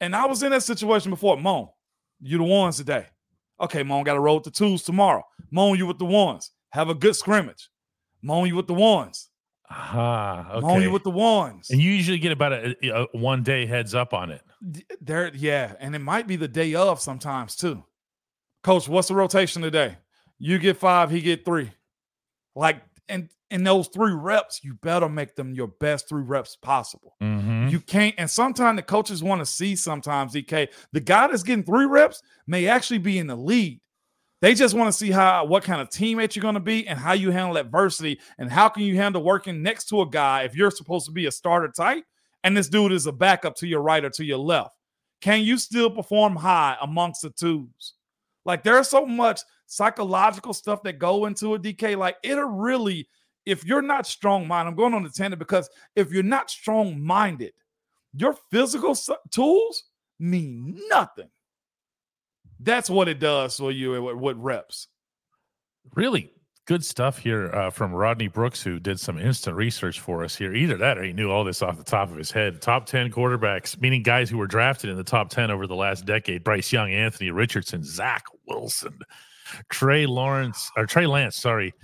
and 0.00 0.14
I 0.14 0.26
was 0.26 0.42
in 0.42 0.50
that 0.50 0.62
situation 0.62 1.10
before, 1.10 1.36
Moan, 1.36 1.68
you 2.20 2.38
the 2.38 2.44
ones 2.44 2.76
today. 2.76 3.06
Okay, 3.60 3.82
Moan 3.82 4.04
got 4.04 4.14
to 4.14 4.20
roll 4.20 4.36
with 4.36 4.44
the 4.44 4.50
twos 4.50 4.82
tomorrow. 4.82 5.22
Moan, 5.54 5.78
you 5.78 5.86
with 5.86 5.98
the 6.00 6.04
ones. 6.04 6.50
Have 6.70 6.88
a 6.88 6.94
good 6.96 7.14
scrimmage. 7.14 7.70
Moan, 8.22 8.48
you 8.48 8.56
with 8.56 8.66
the 8.66 8.74
ones. 8.74 9.30
Ah, 9.70 10.50
okay. 10.54 10.66
Moan, 10.66 10.82
you 10.82 10.90
with 10.90 11.04
the 11.04 11.10
ones. 11.10 11.70
and 11.70 11.80
you 11.80 11.92
usually 11.92 12.18
get 12.18 12.32
about 12.32 12.52
a, 12.52 12.74
a 12.82 13.06
one 13.12 13.44
day 13.44 13.64
heads 13.64 13.94
up 13.94 14.12
on 14.12 14.32
it. 14.32 14.42
There, 15.00 15.30
yeah, 15.32 15.74
and 15.78 15.94
it 15.94 16.00
might 16.00 16.26
be 16.26 16.34
the 16.34 16.48
day 16.48 16.74
of 16.74 17.00
sometimes 17.00 17.54
too. 17.54 17.84
Coach, 18.64 18.88
what's 18.88 19.06
the 19.08 19.14
rotation 19.14 19.62
today? 19.62 19.96
You 20.40 20.58
get 20.58 20.76
five, 20.76 21.12
he 21.12 21.20
get 21.20 21.44
three. 21.44 21.70
Like, 22.56 22.82
and 23.08 23.28
in 23.50 23.62
those 23.62 23.86
three 23.86 24.12
reps, 24.12 24.60
you 24.64 24.74
better 24.74 25.08
make 25.08 25.36
them 25.36 25.54
your 25.54 25.68
best 25.68 26.08
three 26.08 26.24
reps 26.24 26.56
possible. 26.56 27.14
Mhm. 27.22 27.70
You 27.70 27.78
can't, 27.78 28.14
and 28.18 28.28
sometimes 28.28 28.76
the 28.76 28.82
coaches 28.82 29.22
want 29.22 29.40
to 29.40 29.46
see 29.46 29.76
sometimes, 29.76 30.32
DK, 30.34 30.68
the 30.92 31.00
guy 31.00 31.28
that's 31.28 31.44
getting 31.44 31.64
three 31.64 31.84
reps 31.86 32.20
may 32.46 32.66
actually 32.66 32.98
be 32.98 33.18
in 33.18 33.28
the 33.28 33.36
lead. 33.36 33.80
They 34.44 34.52
just 34.52 34.74
want 34.74 34.88
to 34.88 34.92
see 34.92 35.10
how 35.10 35.46
what 35.46 35.64
kind 35.64 35.80
of 35.80 35.88
teammate 35.88 36.36
you're 36.36 36.42
going 36.42 36.52
to 36.52 36.60
be 36.60 36.86
and 36.86 36.98
how 36.98 37.14
you 37.14 37.30
handle 37.30 37.56
adversity 37.56 38.20
and 38.36 38.52
how 38.52 38.68
can 38.68 38.82
you 38.82 38.94
handle 38.94 39.22
working 39.22 39.62
next 39.62 39.86
to 39.86 40.02
a 40.02 40.06
guy 40.06 40.42
if 40.42 40.54
you're 40.54 40.70
supposed 40.70 41.06
to 41.06 41.12
be 41.12 41.24
a 41.24 41.32
starter 41.32 41.68
type 41.68 42.04
and 42.42 42.54
this 42.54 42.68
dude 42.68 42.92
is 42.92 43.06
a 43.06 43.12
backup 43.12 43.56
to 43.56 43.66
your 43.66 43.80
right 43.80 44.04
or 44.04 44.10
to 44.10 44.22
your 44.22 44.36
left. 44.36 44.76
Can 45.22 45.40
you 45.40 45.56
still 45.56 45.88
perform 45.90 46.36
high 46.36 46.76
amongst 46.82 47.22
the 47.22 47.30
twos? 47.30 47.94
Like 48.44 48.62
there's 48.62 48.86
so 48.86 49.06
much 49.06 49.40
psychological 49.64 50.52
stuff 50.52 50.82
that 50.82 50.98
go 50.98 51.24
into 51.24 51.54
a 51.54 51.58
DK. 51.58 51.96
Like 51.96 52.18
it'll 52.22 52.44
really, 52.44 53.08
if 53.46 53.64
you're 53.64 53.80
not 53.80 54.06
strong 54.06 54.46
minded, 54.46 54.72
I'm 54.72 54.76
going 54.76 54.92
on 54.92 55.04
the 55.04 55.08
tangent 55.08 55.38
because 55.38 55.70
if 55.96 56.12
you're 56.12 56.22
not 56.22 56.50
strong 56.50 57.02
minded, 57.02 57.54
your 58.12 58.36
physical 58.50 58.94
tools 59.30 59.84
mean 60.18 60.78
nothing. 60.90 61.30
That's 62.60 62.88
what 62.88 63.08
it 63.08 63.18
does 63.18 63.56
for 63.56 63.70
you 63.70 64.00
with 64.16 64.36
reps. 64.38 64.88
really 65.94 66.30
good 66.66 66.84
stuff 66.84 67.18
here 67.18 67.54
uh, 67.54 67.70
from 67.70 67.92
Rodney 67.92 68.28
Brooks, 68.28 68.62
who 68.62 68.78
did 68.78 68.98
some 68.98 69.18
instant 69.18 69.56
research 69.56 70.00
for 70.00 70.24
us 70.24 70.34
here. 70.34 70.54
Either 70.54 70.76
that 70.78 70.96
or 70.96 71.02
he 71.02 71.12
knew 71.12 71.30
all 71.30 71.44
this 71.44 71.60
off 71.62 71.76
the 71.76 71.84
top 71.84 72.10
of 72.10 72.16
his 72.16 72.30
head. 72.30 72.62
Top 72.62 72.86
10 72.86 73.10
quarterbacks, 73.10 73.78
meaning 73.80 74.02
guys 74.02 74.30
who 74.30 74.38
were 74.38 74.46
drafted 74.46 74.90
in 74.90 74.96
the 74.96 75.04
top 75.04 75.28
10 75.28 75.50
over 75.50 75.66
the 75.66 75.74
last 75.74 76.06
decade 76.06 76.42
Bryce 76.42 76.72
Young, 76.72 76.90
Anthony 76.90 77.30
Richardson, 77.30 77.84
Zach 77.84 78.24
Wilson, 78.48 78.98
Trey 79.68 80.06
Lawrence, 80.06 80.70
or 80.76 80.86
Trey 80.86 81.06
Lance, 81.06 81.36
sorry, 81.36 81.74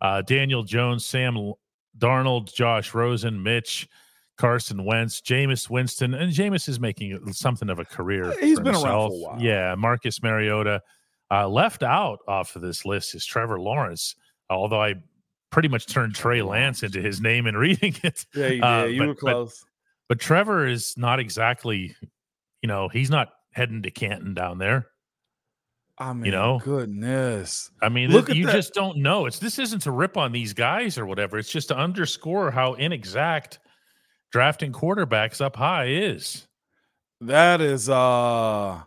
uh, 0.00 0.22
Daniel 0.22 0.62
Jones, 0.62 1.06
Sam 1.06 1.52
Darnold, 1.98 2.54
Josh 2.54 2.94
Rosen, 2.94 3.42
Mitch. 3.42 3.88
Carson 4.36 4.84
Wentz, 4.84 5.20
Jameis 5.20 5.70
Winston, 5.70 6.14
and 6.14 6.32
Jameis 6.32 6.68
is 6.68 6.78
making 6.78 7.32
something 7.32 7.70
of 7.70 7.78
a 7.78 7.84
career. 7.84 8.34
He's 8.40 8.60
been 8.60 8.74
around 8.74 9.08
for 9.10 9.14
a 9.14 9.18
while. 9.18 9.36
Yeah, 9.40 9.74
Marcus 9.76 10.22
Mariota. 10.22 10.82
Uh, 11.30 11.48
left 11.48 11.82
out 11.82 12.18
off 12.28 12.54
of 12.54 12.62
this 12.62 12.84
list 12.84 13.14
is 13.14 13.24
Trevor 13.26 13.58
Lawrence, 13.58 14.14
although 14.50 14.80
I 14.82 14.94
pretty 15.50 15.68
much 15.68 15.86
turned 15.86 16.14
Trey 16.14 16.42
Lance 16.42 16.82
into 16.82 17.00
his 17.02 17.20
name 17.20 17.46
in 17.46 17.56
reading 17.56 17.96
it. 18.02 18.26
Yeah, 18.34 18.46
you 18.48 18.62
Uh, 18.62 18.82
did. 18.84 18.94
you 18.94 19.00
but- 19.00 19.08
were 19.08 19.14
close. 19.14 19.64
But 20.08 20.20
Trevor 20.20 20.66
is 20.68 20.94
not 20.96 21.18
exactly, 21.18 21.96
you 22.62 22.68
know, 22.68 22.88
he's 22.88 23.10
not 23.10 23.30
heading 23.52 23.82
to 23.82 23.90
Canton 23.90 24.34
down 24.34 24.58
there. 24.58 24.86
I 25.98 26.12
mean, 26.12 26.26
you 26.26 26.30
know? 26.30 26.60
goodness. 26.62 27.70
I 27.82 27.88
mean, 27.88 28.10
Look 28.10 28.28
at 28.30 28.36
you 28.36 28.46
that. 28.46 28.52
just 28.52 28.72
don't 28.74 28.98
know. 28.98 29.26
It's 29.26 29.38
this 29.40 29.58
isn't 29.58 29.80
to 29.80 29.90
rip 29.90 30.16
on 30.16 30.30
these 30.30 30.52
guys 30.52 30.96
or 30.98 31.06
whatever. 31.06 31.38
It's 31.38 31.50
just 31.50 31.68
to 31.68 31.76
underscore 31.76 32.50
how 32.52 32.74
inexact 32.74 33.58
drafting 34.36 34.70
quarterbacks 34.70 35.40
up 35.40 35.56
high 35.56 35.86
is. 35.86 36.46
That 37.22 37.62
is 37.62 37.88
uh 37.88 38.82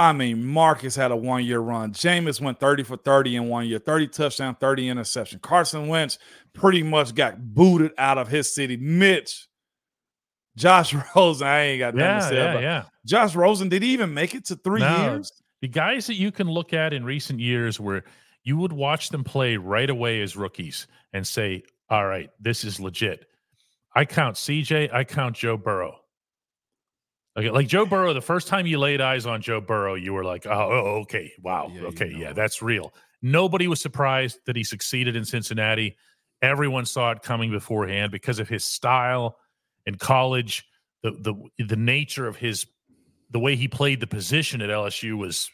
I 0.00 0.12
mean, 0.12 0.44
Marcus 0.44 0.96
had 0.96 1.12
a 1.12 1.16
one 1.16 1.44
year 1.44 1.60
run. 1.60 1.92
Jameis 1.92 2.40
went 2.40 2.58
30 2.58 2.82
for 2.82 2.96
30 2.96 3.36
in 3.36 3.48
one 3.48 3.66
year, 3.68 3.78
30 3.78 4.08
touchdown, 4.08 4.56
30 4.56 4.88
interception. 4.88 5.38
Carson 5.38 5.86
Wentz 5.86 6.18
pretty 6.52 6.82
much 6.82 7.14
got 7.14 7.38
booted 7.54 7.92
out 7.96 8.18
of 8.18 8.26
his 8.26 8.52
city. 8.52 8.76
Mitch, 8.76 9.46
Josh 10.56 10.92
Rosen, 11.16 11.46
I 11.46 11.60
ain't 11.60 11.78
got 11.78 11.94
nothing 11.94 12.20
to 12.20 12.28
say 12.28 12.36
yeah, 12.36 12.50
about 12.50 12.62
yeah. 12.62 12.82
Josh 13.06 13.36
Rosen. 13.36 13.68
Did 13.68 13.84
he 13.84 13.90
even 13.90 14.12
make 14.12 14.34
it 14.34 14.46
to 14.46 14.56
three 14.56 14.80
No. 14.80 15.12
years? 15.12 15.30
The 15.62 15.68
guys 15.68 16.08
that 16.08 16.14
you 16.14 16.32
can 16.32 16.48
look 16.48 16.72
at 16.72 16.92
in 16.92 17.04
recent 17.04 17.38
years 17.38 17.78
where 17.78 18.02
you 18.42 18.56
would 18.56 18.72
watch 18.72 19.10
them 19.10 19.22
play 19.22 19.56
right 19.56 19.90
away 19.90 20.22
as 20.22 20.36
rookies 20.36 20.88
and 21.12 21.24
say, 21.24 21.62
all 21.88 22.04
right, 22.06 22.30
this 22.40 22.64
is 22.64 22.80
legit. 22.80 23.27
I 23.98 24.04
count 24.04 24.36
CJ, 24.36 24.94
I 24.94 25.02
count 25.02 25.34
Joe 25.34 25.56
Burrow. 25.56 25.96
Okay, 27.36 27.50
like 27.50 27.66
Joe 27.66 27.84
Burrow, 27.84 28.14
the 28.14 28.20
first 28.20 28.46
time 28.46 28.64
you 28.64 28.78
laid 28.78 29.00
eyes 29.00 29.26
on 29.26 29.42
Joe 29.42 29.60
Burrow, 29.60 29.96
you 29.96 30.12
were 30.12 30.22
like, 30.22 30.46
oh, 30.46 30.50
oh, 30.52 31.00
okay, 31.00 31.32
wow, 31.42 31.68
Yeah, 31.74 31.80
you 31.80 31.86
okay, 31.88 32.08
know. 32.10 32.18
yeah, 32.18 32.32
that's 32.32 32.62
real. 32.62 32.94
Nobody 33.22 33.66
was 33.66 33.80
surprised 33.80 34.38
that 34.46 34.54
he 34.54 34.62
succeeded 34.62 35.16
in 35.16 35.24
Cincinnati. 35.24 35.96
Everyone 36.40 36.86
saw 36.86 37.10
it 37.10 37.22
coming 37.22 37.50
beforehand 37.50 38.12
because 38.12 38.38
of 38.38 38.48
his 38.48 38.64
style 38.64 39.36
in 39.84 39.96
college. 39.96 40.64
The 41.02 41.10
the 41.10 41.64
the 41.64 41.76
nature 41.76 42.28
of 42.28 42.36
his 42.36 42.66
the 43.30 43.40
way 43.40 43.56
he 43.56 43.66
played 43.66 43.98
the 43.98 44.06
position 44.06 44.62
at 44.62 44.70
LSU 44.70 45.18
was 45.18 45.50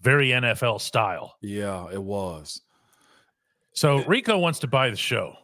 very 0.00 0.28
NFL 0.28 0.80
style. 0.80 1.34
Yeah, 1.42 1.88
it 1.92 2.02
was. 2.02 2.62
So 3.74 4.02
Rico 4.04 4.38
wants 4.38 4.60
to 4.60 4.68
buy 4.68 4.88
the 4.88 4.96
show. 4.96 5.34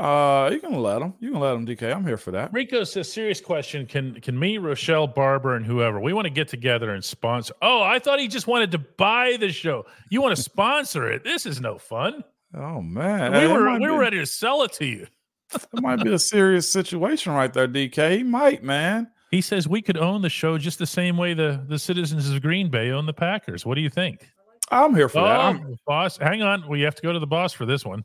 Uh, 0.00 0.48
you 0.50 0.60
can 0.60 0.72
let 0.74 1.02
him. 1.02 1.14
You 1.20 1.32
can 1.32 1.40
let 1.40 1.54
him, 1.54 1.66
DK. 1.66 1.94
I'm 1.94 2.06
here 2.06 2.16
for 2.16 2.30
that. 2.30 2.52
Rico 2.52 2.84
says, 2.84 3.12
serious 3.12 3.40
question. 3.40 3.86
Can 3.86 4.14
can 4.20 4.38
me, 4.38 4.56
Rochelle, 4.58 5.06
Barber, 5.06 5.56
and 5.56 5.64
whoever 5.66 6.00
we 6.00 6.12
want 6.12 6.24
to 6.26 6.30
get 6.30 6.48
together 6.48 6.94
and 6.94 7.04
sponsor? 7.04 7.54
Oh, 7.60 7.82
I 7.82 7.98
thought 7.98 8.18
he 8.18 8.26
just 8.28 8.46
wanted 8.46 8.70
to 8.72 8.78
buy 8.78 9.36
the 9.38 9.52
show. 9.52 9.84
You 10.08 10.22
want 10.22 10.34
to 10.36 10.42
sponsor 10.50 11.10
it? 11.10 11.22
This 11.24 11.44
is 11.46 11.60
no 11.60 11.76
fun. 11.78 12.24
Oh 12.54 12.80
man, 12.80 13.32
We 13.32 13.38
Hey, 13.40 13.46
were 13.46 13.72
we 13.74 13.78
be- 13.78 13.86
were 13.86 13.98
ready 13.98 14.18
to 14.18 14.26
sell 14.26 14.62
it 14.62 14.72
to 14.74 14.86
you. 14.86 15.06
It 15.54 15.82
might 15.82 16.02
be 16.02 16.12
a 16.12 16.18
serious 16.18 16.70
situation 16.70 17.32
right 17.32 17.52
there, 17.52 17.66
DK. 17.68 18.18
He 18.18 18.22
might, 18.22 18.62
man. 18.62 19.08
He 19.32 19.40
says 19.40 19.66
we 19.68 19.82
could 19.82 19.96
own 19.96 20.22
the 20.22 20.28
show 20.30 20.58
just 20.58 20.78
the 20.78 20.86
same 20.86 21.16
way 21.16 21.34
the 21.34 21.62
the 21.68 21.78
citizens 21.78 22.28
of 22.30 22.40
Green 22.40 22.70
Bay 22.70 22.90
own 22.90 23.04
the 23.06 23.12
Packers. 23.12 23.66
What 23.66 23.74
do 23.74 23.80
you 23.80 23.90
think? 23.90 24.28
I'm 24.70 24.94
here 24.94 25.08
for 25.08 25.18
Oh, 25.18 25.24
that. 25.24 25.40
I'm- 25.40 25.76
boss, 25.86 26.16
hang 26.16 26.42
on. 26.42 26.68
We 26.68 26.80
have 26.82 26.94
to 26.94 27.02
go 27.02 27.12
to 27.12 27.18
the 27.18 27.26
boss 27.26 27.52
for 27.52 27.66
this 27.66 27.84
one. 27.84 28.04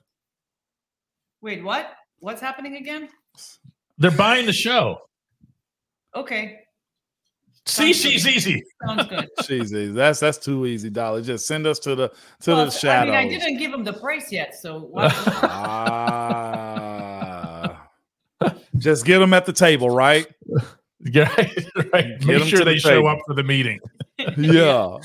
Wait, 1.46 1.64
what? 1.64 1.92
What's 2.22 2.42
happening 2.42 2.78
again? 2.78 3.08
They're 4.00 4.10
buying 4.10 4.48
the 4.48 4.52
show. 4.54 5.02
Okay, 6.16 6.62
See, 7.68 7.94
she's 7.94 8.28
easy. 8.28 8.64
sounds 8.88 9.06
good. 9.06 9.30
Jeez, 9.42 9.66
easy. 9.66 9.88
that's 9.92 10.20
that's 10.20 10.40
too 10.40 10.66
easy, 10.66 10.90
Dolly. 10.90 11.22
Just 11.22 11.46
send 11.46 11.68
us 11.68 11.78
to 11.80 11.94
the 11.94 12.08
to 12.42 12.52
Well, 12.56 12.66
the 12.66 12.72
shadows. 12.72 13.14
I 13.14 13.26
mean, 13.26 13.36
I 13.36 13.38
didn't 13.38 13.60
give 13.60 13.72
him 13.72 13.84
the 13.84 13.94
price 13.94 14.32
yet, 14.32 14.56
so 14.56 14.80
what? 14.80 15.14
Ah. 16.72 17.90
just 18.80 19.06
get 19.06 19.20
them 19.20 19.32
at 19.36 19.46
the 19.46 19.54
table, 19.54 19.90
right? 19.92 20.26
Yeah, 21.08 21.30
right. 21.94 22.18
Get 22.20 22.26
Make 22.26 22.42
'em 22.42 22.48
sure 22.48 22.60
to 22.60 22.66
the 22.66 22.72
they 22.72 22.78
show 22.80 23.06
up 23.06 23.20
for 23.28 23.36
the 23.36 23.44
meeting. 23.44 23.80
Yeah. 24.38 24.98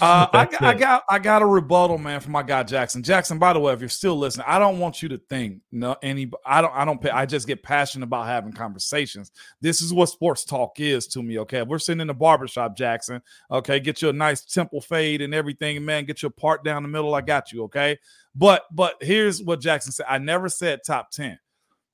Uh, 0.00 0.26
I, 0.32 0.44
got- 0.46 0.62
I 0.62 0.74
got 0.74 1.04
I 1.08 1.18
got 1.18 1.42
a 1.42 1.46
rebuttal, 1.46 1.98
man, 1.98 2.20
from 2.20 2.32
my 2.32 2.42
guy 2.42 2.62
Jackson. 2.64 3.02
Jackson, 3.02 3.38
by 3.38 3.52
the 3.52 3.60
way, 3.60 3.72
if 3.72 3.80
you're 3.80 3.88
still 3.88 4.16
listening, 4.16 4.46
I 4.48 4.58
don't 4.58 4.78
want 4.78 5.02
you 5.02 5.08
to 5.10 5.18
think 5.30 5.60
no 5.72 5.96
any. 6.02 6.30
I 6.44 6.60
don't. 6.60 6.72
I 6.74 6.84
don't. 6.84 7.00
pay- 7.00 7.10
I 7.10 7.26
just 7.26 7.46
get 7.46 7.62
passionate 7.62 8.04
about 8.04 8.26
having 8.26 8.52
conversations. 8.52 9.30
This 9.60 9.80
is 9.80 9.92
what 9.94 10.08
sports 10.08 10.44
talk 10.44 10.80
is 10.80 11.06
to 11.08 11.22
me. 11.22 11.38
Okay, 11.40 11.62
we're 11.62 11.78
sitting 11.78 12.00
in 12.00 12.08
the 12.08 12.14
barbershop, 12.14 12.76
Jackson. 12.76 13.22
Okay, 13.50 13.78
get 13.80 14.02
you 14.02 14.08
a 14.08 14.12
nice 14.12 14.44
temple 14.44 14.80
fade 14.80 15.22
and 15.22 15.32
everything, 15.34 15.84
man. 15.84 16.04
Get 16.04 16.22
your 16.22 16.30
part 16.32 16.64
down 16.64 16.82
the 16.82 16.88
middle. 16.88 17.14
I 17.14 17.20
got 17.20 17.52
you. 17.52 17.64
Okay, 17.64 17.98
but 18.34 18.64
but 18.72 18.94
here's 19.00 19.42
what 19.42 19.60
Jackson 19.60 19.92
said. 19.92 20.06
I 20.08 20.18
never 20.18 20.48
said 20.48 20.80
top 20.84 21.10
ten. 21.12 21.38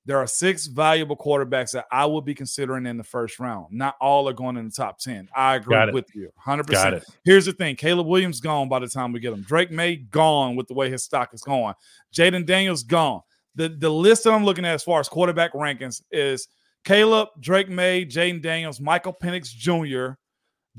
There 0.05 0.17
are 0.17 0.25
six 0.25 0.65
valuable 0.65 1.15
quarterbacks 1.15 1.71
that 1.73 1.85
I 1.91 2.05
would 2.05 2.25
be 2.25 2.33
considering 2.33 2.87
in 2.87 2.97
the 2.97 3.03
first 3.03 3.39
round. 3.39 3.67
Not 3.71 3.95
all 4.01 4.27
are 4.27 4.33
going 4.33 4.57
in 4.57 4.65
the 4.65 4.71
top 4.71 4.97
10. 4.97 5.29
I 5.35 5.55
agree 5.55 5.91
with 5.91 6.13
you 6.15 6.31
100%. 6.43 6.67
Got 6.67 6.93
it. 6.95 7.05
Here's 7.23 7.45
the 7.45 7.53
thing 7.53 7.75
Caleb 7.75 8.07
Williams 8.07 8.39
gone 8.39 8.67
by 8.67 8.79
the 8.79 8.87
time 8.87 9.11
we 9.11 9.19
get 9.19 9.33
him. 9.33 9.43
Drake 9.43 9.69
Maye 9.71 9.97
gone 9.97 10.55
with 10.55 10.67
the 10.67 10.73
way 10.73 10.89
his 10.89 11.03
stock 11.03 11.33
is 11.33 11.41
going. 11.41 11.75
Jayden 12.13 12.45
Daniels 12.45 12.83
gone. 12.83 13.21
The, 13.55 13.69
the 13.69 13.89
list 13.89 14.23
that 14.23 14.33
I'm 14.33 14.45
looking 14.45 14.65
at 14.65 14.73
as 14.73 14.83
far 14.83 14.99
as 14.99 15.07
quarterback 15.07 15.53
rankings 15.53 16.01
is 16.11 16.47
Caleb, 16.83 17.29
Drake 17.39 17.69
Maye, 17.69 18.05
Jayden 18.05 18.41
Daniels, 18.41 18.79
Michael 18.79 19.13
Penix 19.13 19.49
Jr., 19.49 20.13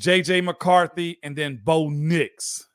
JJ 0.01 0.43
McCarthy, 0.43 1.19
and 1.23 1.37
then 1.37 1.61
Bo 1.63 1.89
Nix. 1.91 2.67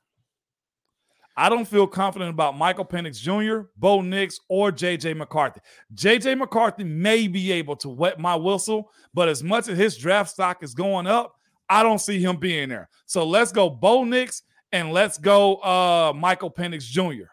I 1.38 1.48
don't 1.48 1.68
feel 1.68 1.86
confident 1.86 2.30
about 2.30 2.58
Michael 2.58 2.84
Penix 2.84 3.20
Jr., 3.20 3.68
Bo 3.76 4.00
Nix, 4.00 4.40
or 4.48 4.72
JJ 4.72 5.16
McCarthy. 5.16 5.60
JJ 5.94 6.36
McCarthy 6.36 6.82
may 6.82 7.28
be 7.28 7.52
able 7.52 7.76
to 7.76 7.88
wet 7.88 8.18
my 8.18 8.34
whistle, 8.34 8.90
but 9.14 9.28
as 9.28 9.40
much 9.44 9.68
as 9.68 9.78
his 9.78 9.96
draft 9.96 10.30
stock 10.30 10.64
is 10.64 10.74
going 10.74 11.06
up, 11.06 11.32
I 11.68 11.84
don't 11.84 12.00
see 12.00 12.20
him 12.20 12.38
being 12.38 12.68
there. 12.68 12.88
So 13.06 13.24
let's 13.24 13.52
go 13.52 13.70
Bo 13.70 14.02
Nix 14.02 14.42
and 14.72 14.92
let's 14.92 15.16
go 15.16 15.58
uh, 15.58 16.12
Michael 16.12 16.50
Penix 16.50 16.82
Jr. 16.82 17.28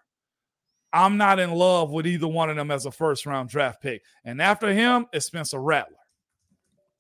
I'm 0.94 1.18
not 1.18 1.40
in 1.40 1.52
love 1.52 1.90
with 1.90 2.06
either 2.06 2.28
one 2.28 2.52
of 2.52 2.58
them 2.58 2.70
as 2.70 2.86
a 2.86 2.92
first 2.92 3.26
round 3.26 3.50
draft 3.50 3.82
pick. 3.82 4.04
And 4.24 4.40
after 4.40 4.72
him, 4.72 5.08
it's 5.14 5.26
Spencer 5.26 5.60
Rattler. 5.60 5.98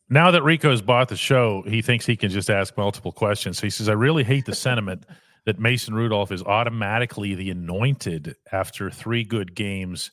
Now 0.10 0.32
that 0.32 0.42
Rico's 0.42 0.82
bought 0.82 1.10
the 1.10 1.18
show, 1.18 1.64
he 1.68 1.84
thinks 1.84 2.08
he 2.08 2.18
can 2.18 2.32
just 2.32 2.50
ask 2.50 2.76
multiple 2.76 3.12
questions. 3.12 3.60
So 3.60 3.68
he 3.68 3.70
says, 3.70 3.90
I 3.90 3.94
really 3.94 4.24
hate 4.24 4.46
the 4.46 4.56
sentiment 4.56 5.06
that 5.46 5.60
Mason 5.60 5.94
Rudolph 5.94 6.32
is 6.32 6.44
automatically 6.44 7.36
the 7.36 7.52
anointed 7.52 8.36
after 8.52 8.90
three 8.90 9.24
good 9.24 9.56
games, 9.56 10.12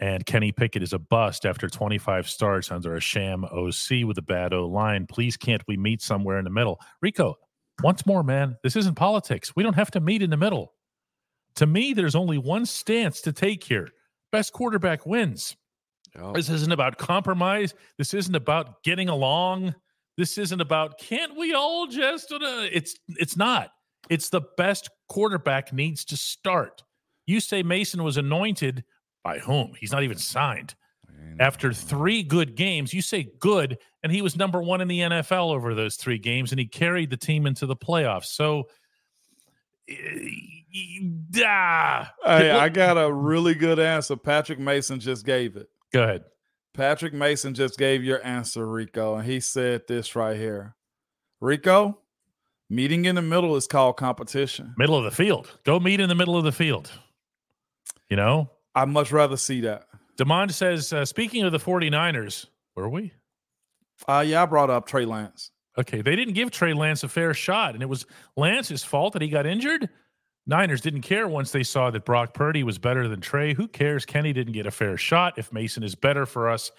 and 0.00 0.26
Kenny 0.26 0.52
Pickett 0.52 0.82
is 0.82 0.92
a 0.92 0.98
bust 0.98 1.46
after 1.46 1.68
25 1.68 2.28
starts 2.28 2.70
under 2.70 2.94
a 2.94 3.00
sham 3.00 3.44
OC 3.44 4.04
with 4.04 4.18
a 4.18 4.22
bad 4.22 4.52
O 4.52 4.66
line. 4.66 5.06
Please 5.06 5.36
can't 5.36 5.62
we 5.66 5.76
meet 5.76 6.02
somewhere 6.02 6.38
in 6.38 6.44
the 6.44 6.50
middle? 6.50 6.80
Rico, 7.00 7.36
once 7.82 8.04
more, 8.06 8.22
man, 8.22 8.56
this 8.62 8.76
isn't 8.76 8.94
politics. 8.94 9.54
We 9.54 9.62
don't 9.62 9.74
have 9.74 9.90
to 9.92 10.00
meet 10.00 10.22
in 10.22 10.30
the 10.30 10.36
middle. 10.36 10.72
To 11.56 11.66
me, 11.66 11.94
there's 11.94 12.14
only 12.14 12.38
one 12.38 12.66
stance 12.66 13.20
to 13.22 13.32
take 13.32 13.64
here 13.64 13.90
best 14.32 14.52
quarterback 14.52 15.06
wins. 15.06 15.56
This 16.32 16.50
isn't 16.50 16.72
about 16.72 16.98
compromise. 16.98 17.74
This 17.98 18.14
isn't 18.14 18.34
about 18.34 18.82
getting 18.82 19.08
along. 19.08 19.74
This 20.16 20.38
isn't 20.38 20.60
about 20.60 20.98
can't 20.98 21.36
we 21.36 21.52
all 21.52 21.86
just 21.86 22.32
uh, 22.32 22.38
it's 22.72 22.96
it's 23.08 23.36
not. 23.36 23.70
It's 24.10 24.28
the 24.28 24.42
best 24.56 24.90
quarterback 25.08 25.72
needs 25.72 26.04
to 26.06 26.16
start. 26.16 26.82
You 27.26 27.40
say 27.40 27.62
Mason 27.62 28.02
was 28.02 28.16
anointed 28.16 28.84
by 29.24 29.38
whom? 29.38 29.72
He's 29.78 29.92
not 29.92 30.02
even 30.04 30.18
signed. 30.18 30.74
After 31.38 31.72
3 31.72 32.22
good 32.22 32.54
games, 32.54 32.94
you 32.94 33.02
say 33.02 33.28
good 33.40 33.78
and 34.02 34.12
he 34.12 34.22
was 34.22 34.36
number 34.36 34.62
1 34.62 34.80
in 34.80 34.88
the 34.88 35.00
NFL 35.00 35.52
over 35.52 35.74
those 35.74 35.96
3 35.96 36.18
games 36.18 36.50
and 36.52 36.58
he 36.58 36.66
carried 36.66 37.10
the 37.10 37.16
team 37.16 37.46
into 37.46 37.66
the 37.66 37.76
playoffs. 37.76 38.26
So 38.26 38.68
eh, 39.88 39.94
ah, 41.44 42.12
Hey, 42.24 42.50
I 42.50 42.68
got 42.68 42.96
a 42.96 43.12
really 43.12 43.54
good 43.54 43.78
answer. 43.78 44.16
Patrick 44.16 44.58
Mason 44.58 45.00
just 45.00 45.26
gave 45.26 45.56
it. 45.56 45.68
go 45.92 46.02
ahead. 46.02 46.24
Patrick 46.74 47.14
Mason 47.14 47.54
just 47.54 47.78
gave 47.78 48.04
your 48.04 48.24
answer, 48.24 48.66
Rico, 48.66 49.16
and 49.16 49.26
he 49.26 49.40
said 49.40 49.82
this 49.88 50.14
right 50.14 50.36
here. 50.36 50.74
Rico, 51.40 51.98
meeting 52.68 53.04
in 53.04 53.14
the 53.14 53.22
middle 53.22 53.56
is 53.56 53.66
called 53.66 53.96
competition. 53.96 54.74
Middle 54.76 54.96
of 54.96 55.04
the 55.04 55.10
field. 55.10 55.58
Go 55.64 55.80
meet 55.80 56.00
in 56.00 56.08
the 56.08 56.14
middle 56.14 56.36
of 56.36 56.44
the 56.44 56.52
field. 56.52 56.90
You 58.08 58.16
know, 58.16 58.50
I'd 58.74 58.88
much 58.88 59.12
rather 59.12 59.36
see 59.36 59.62
that. 59.62 59.86
Demond 60.16 60.52
says, 60.52 60.92
uh, 60.92 61.04
speaking 61.04 61.42
of 61.42 61.52
the 61.52 61.58
49ers, 61.58 62.46
were 62.74 62.88
we? 62.88 63.12
Uh, 64.06 64.24
yeah, 64.26 64.42
I 64.42 64.46
brought 64.46 64.70
up 64.70 64.86
Trey 64.86 65.04
Lance. 65.04 65.50
Okay, 65.78 66.00
they 66.00 66.16
didn't 66.16 66.34
give 66.34 66.50
Trey 66.50 66.72
Lance 66.72 67.02
a 67.02 67.08
fair 67.08 67.34
shot, 67.34 67.74
and 67.74 67.82
it 67.82 67.88
was 67.88 68.06
Lance's 68.36 68.82
fault 68.82 69.12
that 69.12 69.22
he 69.22 69.28
got 69.28 69.46
injured. 69.46 69.88
Niners 70.46 70.80
didn't 70.80 71.02
care 71.02 71.26
once 71.28 71.50
they 71.50 71.64
saw 71.64 71.90
that 71.90 72.04
Brock 72.04 72.32
Purdy 72.32 72.62
was 72.62 72.78
better 72.78 73.08
than 73.08 73.20
Trey. 73.20 73.52
Who 73.52 73.66
cares? 73.66 74.06
Kenny 74.06 74.32
didn't 74.32 74.52
get 74.52 74.64
a 74.66 74.70
fair 74.70 74.96
shot. 74.96 75.38
If 75.38 75.52
Mason 75.52 75.82
is 75.82 75.94
better 75.94 76.24
for 76.24 76.48
us, 76.48 76.70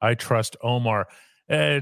I 0.00 0.14
trust 0.14 0.56
Omar. 0.62 1.08
Uh, 1.50 1.80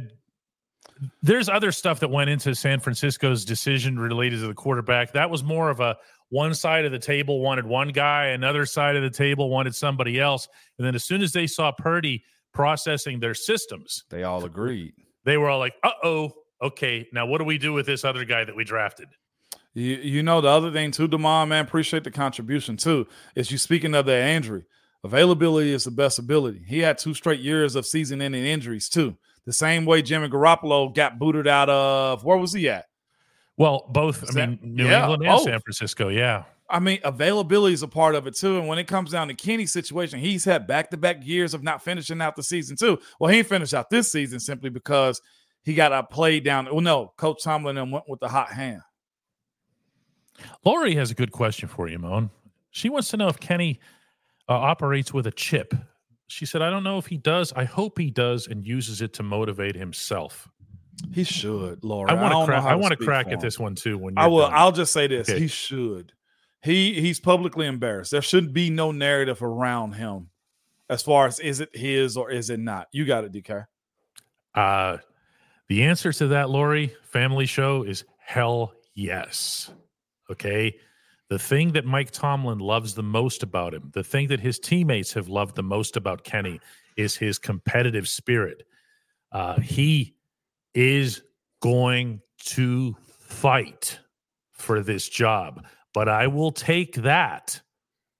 there's 1.22 1.48
other 1.48 1.72
stuff 1.72 2.00
that 2.00 2.08
went 2.10 2.30
into 2.30 2.54
San 2.54 2.80
Francisco's 2.80 3.44
decision 3.44 3.98
related 3.98 4.40
to 4.40 4.46
the 4.46 4.54
quarterback. 4.54 5.12
That 5.12 5.30
was 5.30 5.42
more 5.42 5.70
of 5.70 5.80
a 5.80 5.96
one 6.30 6.54
side 6.54 6.84
of 6.84 6.92
the 6.92 6.98
table 6.98 7.40
wanted 7.40 7.66
one 7.66 7.88
guy, 7.88 8.26
another 8.26 8.66
side 8.66 8.96
of 8.96 9.02
the 9.02 9.10
table 9.10 9.50
wanted 9.50 9.74
somebody 9.74 10.18
else. 10.18 10.48
And 10.78 10.86
then 10.86 10.94
as 10.94 11.04
soon 11.04 11.22
as 11.22 11.32
they 11.32 11.46
saw 11.46 11.72
Purdy 11.72 12.24
processing 12.52 13.20
their 13.20 13.34
systems, 13.34 14.04
They 14.10 14.22
all 14.24 14.44
agreed. 14.44 14.94
they 15.24 15.36
were 15.36 15.50
all 15.50 15.58
like, 15.58 15.74
uh 15.82 15.90
oh, 16.02 16.32
okay, 16.62 17.06
now 17.12 17.26
what 17.26 17.38
do 17.38 17.44
we 17.44 17.58
do 17.58 17.72
with 17.72 17.86
this 17.86 18.04
other 18.04 18.24
guy 18.24 18.44
that 18.44 18.56
we 18.56 18.64
drafted? 18.64 19.08
You, 19.74 19.96
you 19.96 20.22
know 20.22 20.40
the 20.40 20.48
other 20.48 20.70
thing 20.70 20.92
too, 20.92 21.08
Demond, 21.08 21.48
man, 21.48 21.64
appreciate 21.64 22.04
the 22.04 22.10
contribution 22.10 22.76
too. 22.76 23.06
Is 23.34 23.50
you 23.50 23.58
speaking 23.58 23.94
of 23.94 24.06
that 24.06 24.28
injury. 24.28 24.64
Availability 25.02 25.72
is 25.72 25.84
the 25.84 25.90
best 25.90 26.18
ability. 26.18 26.62
He 26.66 26.78
had 26.78 26.96
two 26.96 27.12
straight 27.12 27.40
years 27.40 27.74
of 27.74 27.84
season-ending 27.84 28.42
injuries 28.44 28.88
too. 28.88 29.18
The 29.46 29.52
same 29.52 29.84
way 29.84 30.02
Jimmy 30.02 30.28
Garoppolo 30.28 30.94
got 30.94 31.18
booted 31.18 31.46
out 31.46 31.68
of 31.68 32.24
where 32.24 32.38
was 32.38 32.52
he 32.52 32.68
at? 32.68 32.86
Well, 33.56 33.86
both, 33.90 34.22
I 34.30 34.32
that- 34.32 34.48
mean, 34.50 34.58
New 34.62 34.86
yeah, 34.86 35.02
England 35.02 35.22
and 35.22 35.30
both. 35.32 35.42
San 35.44 35.60
Francisco, 35.60 36.08
yeah. 36.08 36.44
I 36.68 36.80
mean, 36.80 36.98
availability 37.04 37.74
is 37.74 37.82
a 37.82 37.88
part 37.88 38.14
of 38.14 38.26
it 38.26 38.34
too. 38.34 38.58
And 38.58 38.66
when 38.66 38.78
it 38.78 38.86
comes 38.86 39.10
down 39.10 39.28
to 39.28 39.34
Kenny's 39.34 39.70
situation, 39.70 40.18
he's 40.18 40.44
had 40.46 40.66
back-to-back 40.66 41.24
years 41.24 41.52
of 41.52 41.62
not 41.62 41.82
finishing 41.84 42.22
out 42.22 42.36
the 42.36 42.42
season 42.42 42.74
too. 42.76 42.98
Well, 43.20 43.30
he 43.30 43.42
didn't 43.42 43.74
out 43.74 43.90
this 43.90 44.10
season 44.10 44.40
simply 44.40 44.70
because 44.70 45.20
he 45.62 45.74
got 45.74 45.92
a 45.92 46.02
play 46.02 46.40
down. 46.40 46.64
Well, 46.66 46.80
no, 46.80 47.12
Coach 47.16 47.44
Tomlin 47.44 47.76
and 47.76 47.92
went 47.92 48.08
with 48.08 48.20
the 48.20 48.28
hot 48.28 48.48
hand. 48.50 48.80
Lori 50.64 50.94
has 50.94 51.10
a 51.10 51.14
good 51.14 51.32
question 51.32 51.68
for 51.68 51.86
you, 51.86 51.98
Moan. 51.98 52.30
She 52.70 52.88
wants 52.88 53.08
to 53.10 53.16
know 53.18 53.28
if 53.28 53.38
Kenny 53.38 53.78
uh, 54.48 54.54
operates 54.54 55.12
with 55.12 55.26
a 55.26 55.30
chip. 55.32 55.74
She 56.28 56.46
said, 56.46 56.62
I 56.62 56.70
don't 56.70 56.84
know 56.84 56.98
if 56.98 57.06
he 57.06 57.16
does. 57.16 57.52
I 57.54 57.64
hope 57.64 57.98
he 57.98 58.10
does 58.10 58.46
and 58.46 58.64
uses 58.64 59.02
it 59.02 59.12
to 59.14 59.22
motivate 59.22 59.76
himself. 59.76 60.48
He 61.12 61.24
should, 61.24 61.84
Laura. 61.84 62.10
I 62.10 62.14
want 62.14 62.32
to 62.32 62.44
crack. 62.44 62.64
I 62.64 62.74
want 62.76 62.92
to 62.98 63.04
crack 63.04 63.26
at 63.28 63.40
this 63.40 63.58
one 63.58 63.74
too. 63.74 63.98
When 63.98 64.16
I 64.16 64.26
will. 64.26 64.42
done. 64.42 64.52
I'll 64.54 64.72
just 64.72 64.92
say 64.92 65.06
this: 65.06 65.28
Okay. 65.28 65.40
he 65.40 65.48
should. 65.48 66.12
He 66.62 67.00
he's 67.00 67.20
publicly 67.20 67.66
embarrassed. 67.66 68.10
There 68.12 68.22
shouldn't 68.22 68.52
be 68.52 68.70
no 68.70 68.90
narrative 68.92 69.42
around 69.42 69.92
him 69.94 70.30
As 70.88 71.02
far 71.02 71.26
as 71.26 71.40
is 71.40 71.60
it 71.60 71.76
his 71.76 72.16
or 72.16 72.30
is 72.30 72.48
it 72.48 72.60
not? 72.60 72.88
You 72.92 73.04
got 73.04 73.24
it, 73.24 73.32
DK. 73.32 73.66
Uh, 74.54 74.98
the 75.68 75.82
answer 75.82 76.12
to 76.12 76.28
that, 76.28 76.48
Lori, 76.48 76.94
family 77.02 77.46
show 77.46 77.82
is 77.82 78.04
hell 78.18 78.72
yes. 78.94 79.70
Okay. 80.30 80.76
The 81.34 81.40
thing 81.40 81.72
that 81.72 81.84
Mike 81.84 82.12
Tomlin 82.12 82.60
loves 82.60 82.94
the 82.94 83.02
most 83.02 83.42
about 83.42 83.74
him, 83.74 83.90
the 83.92 84.04
thing 84.04 84.28
that 84.28 84.38
his 84.38 84.60
teammates 84.60 85.12
have 85.14 85.26
loved 85.26 85.56
the 85.56 85.64
most 85.64 85.96
about 85.96 86.22
Kenny 86.22 86.60
is 86.96 87.16
his 87.16 87.40
competitive 87.40 88.06
spirit. 88.08 88.62
Uh, 89.32 89.58
he 89.58 90.14
is 90.74 91.22
going 91.60 92.20
to 92.44 92.94
fight 93.18 93.98
for 94.52 94.80
this 94.80 95.08
job, 95.08 95.66
but 95.92 96.08
I 96.08 96.28
will 96.28 96.52
take 96.52 96.94
that 97.02 97.60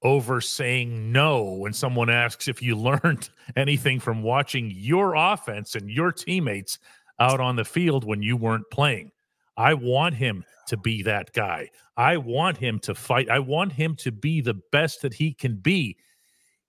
over 0.02 0.40
saying 0.40 1.12
no 1.12 1.52
when 1.52 1.72
someone 1.72 2.10
asks 2.10 2.48
if 2.48 2.60
you 2.60 2.74
learned 3.04 3.30
anything 3.54 4.00
from 4.00 4.24
watching 4.24 4.72
your 4.74 5.14
offense 5.14 5.76
and 5.76 5.88
your 5.88 6.10
teammates 6.10 6.80
out 7.20 7.38
on 7.38 7.54
the 7.54 7.64
field 7.64 8.02
when 8.02 8.22
you 8.22 8.36
weren't 8.36 8.68
playing. 8.72 9.12
I 9.56 9.74
want 9.74 10.14
him 10.14 10.44
to 10.68 10.76
be 10.76 11.02
that 11.02 11.32
guy. 11.32 11.70
I 11.96 12.16
want 12.16 12.56
him 12.56 12.78
to 12.80 12.94
fight. 12.94 13.28
I 13.28 13.38
want 13.38 13.72
him 13.72 13.94
to 13.96 14.10
be 14.12 14.40
the 14.40 14.60
best 14.72 15.02
that 15.02 15.14
he 15.14 15.32
can 15.32 15.56
be. 15.56 15.96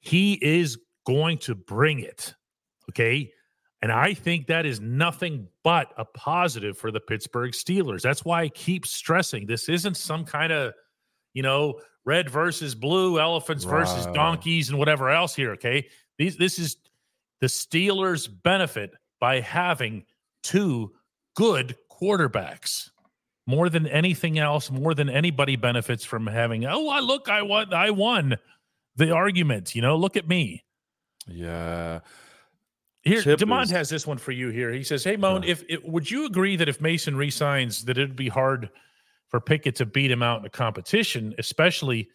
He 0.01 0.33
is 0.33 0.77
going 1.05 1.39
to 1.39 1.55
bring 1.55 1.99
it. 1.99 2.35
Okay. 2.89 3.31
And 3.81 3.91
I 3.91 4.13
think 4.13 4.47
that 4.47 4.65
is 4.65 4.79
nothing 4.79 5.47
but 5.63 5.93
a 5.97 6.05
positive 6.05 6.77
for 6.77 6.91
the 6.91 6.99
Pittsburgh 6.99 7.51
Steelers. 7.51 8.01
That's 8.01 8.25
why 8.25 8.43
I 8.43 8.49
keep 8.49 8.85
stressing 8.85 9.45
this 9.45 9.69
isn't 9.69 9.97
some 9.97 10.25
kind 10.25 10.51
of, 10.51 10.73
you 11.33 11.43
know, 11.43 11.79
red 12.05 12.29
versus 12.29 12.75
blue, 12.75 13.19
elephants 13.19 13.63
versus 13.63 14.05
donkeys, 14.07 14.69
and 14.69 14.79
whatever 14.79 15.09
else 15.09 15.35
here. 15.35 15.51
Okay. 15.51 15.87
These, 16.17 16.37
this 16.37 16.59
is 16.59 16.77
the 17.41 17.47
Steelers' 17.47 18.29
benefit 18.43 18.93
by 19.19 19.39
having 19.39 20.05
two 20.43 20.93
good 21.35 21.75
quarterbacks 22.01 22.89
more 23.47 23.69
than 23.69 23.87
anything 23.87 24.39
else, 24.39 24.71
more 24.71 24.93
than 24.93 25.09
anybody 25.09 25.55
benefits 25.55 26.03
from 26.03 26.25
having, 26.27 26.65
oh, 26.65 26.89
I 26.89 26.99
look, 26.99 27.29
I 27.29 27.41
won, 27.41 27.73
I 27.73 27.91
won 27.91 28.37
the 28.95 29.11
argument. 29.11 29.75
You 29.75 29.81
know, 29.81 29.95
look 29.95 30.17
at 30.17 30.27
me. 30.27 30.63
Yeah. 31.27 31.99
Here, 33.03 33.21
Chip 33.21 33.39
Demond 33.39 33.65
is, 33.65 33.69
has 33.69 33.89
this 33.89 34.07
one 34.07 34.17
for 34.17 34.31
you 34.31 34.49
here. 34.49 34.71
He 34.71 34.83
says, 34.83 35.03
Hey, 35.03 35.15
Moan, 35.15 35.43
uh, 35.43 35.47
if 35.47 35.63
it, 35.69 35.87
would 35.87 36.09
you 36.09 36.25
agree 36.25 36.55
that 36.55 36.67
if 36.67 36.81
Mason 36.81 37.15
resigns, 37.15 37.85
that 37.85 37.97
it'd 37.99 38.15
be 38.15 38.29
hard 38.29 38.69
for 39.27 39.39
Pickett 39.39 39.75
to 39.75 39.85
beat 39.85 40.09
him 40.09 40.23
out 40.23 40.39
in 40.39 40.45
a 40.45 40.49
competition, 40.49 41.35
especially 41.37 42.09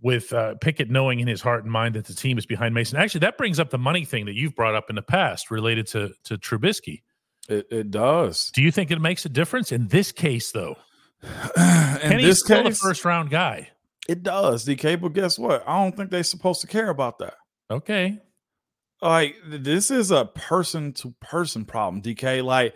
with 0.00 0.32
uh, 0.32 0.54
Pickett 0.60 0.88
knowing 0.88 1.18
in 1.18 1.26
his 1.26 1.40
heart 1.40 1.64
and 1.64 1.72
mind 1.72 1.96
that 1.96 2.04
the 2.06 2.14
team 2.14 2.38
is 2.38 2.46
behind 2.46 2.74
Mason? 2.74 2.96
Actually, 2.96 3.20
that 3.20 3.38
brings 3.38 3.58
up 3.58 3.70
the 3.70 3.78
money 3.78 4.04
thing 4.04 4.24
that 4.26 4.34
you've 4.34 4.54
brought 4.54 4.76
up 4.76 4.88
in 4.88 4.94
the 4.94 5.02
past 5.02 5.50
related 5.50 5.86
to 5.88 6.12
to 6.24 6.38
Trubisky. 6.38 7.02
It, 7.50 7.66
it 7.70 7.90
does. 7.90 8.50
Do 8.54 8.62
you 8.62 8.70
think 8.70 8.90
it 8.90 9.00
makes 9.00 9.24
a 9.24 9.28
difference 9.28 9.72
in 9.72 9.88
this 9.88 10.12
case, 10.12 10.52
though? 10.52 10.76
in 11.22 11.30
Kenny's 12.00 12.24
this 12.24 12.40
still 12.40 12.62
case, 12.62 12.78
the 12.80 12.86
first 12.86 13.04
round 13.04 13.30
guy. 13.30 13.68
It 14.08 14.22
does, 14.22 14.64
DK. 14.64 15.00
But 15.00 15.12
guess 15.12 15.38
what? 15.38 15.64
I 15.66 15.82
don't 15.82 15.96
think 15.96 16.10
they're 16.10 16.22
supposed 16.22 16.60
to 16.62 16.66
care 16.66 16.90
about 16.90 17.18
that. 17.18 17.34
Okay. 17.70 18.18
Like 19.02 19.36
this 19.46 19.90
is 19.90 20.10
a 20.10 20.26
person 20.26 20.92
to 20.94 21.14
person 21.20 21.64
problem, 21.64 22.02
DK. 22.02 22.44
Like, 22.44 22.74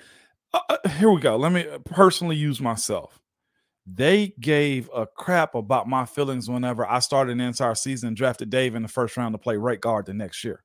uh, 0.52 0.60
uh, 0.68 0.88
here 0.88 1.10
we 1.10 1.20
go. 1.20 1.36
Let 1.36 1.52
me 1.52 1.66
personally 1.84 2.36
use 2.36 2.60
myself. 2.60 3.20
They 3.86 4.34
gave 4.40 4.88
a 4.94 5.06
crap 5.06 5.54
about 5.54 5.88
my 5.88 6.06
feelings 6.06 6.48
whenever 6.48 6.88
I 6.88 7.00
started 7.00 7.32
an 7.32 7.40
entire 7.40 7.74
season 7.74 8.08
and 8.08 8.16
drafted 8.16 8.48
Dave 8.48 8.74
in 8.74 8.82
the 8.82 8.88
first 8.88 9.16
round 9.16 9.34
to 9.34 9.38
play 9.38 9.56
right 9.56 9.80
guard 9.80 10.06
the 10.06 10.14
next 10.14 10.42
year. 10.42 10.64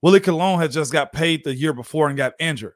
Willie 0.00 0.20
Colon 0.20 0.58
had 0.58 0.70
just 0.70 0.92
got 0.92 1.12
paid 1.12 1.44
the 1.44 1.54
year 1.54 1.74
before 1.74 2.08
and 2.08 2.16
got 2.16 2.32
injured. 2.38 2.74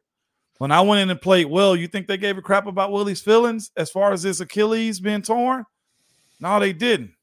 When 0.61 0.73
I 0.73 0.83
went 0.83 1.01
in 1.01 1.09
and 1.09 1.19
played 1.19 1.47
well, 1.47 1.75
you 1.75 1.89
think 1.89 2.07
they 2.07 2.19
gave 2.19 2.37
a 2.37 2.43
crap 2.43 2.67
about 2.67 2.93
Willie's 2.93 3.23
feelings 3.23 3.71
as 3.79 3.91
far 3.91 4.13
as 4.13 4.25
his 4.25 4.43
Achilles 4.43 5.01
being 5.01 5.23
torn? 5.23 5.65
No, 6.39 6.61
they 6.61 6.75
didn't. 6.75 7.15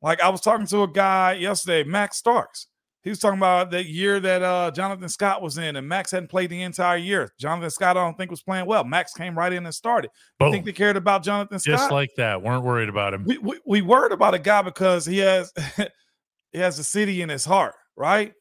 Like 0.00 0.20
I 0.20 0.28
was 0.28 0.40
talking 0.40 0.68
to 0.68 0.84
a 0.84 0.88
guy 0.88 1.32
yesterday, 1.32 1.82
Max 1.82 2.16
Starks. 2.16 2.68
He 3.02 3.10
was 3.10 3.18
talking 3.18 3.40
about 3.40 3.72
that 3.72 3.86
year 3.86 4.20
that 4.20 4.40
uh, 4.40 4.70
Jonathan 4.70 5.08
Scott 5.08 5.42
was 5.42 5.58
in, 5.58 5.74
and 5.74 5.88
Max 5.88 6.12
hadn't 6.12 6.28
played 6.28 6.48
the 6.48 6.62
entire 6.62 6.96
year. 6.96 7.32
Jonathan 7.40 7.70
Scott, 7.70 7.96
I 7.96 8.04
don't 8.04 8.16
think, 8.16 8.30
was 8.30 8.42
playing 8.42 8.66
well. 8.66 8.84
Max 8.84 9.12
came 9.14 9.36
right 9.36 9.52
in 9.52 9.66
and 9.66 9.74
started. 9.74 10.12
You 10.40 10.52
think 10.52 10.64
they 10.64 10.72
cared 10.72 10.96
about 10.96 11.24
Jonathan 11.24 11.58
Scott? 11.58 11.78
Just 11.78 11.90
like 11.90 12.10
that. 12.18 12.40
weren't 12.40 12.62
worried 12.62 12.88
about 12.88 13.14
him. 13.14 13.24
We, 13.24 13.38
we, 13.38 13.58
we 13.66 13.82
worried 13.82 14.12
about 14.12 14.34
a 14.34 14.38
guy 14.38 14.62
because 14.62 15.04
he 15.04 15.18
has 15.18 15.52
he 16.52 16.58
has 16.60 16.78
a 16.78 16.84
city 16.84 17.20
in 17.20 17.30
his 17.30 17.44
heart, 17.44 17.74
right? 17.96 18.32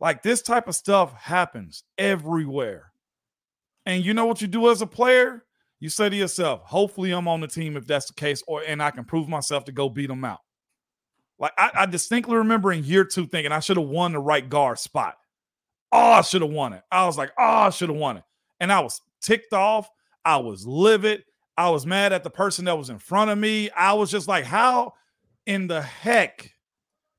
Like 0.00 0.24
this 0.24 0.42
type 0.42 0.66
of 0.66 0.74
stuff 0.74 1.12
happens 1.12 1.84
everywhere. 1.98 2.88
And 3.88 4.04
you 4.04 4.12
know 4.12 4.26
what 4.26 4.42
you 4.42 4.48
do 4.48 4.70
as 4.70 4.82
a 4.82 4.86
player? 4.86 5.44
You 5.80 5.88
say 5.88 6.10
to 6.10 6.14
yourself, 6.14 6.60
hopefully 6.62 7.10
I'm 7.10 7.26
on 7.26 7.40
the 7.40 7.48
team 7.48 7.74
if 7.74 7.86
that's 7.86 8.06
the 8.06 8.12
case, 8.12 8.42
or 8.46 8.62
and 8.66 8.82
I 8.82 8.90
can 8.90 9.04
prove 9.04 9.28
myself 9.28 9.64
to 9.64 9.72
go 9.72 9.88
beat 9.88 10.08
them 10.08 10.26
out. 10.26 10.40
Like 11.38 11.52
I, 11.56 11.70
I 11.74 11.86
distinctly 11.86 12.36
remember 12.36 12.70
in 12.70 12.84
year 12.84 13.04
two 13.04 13.26
thinking 13.26 13.50
I 13.50 13.60
should 13.60 13.78
have 13.78 13.88
won 13.88 14.12
the 14.12 14.18
right 14.18 14.46
guard 14.46 14.78
spot. 14.78 15.14
Oh, 15.90 16.12
I 16.12 16.20
should 16.20 16.42
have 16.42 16.50
won 16.50 16.74
it. 16.74 16.82
I 16.92 17.06
was 17.06 17.16
like, 17.16 17.32
oh, 17.38 17.42
I 17.42 17.70
should 17.70 17.88
have 17.88 17.96
won 17.96 18.18
it. 18.18 18.24
And 18.60 18.70
I 18.70 18.80
was 18.80 19.00
ticked 19.22 19.54
off. 19.54 19.88
I 20.22 20.36
was 20.36 20.66
livid. 20.66 21.24
I 21.56 21.70
was 21.70 21.86
mad 21.86 22.12
at 22.12 22.24
the 22.24 22.30
person 22.30 22.66
that 22.66 22.76
was 22.76 22.90
in 22.90 22.98
front 22.98 23.30
of 23.30 23.38
me. 23.38 23.70
I 23.70 23.94
was 23.94 24.10
just 24.10 24.28
like, 24.28 24.44
how 24.44 24.92
in 25.46 25.66
the 25.66 25.80
heck 25.80 26.52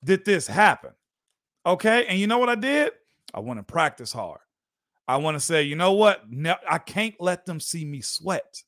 did 0.04 0.24
this 0.24 0.46
happen? 0.46 0.92
Okay. 1.66 2.06
And 2.06 2.20
you 2.20 2.28
know 2.28 2.38
what 2.38 2.50
I 2.50 2.56
did? 2.56 2.92
I 3.34 3.40
went 3.40 3.58
and 3.58 3.68
practice 3.68 4.14
hard. 4.14 4.42
I 5.10 5.18
want 5.18 5.34
to 5.34 5.40
say, 5.40 5.64
you 5.64 5.76
know 5.76 5.94
what? 5.94 6.24
I 6.70 6.78
can't 6.78 7.16
let 7.20 7.48
them 7.48 7.60
see 7.60 7.84
me 7.84 8.00
sweat. 8.00 8.62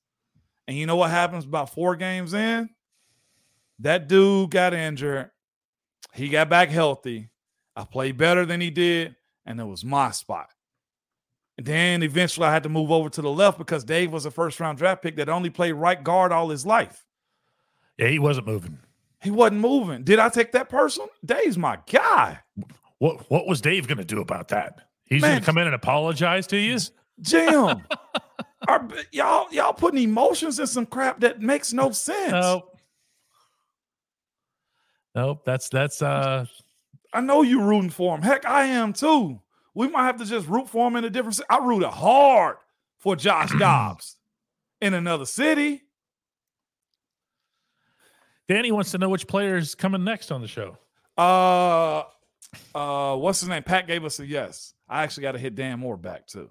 And 0.68 0.76
you 0.76 0.88
know 0.88 0.96
what 0.96 1.12
happens 1.12 1.46
about 1.46 1.72
four 1.72 1.96
games 1.96 2.34
in? 2.34 2.68
That 3.78 4.08
dude 4.08 4.50
got 4.50 4.74
injured. 4.74 5.30
He 6.16 6.30
got 6.30 6.50
back 6.50 6.70
healthy. 6.70 7.30
I 7.76 7.84
played 7.84 8.18
better 8.18 8.44
than 8.44 8.60
he 8.60 8.72
did, 8.72 9.16
and 9.46 9.60
it 9.60 9.66
was 9.66 9.86
my 9.86 10.10
spot. 10.10 10.50
And 11.60 11.68
then 11.68 12.02
eventually 12.02 12.48
I 12.48 12.54
had 12.54 12.64
to 12.64 12.70
move 12.70 12.90
over 12.90 13.10
to 13.10 13.22
the 13.22 13.30
left 13.30 13.60
because 13.60 13.84
Dave 13.84 14.12
was 14.12 14.26
a 14.26 14.32
first 14.32 14.60
round 14.60 14.80
draft 14.80 15.04
pick 15.04 15.18
that 15.18 15.30
only 15.30 15.52
played 15.52 15.74
right 15.74 16.04
guard 16.04 16.32
all 16.32 16.50
his 16.50 16.66
life. 16.66 17.06
Yeah, 18.00 18.08
he 18.08 18.18
wasn't 18.18 18.48
moving. 18.48 18.80
He 19.22 19.30
wasn't 19.30 19.62
moving. 19.62 20.04
Did 20.04 20.18
I 20.18 20.30
take 20.30 20.54
that 20.54 20.70
person? 20.70 21.06
Dave's 21.24 21.60
my 21.60 21.78
guy. 21.86 22.40
What 22.98 23.30
what 23.30 23.46
was 23.46 23.62
Dave 23.62 23.88
going 23.88 24.00
to 24.00 24.04
do 24.04 24.22
about 24.22 24.48
that? 24.48 24.88
He's 25.12 25.22
going 25.22 25.40
to 25.40 25.46
come 25.46 25.58
in 25.58 25.68
and 25.68 25.76
apologize 25.76 26.48
to 26.48 26.58
you, 26.58 26.78
Jim. 27.20 27.84
are, 28.68 28.88
y'all 29.12 29.48
y'all 29.52 29.74
putting 29.74 30.02
emotions 30.02 30.58
in 30.58 30.68
some 30.68 30.86
crap 30.86 31.20
that 31.20 31.42
makes 31.42 31.74
no 31.74 31.92
sense. 31.92 32.32
Nope. 32.32 32.80
Nope. 35.14 35.42
That's 35.46 35.68
that's. 35.68 36.02
uh 36.02 36.46
I 37.14 37.20
know 37.20 37.42
you 37.42 37.62
rooting 37.62 37.90
for 37.90 38.16
him. 38.16 38.22
Heck, 38.22 38.46
I 38.46 38.68
am 38.68 38.94
too. 38.94 39.42
We 39.74 39.90
might 39.90 40.06
have 40.06 40.18
to 40.20 40.26
just 40.26 40.48
root 40.48 40.70
for 40.70 40.88
him 40.88 40.96
in 40.96 41.04
a 41.04 41.10
different. 41.10 41.42
I 41.50 41.58
rooted 41.58 41.90
hard 41.90 42.56
for 42.98 43.18
Josh 43.18 43.52
Dobbs 43.60 44.16
in 44.80 44.94
another 44.94 45.26
city. 45.26 45.82
Danny 48.48 48.72
wants 48.72 48.92
to 48.92 48.98
know 48.98 49.10
which 49.10 49.28
player 49.28 49.58
is 49.58 49.76
coming 49.76 50.06
next 50.06 50.32
on 50.32 50.42
the 50.42 50.48
show. 50.48 50.78
Uh, 51.18 52.04
uh, 52.74 53.16
what's 53.18 53.42
his 53.42 53.50
name? 53.50 53.64
Pat 53.64 53.88
gave 53.88 54.06
us 54.06 54.20
a 54.22 54.26
yes. 54.26 54.74
I 54.92 55.04
actually 55.04 55.24
got 55.24 55.32
to 55.32 55.40
hit 55.40 55.56
Dan 55.56 55.80
Moore 55.80 55.96
back 55.96 56.28
too. 56.28 56.50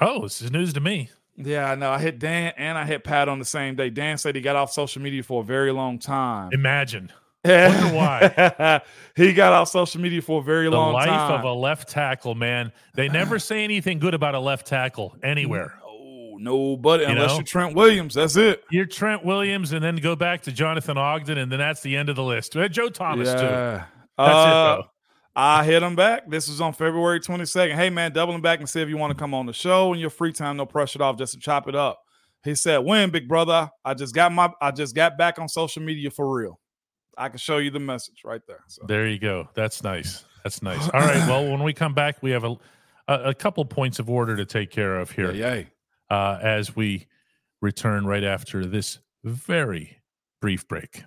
Oh, 0.00 0.22
this 0.22 0.40
is 0.40 0.50
news 0.50 0.72
to 0.72 0.80
me. 0.80 1.10
Yeah, 1.36 1.70
I 1.70 1.74
know. 1.74 1.90
I 1.90 1.98
hit 1.98 2.18
Dan 2.18 2.54
and 2.56 2.78
I 2.78 2.86
hit 2.86 3.04
Pat 3.04 3.28
on 3.28 3.38
the 3.38 3.44
same 3.44 3.76
day. 3.76 3.90
Dan 3.90 4.16
said 4.16 4.34
he 4.34 4.40
got 4.40 4.56
off 4.56 4.72
social 4.72 5.02
media 5.02 5.22
for 5.22 5.42
a 5.42 5.44
very 5.44 5.70
long 5.70 5.98
time. 5.98 6.50
Imagine. 6.52 7.12
Wonder 7.44 7.94
why. 7.94 8.80
he 9.16 9.34
got 9.34 9.52
off 9.52 9.68
social 9.68 10.00
media 10.00 10.22
for 10.22 10.40
a 10.40 10.42
very 10.42 10.64
the 10.64 10.70
long 10.70 10.94
time. 10.94 11.08
The 11.08 11.12
life 11.12 11.30
of 11.40 11.44
a 11.44 11.52
left 11.52 11.90
tackle, 11.90 12.34
man. 12.34 12.72
They 12.94 13.08
never 13.08 13.38
say 13.38 13.62
anything 13.64 13.98
good 13.98 14.14
about 14.14 14.34
a 14.34 14.40
left 14.40 14.66
tackle 14.66 15.14
anywhere. 15.22 15.74
No, 15.82 16.36
nobody, 16.38 17.04
you 17.04 17.10
unless 17.10 17.32
know? 17.32 17.36
you're 17.36 17.44
Trent 17.44 17.76
Williams. 17.76 18.14
That's 18.14 18.36
it. 18.36 18.64
You're 18.70 18.86
Trent 18.86 19.26
Williams, 19.26 19.72
and 19.72 19.84
then 19.84 19.96
go 19.96 20.16
back 20.16 20.40
to 20.42 20.52
Jonathan 20.52 20.96
Ogden, 20.96 21.36
and 21.36 21.52
then 21.52 21.58
that's 21.58 21.82
the 21.82 21.96
end 21.96 22.08
of 22.08 22.16
the 22.16 22.24
list. 22.24 22.56
Joe 22.70 22.88
Thomas, 22.88 23.28
yeah. 23.28 23.34
too. 23.34 23.84
That's 24.16 24.34
uh, 24.34 24.76
it, 24.78 24.82
though. 24.82 24.90
I 25.36 25.64
hit 25.64 25.82
him 25.82 25.96
back. 25.96 26.28
This 26.28 26.48
was 26.48 26.60
on 26.60 26.72
February 26.72 27.18
22nd. 27.20 27.74
Hey, 27.74 27.90
man, 27.90 28.12
double 28.12 28.34
him 28.34 28.40
back 28.40 28.60
and 28.60 28.68
see 28.68 28.80
if 28.80 28.88
you 28.88 28.96
want 28.96 29.10
to 29.10 29.16
come 29.16 29.34
on 29.34 29.46
the 29.46 29.52
show 29.52 29.92
in 29.92 29.98
your 29.98 30.10
free 30.10 30.32
time. 30.32 30.56
No 30.56 30.66
pressure 30.66 31.02
off, 31.02 31.16
just 31.16 31.32
to 31.34 31.40
chop 31.40 31.68
it 31.68 31.74
up. 31.74 31.98
He 32.44 32.54
said, 32.54 32.78
"When, 32.78 33.10
big 33.10 33.26
brother? 33.26 33.70
I 33.84 33.94
just 33.94 34.14
got 34.14 34.30
my, 34.30 34.50
I 34.60 34.70
just 34.70 34.94
got 34.94 35.18
back 35.18 35.38
on 35.38 35.48
social 35.48 35.82
media 35.82 36.10
for 36.10 36.32
real. 36.32 36.60
I 37.16 37.28
can 37.28 37.38
show 37.38 37.58
you 37.58 37.70
the 37.70 37.80
message 37.80 38.20
right 38.24 38.42
there." 38.46 38.62
So. 38.68 38.82
There 38.86 39.08
you 39.08 39.18
go. 39.18 39.48
That's 39.54 39.82
nice. 39.82 40.24
That's 40.44 40.62
nice. 40.62 40.88
All 40.94 41.00
right. 41.00 41.26
Well, 41.28 41.50
when 41.50 41.62
we 41.62 41.72
come 41.72 41.94
back, 41.94 42.22
we 42.22 42.30
have 42.30 42.44
a 42.44 42.56
a, 43.08 43.14
a 43.30 43.34
couple 43.34 43.64
points 43.64 43.98
of 43.98 44.08
order 44.08 44.36
to 44.36 44.44
take 44.44 44.70
care 44.70 44.98
of 44.98 45.10
here. 45.10 45.32
Yay. 45.32 45.68
Uh, 46.10 46.38
as 46.42 46.76
we 46.76 47.06
return 47.60 48.06
right 48.06 48.24
after 48.24 48.66
this 48.66 48.98
very 49.24 49.98
brief 50.40 50.68
break. 50.68 51.04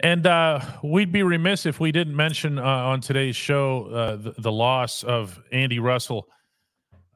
And 0.00 0.26
uh, 0.26 0.60
we'd 0.84 1.10
be 1.10 1.22
remiss 1.22 1.66
if 1.66 1.80
we 1.80 1.90
didn't 1.90 2.14
mention 2.14 2.58
uh, 2.58 2.62
on 2.62 3.00
today's 3.00 3.34
show 3.34 3.86
uh, 3.86 4.16
the, 4.16 4.34
the, 4.38 4.52
loss 4.52 5.02
of 5.02 5.40
Andy 5.50 5.80
Russell, 5.80 6.28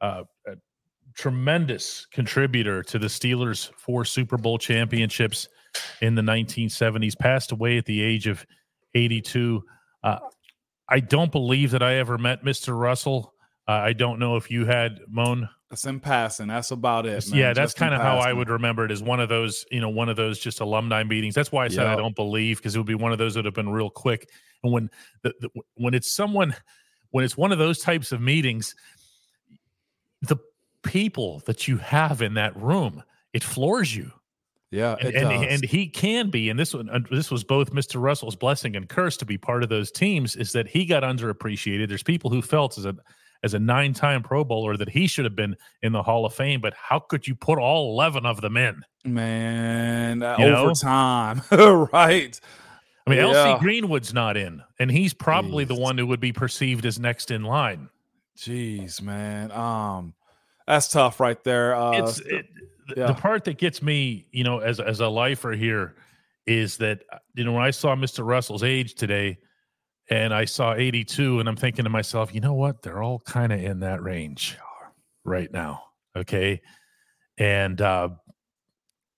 uh, 0.01 0.23
a 0.47 0.55
tremendous 1.15 2.05
contributor 2.11 2.83
to 2.83 2.99
the 2.99 3.07
Steelers' 3.07 3.71
four 3.77 4.03
Super 4.03 4.37
Bowl 4.37 4.57
championships 4.57 5.47
in 6.01 6.13
the 6.15 6.21
1970s, 6.21 7.17
passed 7.17 7.53
away 7.53 7.77
at 7.77 7.85
the 7.85 8.01
age 8.01 8.27
of 8.27 8.45
82. 8.95 9.63
Uh, 10.03 10.19
I 10.89 10.99
don't 10.99 11.31
believe 11.31 11.71
that 11.71 11.81
I 11.81 11.95
ever 11.95 12.17
met 12.17 12.43
Mr. 12.43 12.77
Russell. 12.77 13.33
Uh, 13.65 13.71
I 13.71 13.93
don't 13.93 14.19
know 14.19 14.35
if 14.35 14.51
you 14.51 14.65
had 14.65 14.99
Moan. 15.07 15.47
That's 15.73 15.87
in 15.87 15.99
passing. 15.99 16.49
That's 16.49 16.69
about 16.69 17.07
it. 17.07 17.27
Man. 17.31 17.39
Yeah, 17.39 17.53
that's 17.53 17.73
kind 17.73 17.95
of 17.95 18.01
how 18.01 18.19
I 18.19 18.31
would 18.31 18.47
remember 18.47 18.85
it 18.85 18.91
as 18.91 19.01
one 19.01 19.19
of 19.19 19.27
those, 19.27 19.65
you 19.71 19.81
know, 19.81 19.89
one 19.89 20.07
of 20.07 20.15
those 20.15 20.37
just 20.37 20.59
alumni 20.59 21.03
meetings. 21.03 21.33
That's 21.33 21.51
why 21.51 21.65
I 21.65 21.67
said 21.67 21.87
yep. 21.87 21.93
I 21.93 21.95
don't 21.95 22.15
believe 22.15 22.57
because 22.57 22.75
it 22.75 22.77
would 22.77 22.85
be 22.85 22.93
one 22.93 23.11
of 23.11 23.17
those 23.17 23.33
that 23.33 23.45
have 23.45 23.55
been 23.55 23.69
real 23.69 23.89
quick. 23.89 24.29
And 24.61 24.71
when 24.71 24.91
the, 25.23 25.33
the, 25.39 25.49
when 25.73 25.95
it's 25.95 26.13
someone, 26.13 26.55
when 27.09 27.25
it's 27.25 27.35
one 27.35 27.51
of 27.51 27.57
those 27.57 27.79
types 27.79 28.11
of 28.11 28.21
meetings, 28.21 28.75
the 30.21 30.37
people 30.83 31.41
that 31.47 31.67
you 31.67 31.77
have 31.77 32.21
in 32.21 32.35
that 32.35 32.55
room, 32.55 33.01
it 33.33 33.43
floors 33.43 33.95
you. 33.95 34.11
Yeah, 34.69 34.95
and, 35.01 35.15
and, 35.15 35.43
and, 35.43 35.65
he 35.65 35.87
can 35.87 36.29
be, 36.29 36.51
and 36.51 36.59
this 36.59 36.75
one, 36.75 37.07
this 37.09 37.31
was 37.31 37.43
both 37.43 37.73
Mr. 37.73 37.99
Russell's 37.99 38.35
blessing 38.35 38.75
and 38.75 38.87
curse 38.87 39.17
to 39.17 39.25
be 39.25 39.39
part 39.39 39.63
of 39.63 39.69
those 39.69 39.91
teams. 39.91 40.35
Is 40.35 40.51
that 40.51 40.67
he 40.67 40.85
got 40.85 41.01
underappreciated? 41.01 41.89
There's 41.89 42.03
people 42.03 42.29
who 42.29 42.43
felt 42.43 42.77
as 42.77 42.85
a 42.85 42.95
as 43.43 43.53
a 43.53 43.59
nine 43.59 43.93
time 43.93 44.23
Pro 44.23 44.43
Bowler 44.43 44.77
that 44.77 44.89
he 44.89 45.07
should 45.07 45.25
have 45.25 45.35
been 45.35 45.55
in 45.81 45.91
the 45.91 46.01
Hall 46.01 46.25
of 46.25 46.33
Fame, 46.33 46.61
but 46.61 46.73
how 46.73 46.99
could 46.99 47.27
you 47.27 47.35
put 47.35 47.59
all 47.59 47.93
eleven 47.93 48.25
of 48.25 48.41
them 48.41 48.57
in? 48.57 48.83
Man, 49.05 50.23
uh, 50.23 50.37
over 50.39 50.73
time, 50.73 51.41
right? 51.51 52.39
I 53.05 53.09
mean, 53.09 53.19
yeah. 53.19 53.25
LC 53.25 53.59
Greenwood's 53.59 54.13
not 54.13 54.37
in, 54.37 54.61
and 54.79 54.89
he's 54.89 55.13
probably 55.13 55.65
Jeez. 55.65 55.69
the 55.69 55.75
one 55.75 55.97
who 55.97 56.07
would 56.07 56.21
be 56.21 56.31
perceived 56.31 56.85
as 56.85 56.99
next 56.99 57.31
in 57.31 57.43
line. 57.43 57.89
Jeez, 58.37 59.01
man, 59.01 59.51
um, 59.51 60.13
that's 60.65 60.87
tough 60.87 61.19
right 61.19 61.43
there. 61.43 61.75
Uh, 61.75 61.91
it's 61.91 62.19
it, 62.21 62.45
yeah. 62.95 63.07
the 63.07 63.13
part 63.13 63.43
that 63.43 63.57
gets 63.57 63.81
me, 63.81 64.25
you 64.31 64.43
know, 64.43 64.59
as 64.59 64.79
as 64.79 65.01
a 65.01 65.07
lifer 65.07 65.51
here, 65.51 65.95
is 66.47 66.77
that 66.77 67.03
you 67.35 67.43
know 67.43 67.51
when 67.51 67.63
I 67.63 67.71
saw 67.71 67.93
Mr. 67.95 68.25
Russell's 68.25 68.63
age 68.63 68.95
today, 68.95 69.37
and 70.09 70.33
I 70.33 70.45
saw 70.45 70.73
82, 70.73 71.39
and 71.39 71.47
I'm 71.47 71.55
thinking 71.55 71.85
to 71.85 71.89
myself, 71.89 72.33
you 72.33 72.41
know 72.41 72.53
what? 72.53 72.81
They're 72.81 73.01
all 73.01 73.19
kind 73.19 73.53
of 73.53 73.61
in 73.61 73.79
that 73.81 74.03
range 74.03 74.57
right 75.23 75.51
now. 75.51 75.83
Okay, 76.15 76.61
and 77.37 77.79
uh, 77.81 78.09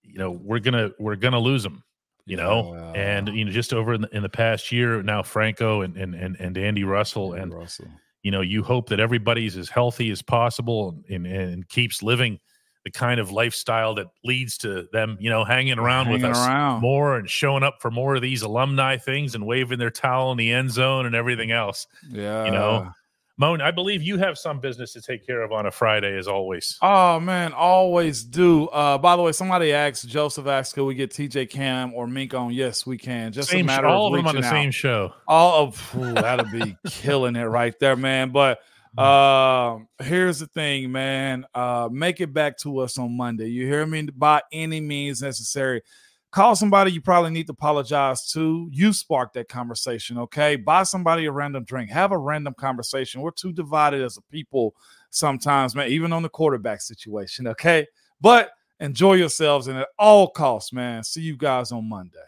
you 0.04 0.18
know 0.18 0.32
we're 0.32 0.60
gonna 0.60 0.92
we're 1.00 1.16
gonna 1.16 1.40
lose 1.40 1.64
them. 1.64 1.84
You 2.28 2.38
know, 2.38 2.74
and 2.96 3.28
you 3.30 3.46
know 3.46 3.52
just 3.52 3.72
over 3.72 3.94
in 3.94 4.02
the, 4.02 4.16
in 4.16 4.24
the 4.24 4.30
past 4.30 4.72
year 4.72 5.04
now, 5.04 5.22
Franco 5.22 5.82
and 5.82 5.96
and 5.96 6.16
and, 6.16 6.36
and 6.40 6.58
Andy 6.58 6.84
Russell 6.84 7.34
and 7.34 7.54
Russell. 7.54 7.88
you 8.24 8.32
know 8.32 8.42
you 8.42 8.64
hope 8.64 8.90
that 8.90 9.00
everybody's 9.00 9.58
as 9.58 9.70
healthy 9.70 10.10
as 10.10 10.22
possible 10.22 10.98
and, 11.10 11.28
and 11.28 11.68
keeps 11.70 12.02
living 12.02 12.40
the 12.86 12.92
kind 12.92 13.20
of 13.20 13.32
lifestyle 13.32 13.96
that 13.96 14.06
leads 14.24 14.60
to 14.60 14.88
them, 14.94 15.18
you 15.20 15.30
know, 15.30 15.44
hanging 15.44 15.80
around 15.80 16.06
hanging 16.06 16.22
with 16.22 16.32
us 16.32 16.48
around. 16.48 16.82
more 16.82 17.18
and 17.18 17.28
showing 17.28 17.64
up 17.64 17.82
for 17.82 17.90
more 17.90 18.16
of 18.16 18.22
these 18.22 18.44
alumni 18.44 18.96
things 18.96 19.34
and 19.34 19.46
waving 19.46 19.80
their 19.80 19.90
towel 19.90 20.32
in 20.32 20.38
the 20.38 20.52
end 20.52 20.72
zone 20.72 21.08
and 21.08 21.16
everything 21.16 21.52
else. 21.52 21.88
Yeah. 22.08 22.46
You 22.46 22.52
know, 22.52 22.92
Moan, 23.38 23.60
I 23.60 23.72
believe 23.72 24.04
you 24.04 24.18
have 24.18 24.38
some 24.38 24.60
business 24.60 24.94
to 24.94 25.02
take 25.02 25.26
care 25.26 25.42
of 25.42 25.52
on 25.52 25.66
a 25.66 25.72
Friday, 25.72 26.16
as 26.16 26.28
always. 26.28 26.78
Oh 26.82 27.20
man, 27.20 27.52
always 27.52 28.24
do. 28.24 28.68
Uh, 28.68 28.98
by 28.98 29.16
the 29.18 29.24
way, 29.24 29.34
somebody 29.34 29.74
asked 29.74 30.08
Joseph 30.08 30.48
asked, 30.48 30.76
"Could 30.76 30.86
we 30.86 30.96
get 30.96 31.10
TJ 31.10 31.50
Cam 31.50 31.94
or 31.94 32.08
Mink 32.08 32.34
on?" 32.34 32.54
Yes, 32.54 32.86
we 32.86 32.98
can. 32.98 33.34
Just 33.34 33.50
same, 33.50 33.66
a 33.66 33.68
matter 33.68 33.88
all 33.88 34.08
of, 34.08 34.14
of 34.14 34.20
them 34.20 34.28
on 34.28 34.36
the 34.36 34.48
out. 34.48 34.52
same 34.52 34.72
show. 34.72 35.12
All 35.28 35.64
of 35.64 35.96
ooh, 35.98 36.14
that'll 36.14 36.50
be 36.50 36.78
killing 36.88 37.36
it 37.36 37.44
right 37.44 37.78
there, 37.80 37.98
man. 37.98 38.30
But 38.30 38.60
uh, 38.98 39.80
here's 40.00 40.40
the 40.40 40.48
thing, 40.48 40.92
man. 40.92 41.46
Uh, 41.54 41.90
make 41.92 42.22
it 42.22 42.34
back 42.34 42.58
to 42.60 42.80
us 42.80 42.98
on 42.98 43.16
Monday. 43.16 43.48
You 43.48 43.68
hear 43.68 43.86
me? 43.86 44.04
By 44.16 44.42
any 44.52 44.82
means 44.82 45.22
necessary. 45.22 45.82
Call 46.32 46.56
somebody 46.56 46.92
you 46.92 47.02
probably 47.02 47.32
need 47.32 47.48
to 47.48 47.54
apologize 47.54 48.30
to. 48.32 48.70
You 48.72 48.92
spark 48.92 49.34
that 49.34 49.48
conversation, 49.48 50.18
okay? 50.18 50.58
Buy 50.58 50.84
somebody 50.84 51.26
a 51.26 51.32
random 51.32 51.64
drink. 51.64 51.90
Have 51.92 52.12
a 52.12 52.18
random 52.18 52.54
conversation. 52.58 53.22
We're 53.22 53.32
too 53.32 53.54
divided 53.54 54.02
as 54.02 54.18
a 54.18 54.22
people 54.24 54.76
sometimes, 55.12 55.76
man, 55.76 55.90
even 55.90 56.12
on 56.12 56.24
the 56.24 56.30
quarterback 56.30 56.82
situation, 56.82 57.48
okay? 57.48 57.88
But 58.20 58.52
enjoy 58.82 59.14
yourselves 59.14 59.68
and 59.68 59.80
at 59.80 59.88
all 59.98 60.30
costs, 60.30 60.74
man. 60.74 61.04
See 61.06 61.22
you 61.22 61.38
guys 61.38 61.72
on 61.72 61.88
Monday 61.88 62.20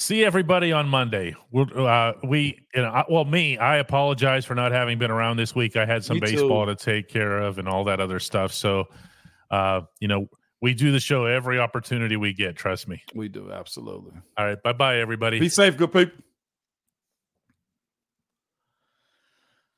see 0.00 0.24
everybody 0.24 0.72
on 0.72 0.88
Monday. 0.88 1.36
We'll, 1.50 1.86
uh, 1.86 2.14
we, 2.24 2.58
you 2.74 2.82
know, 2.82 3.04
well, 3.08 3.24
me, 3.24 3.58
I 3.58 3.76
apologize 3.76 4.44
for 4.44 4.54
not 4.54 4.72
having 4.72 4.98
been 4.98 5.10
around 5.10 5.36
this 5.36 5.54
week. 5.54 5.76
I 5.76 5.84
had 5.84 6.04
some 6.04 6.16
me 6.16 6.20
baseball 6.20 6.66
too. 6.66 6.74
to 6.74 6.84
take 6.84 7.08
care 7.08 7.38
of 7.38 7.58
and 7.58 7.68
all 7.68 7.84
that 7.84 8.00
other 8.00 8.18
stuff. 8.18 8.52
So, 8.52 8.86
uh, 9.50 9.82
you 10.00 10.08
know, 10.08 10.26
we 10.62 10.74
do 10.74 10.90
the 10.92 11.00
show 11.00 11.26
every 11.26 11.58
opportunity 11.58 12.16
we 12.16 12.32
get. 12.32 12.56
Trust 12.56 12.88
me. 12.88 13.02
We 13.14 13.28
do 13.28 13.50
absolutely. 13.52 14.12
All 14.36 14.46
right. 14.46 14.62
Bye 14.62 14.72
bye, 14.72 14.98
everybody. 14.98 15.38
Be 15.38 15.48
safe, 15.48 15.76
good 15.76 15.92
people. 15.92 16.22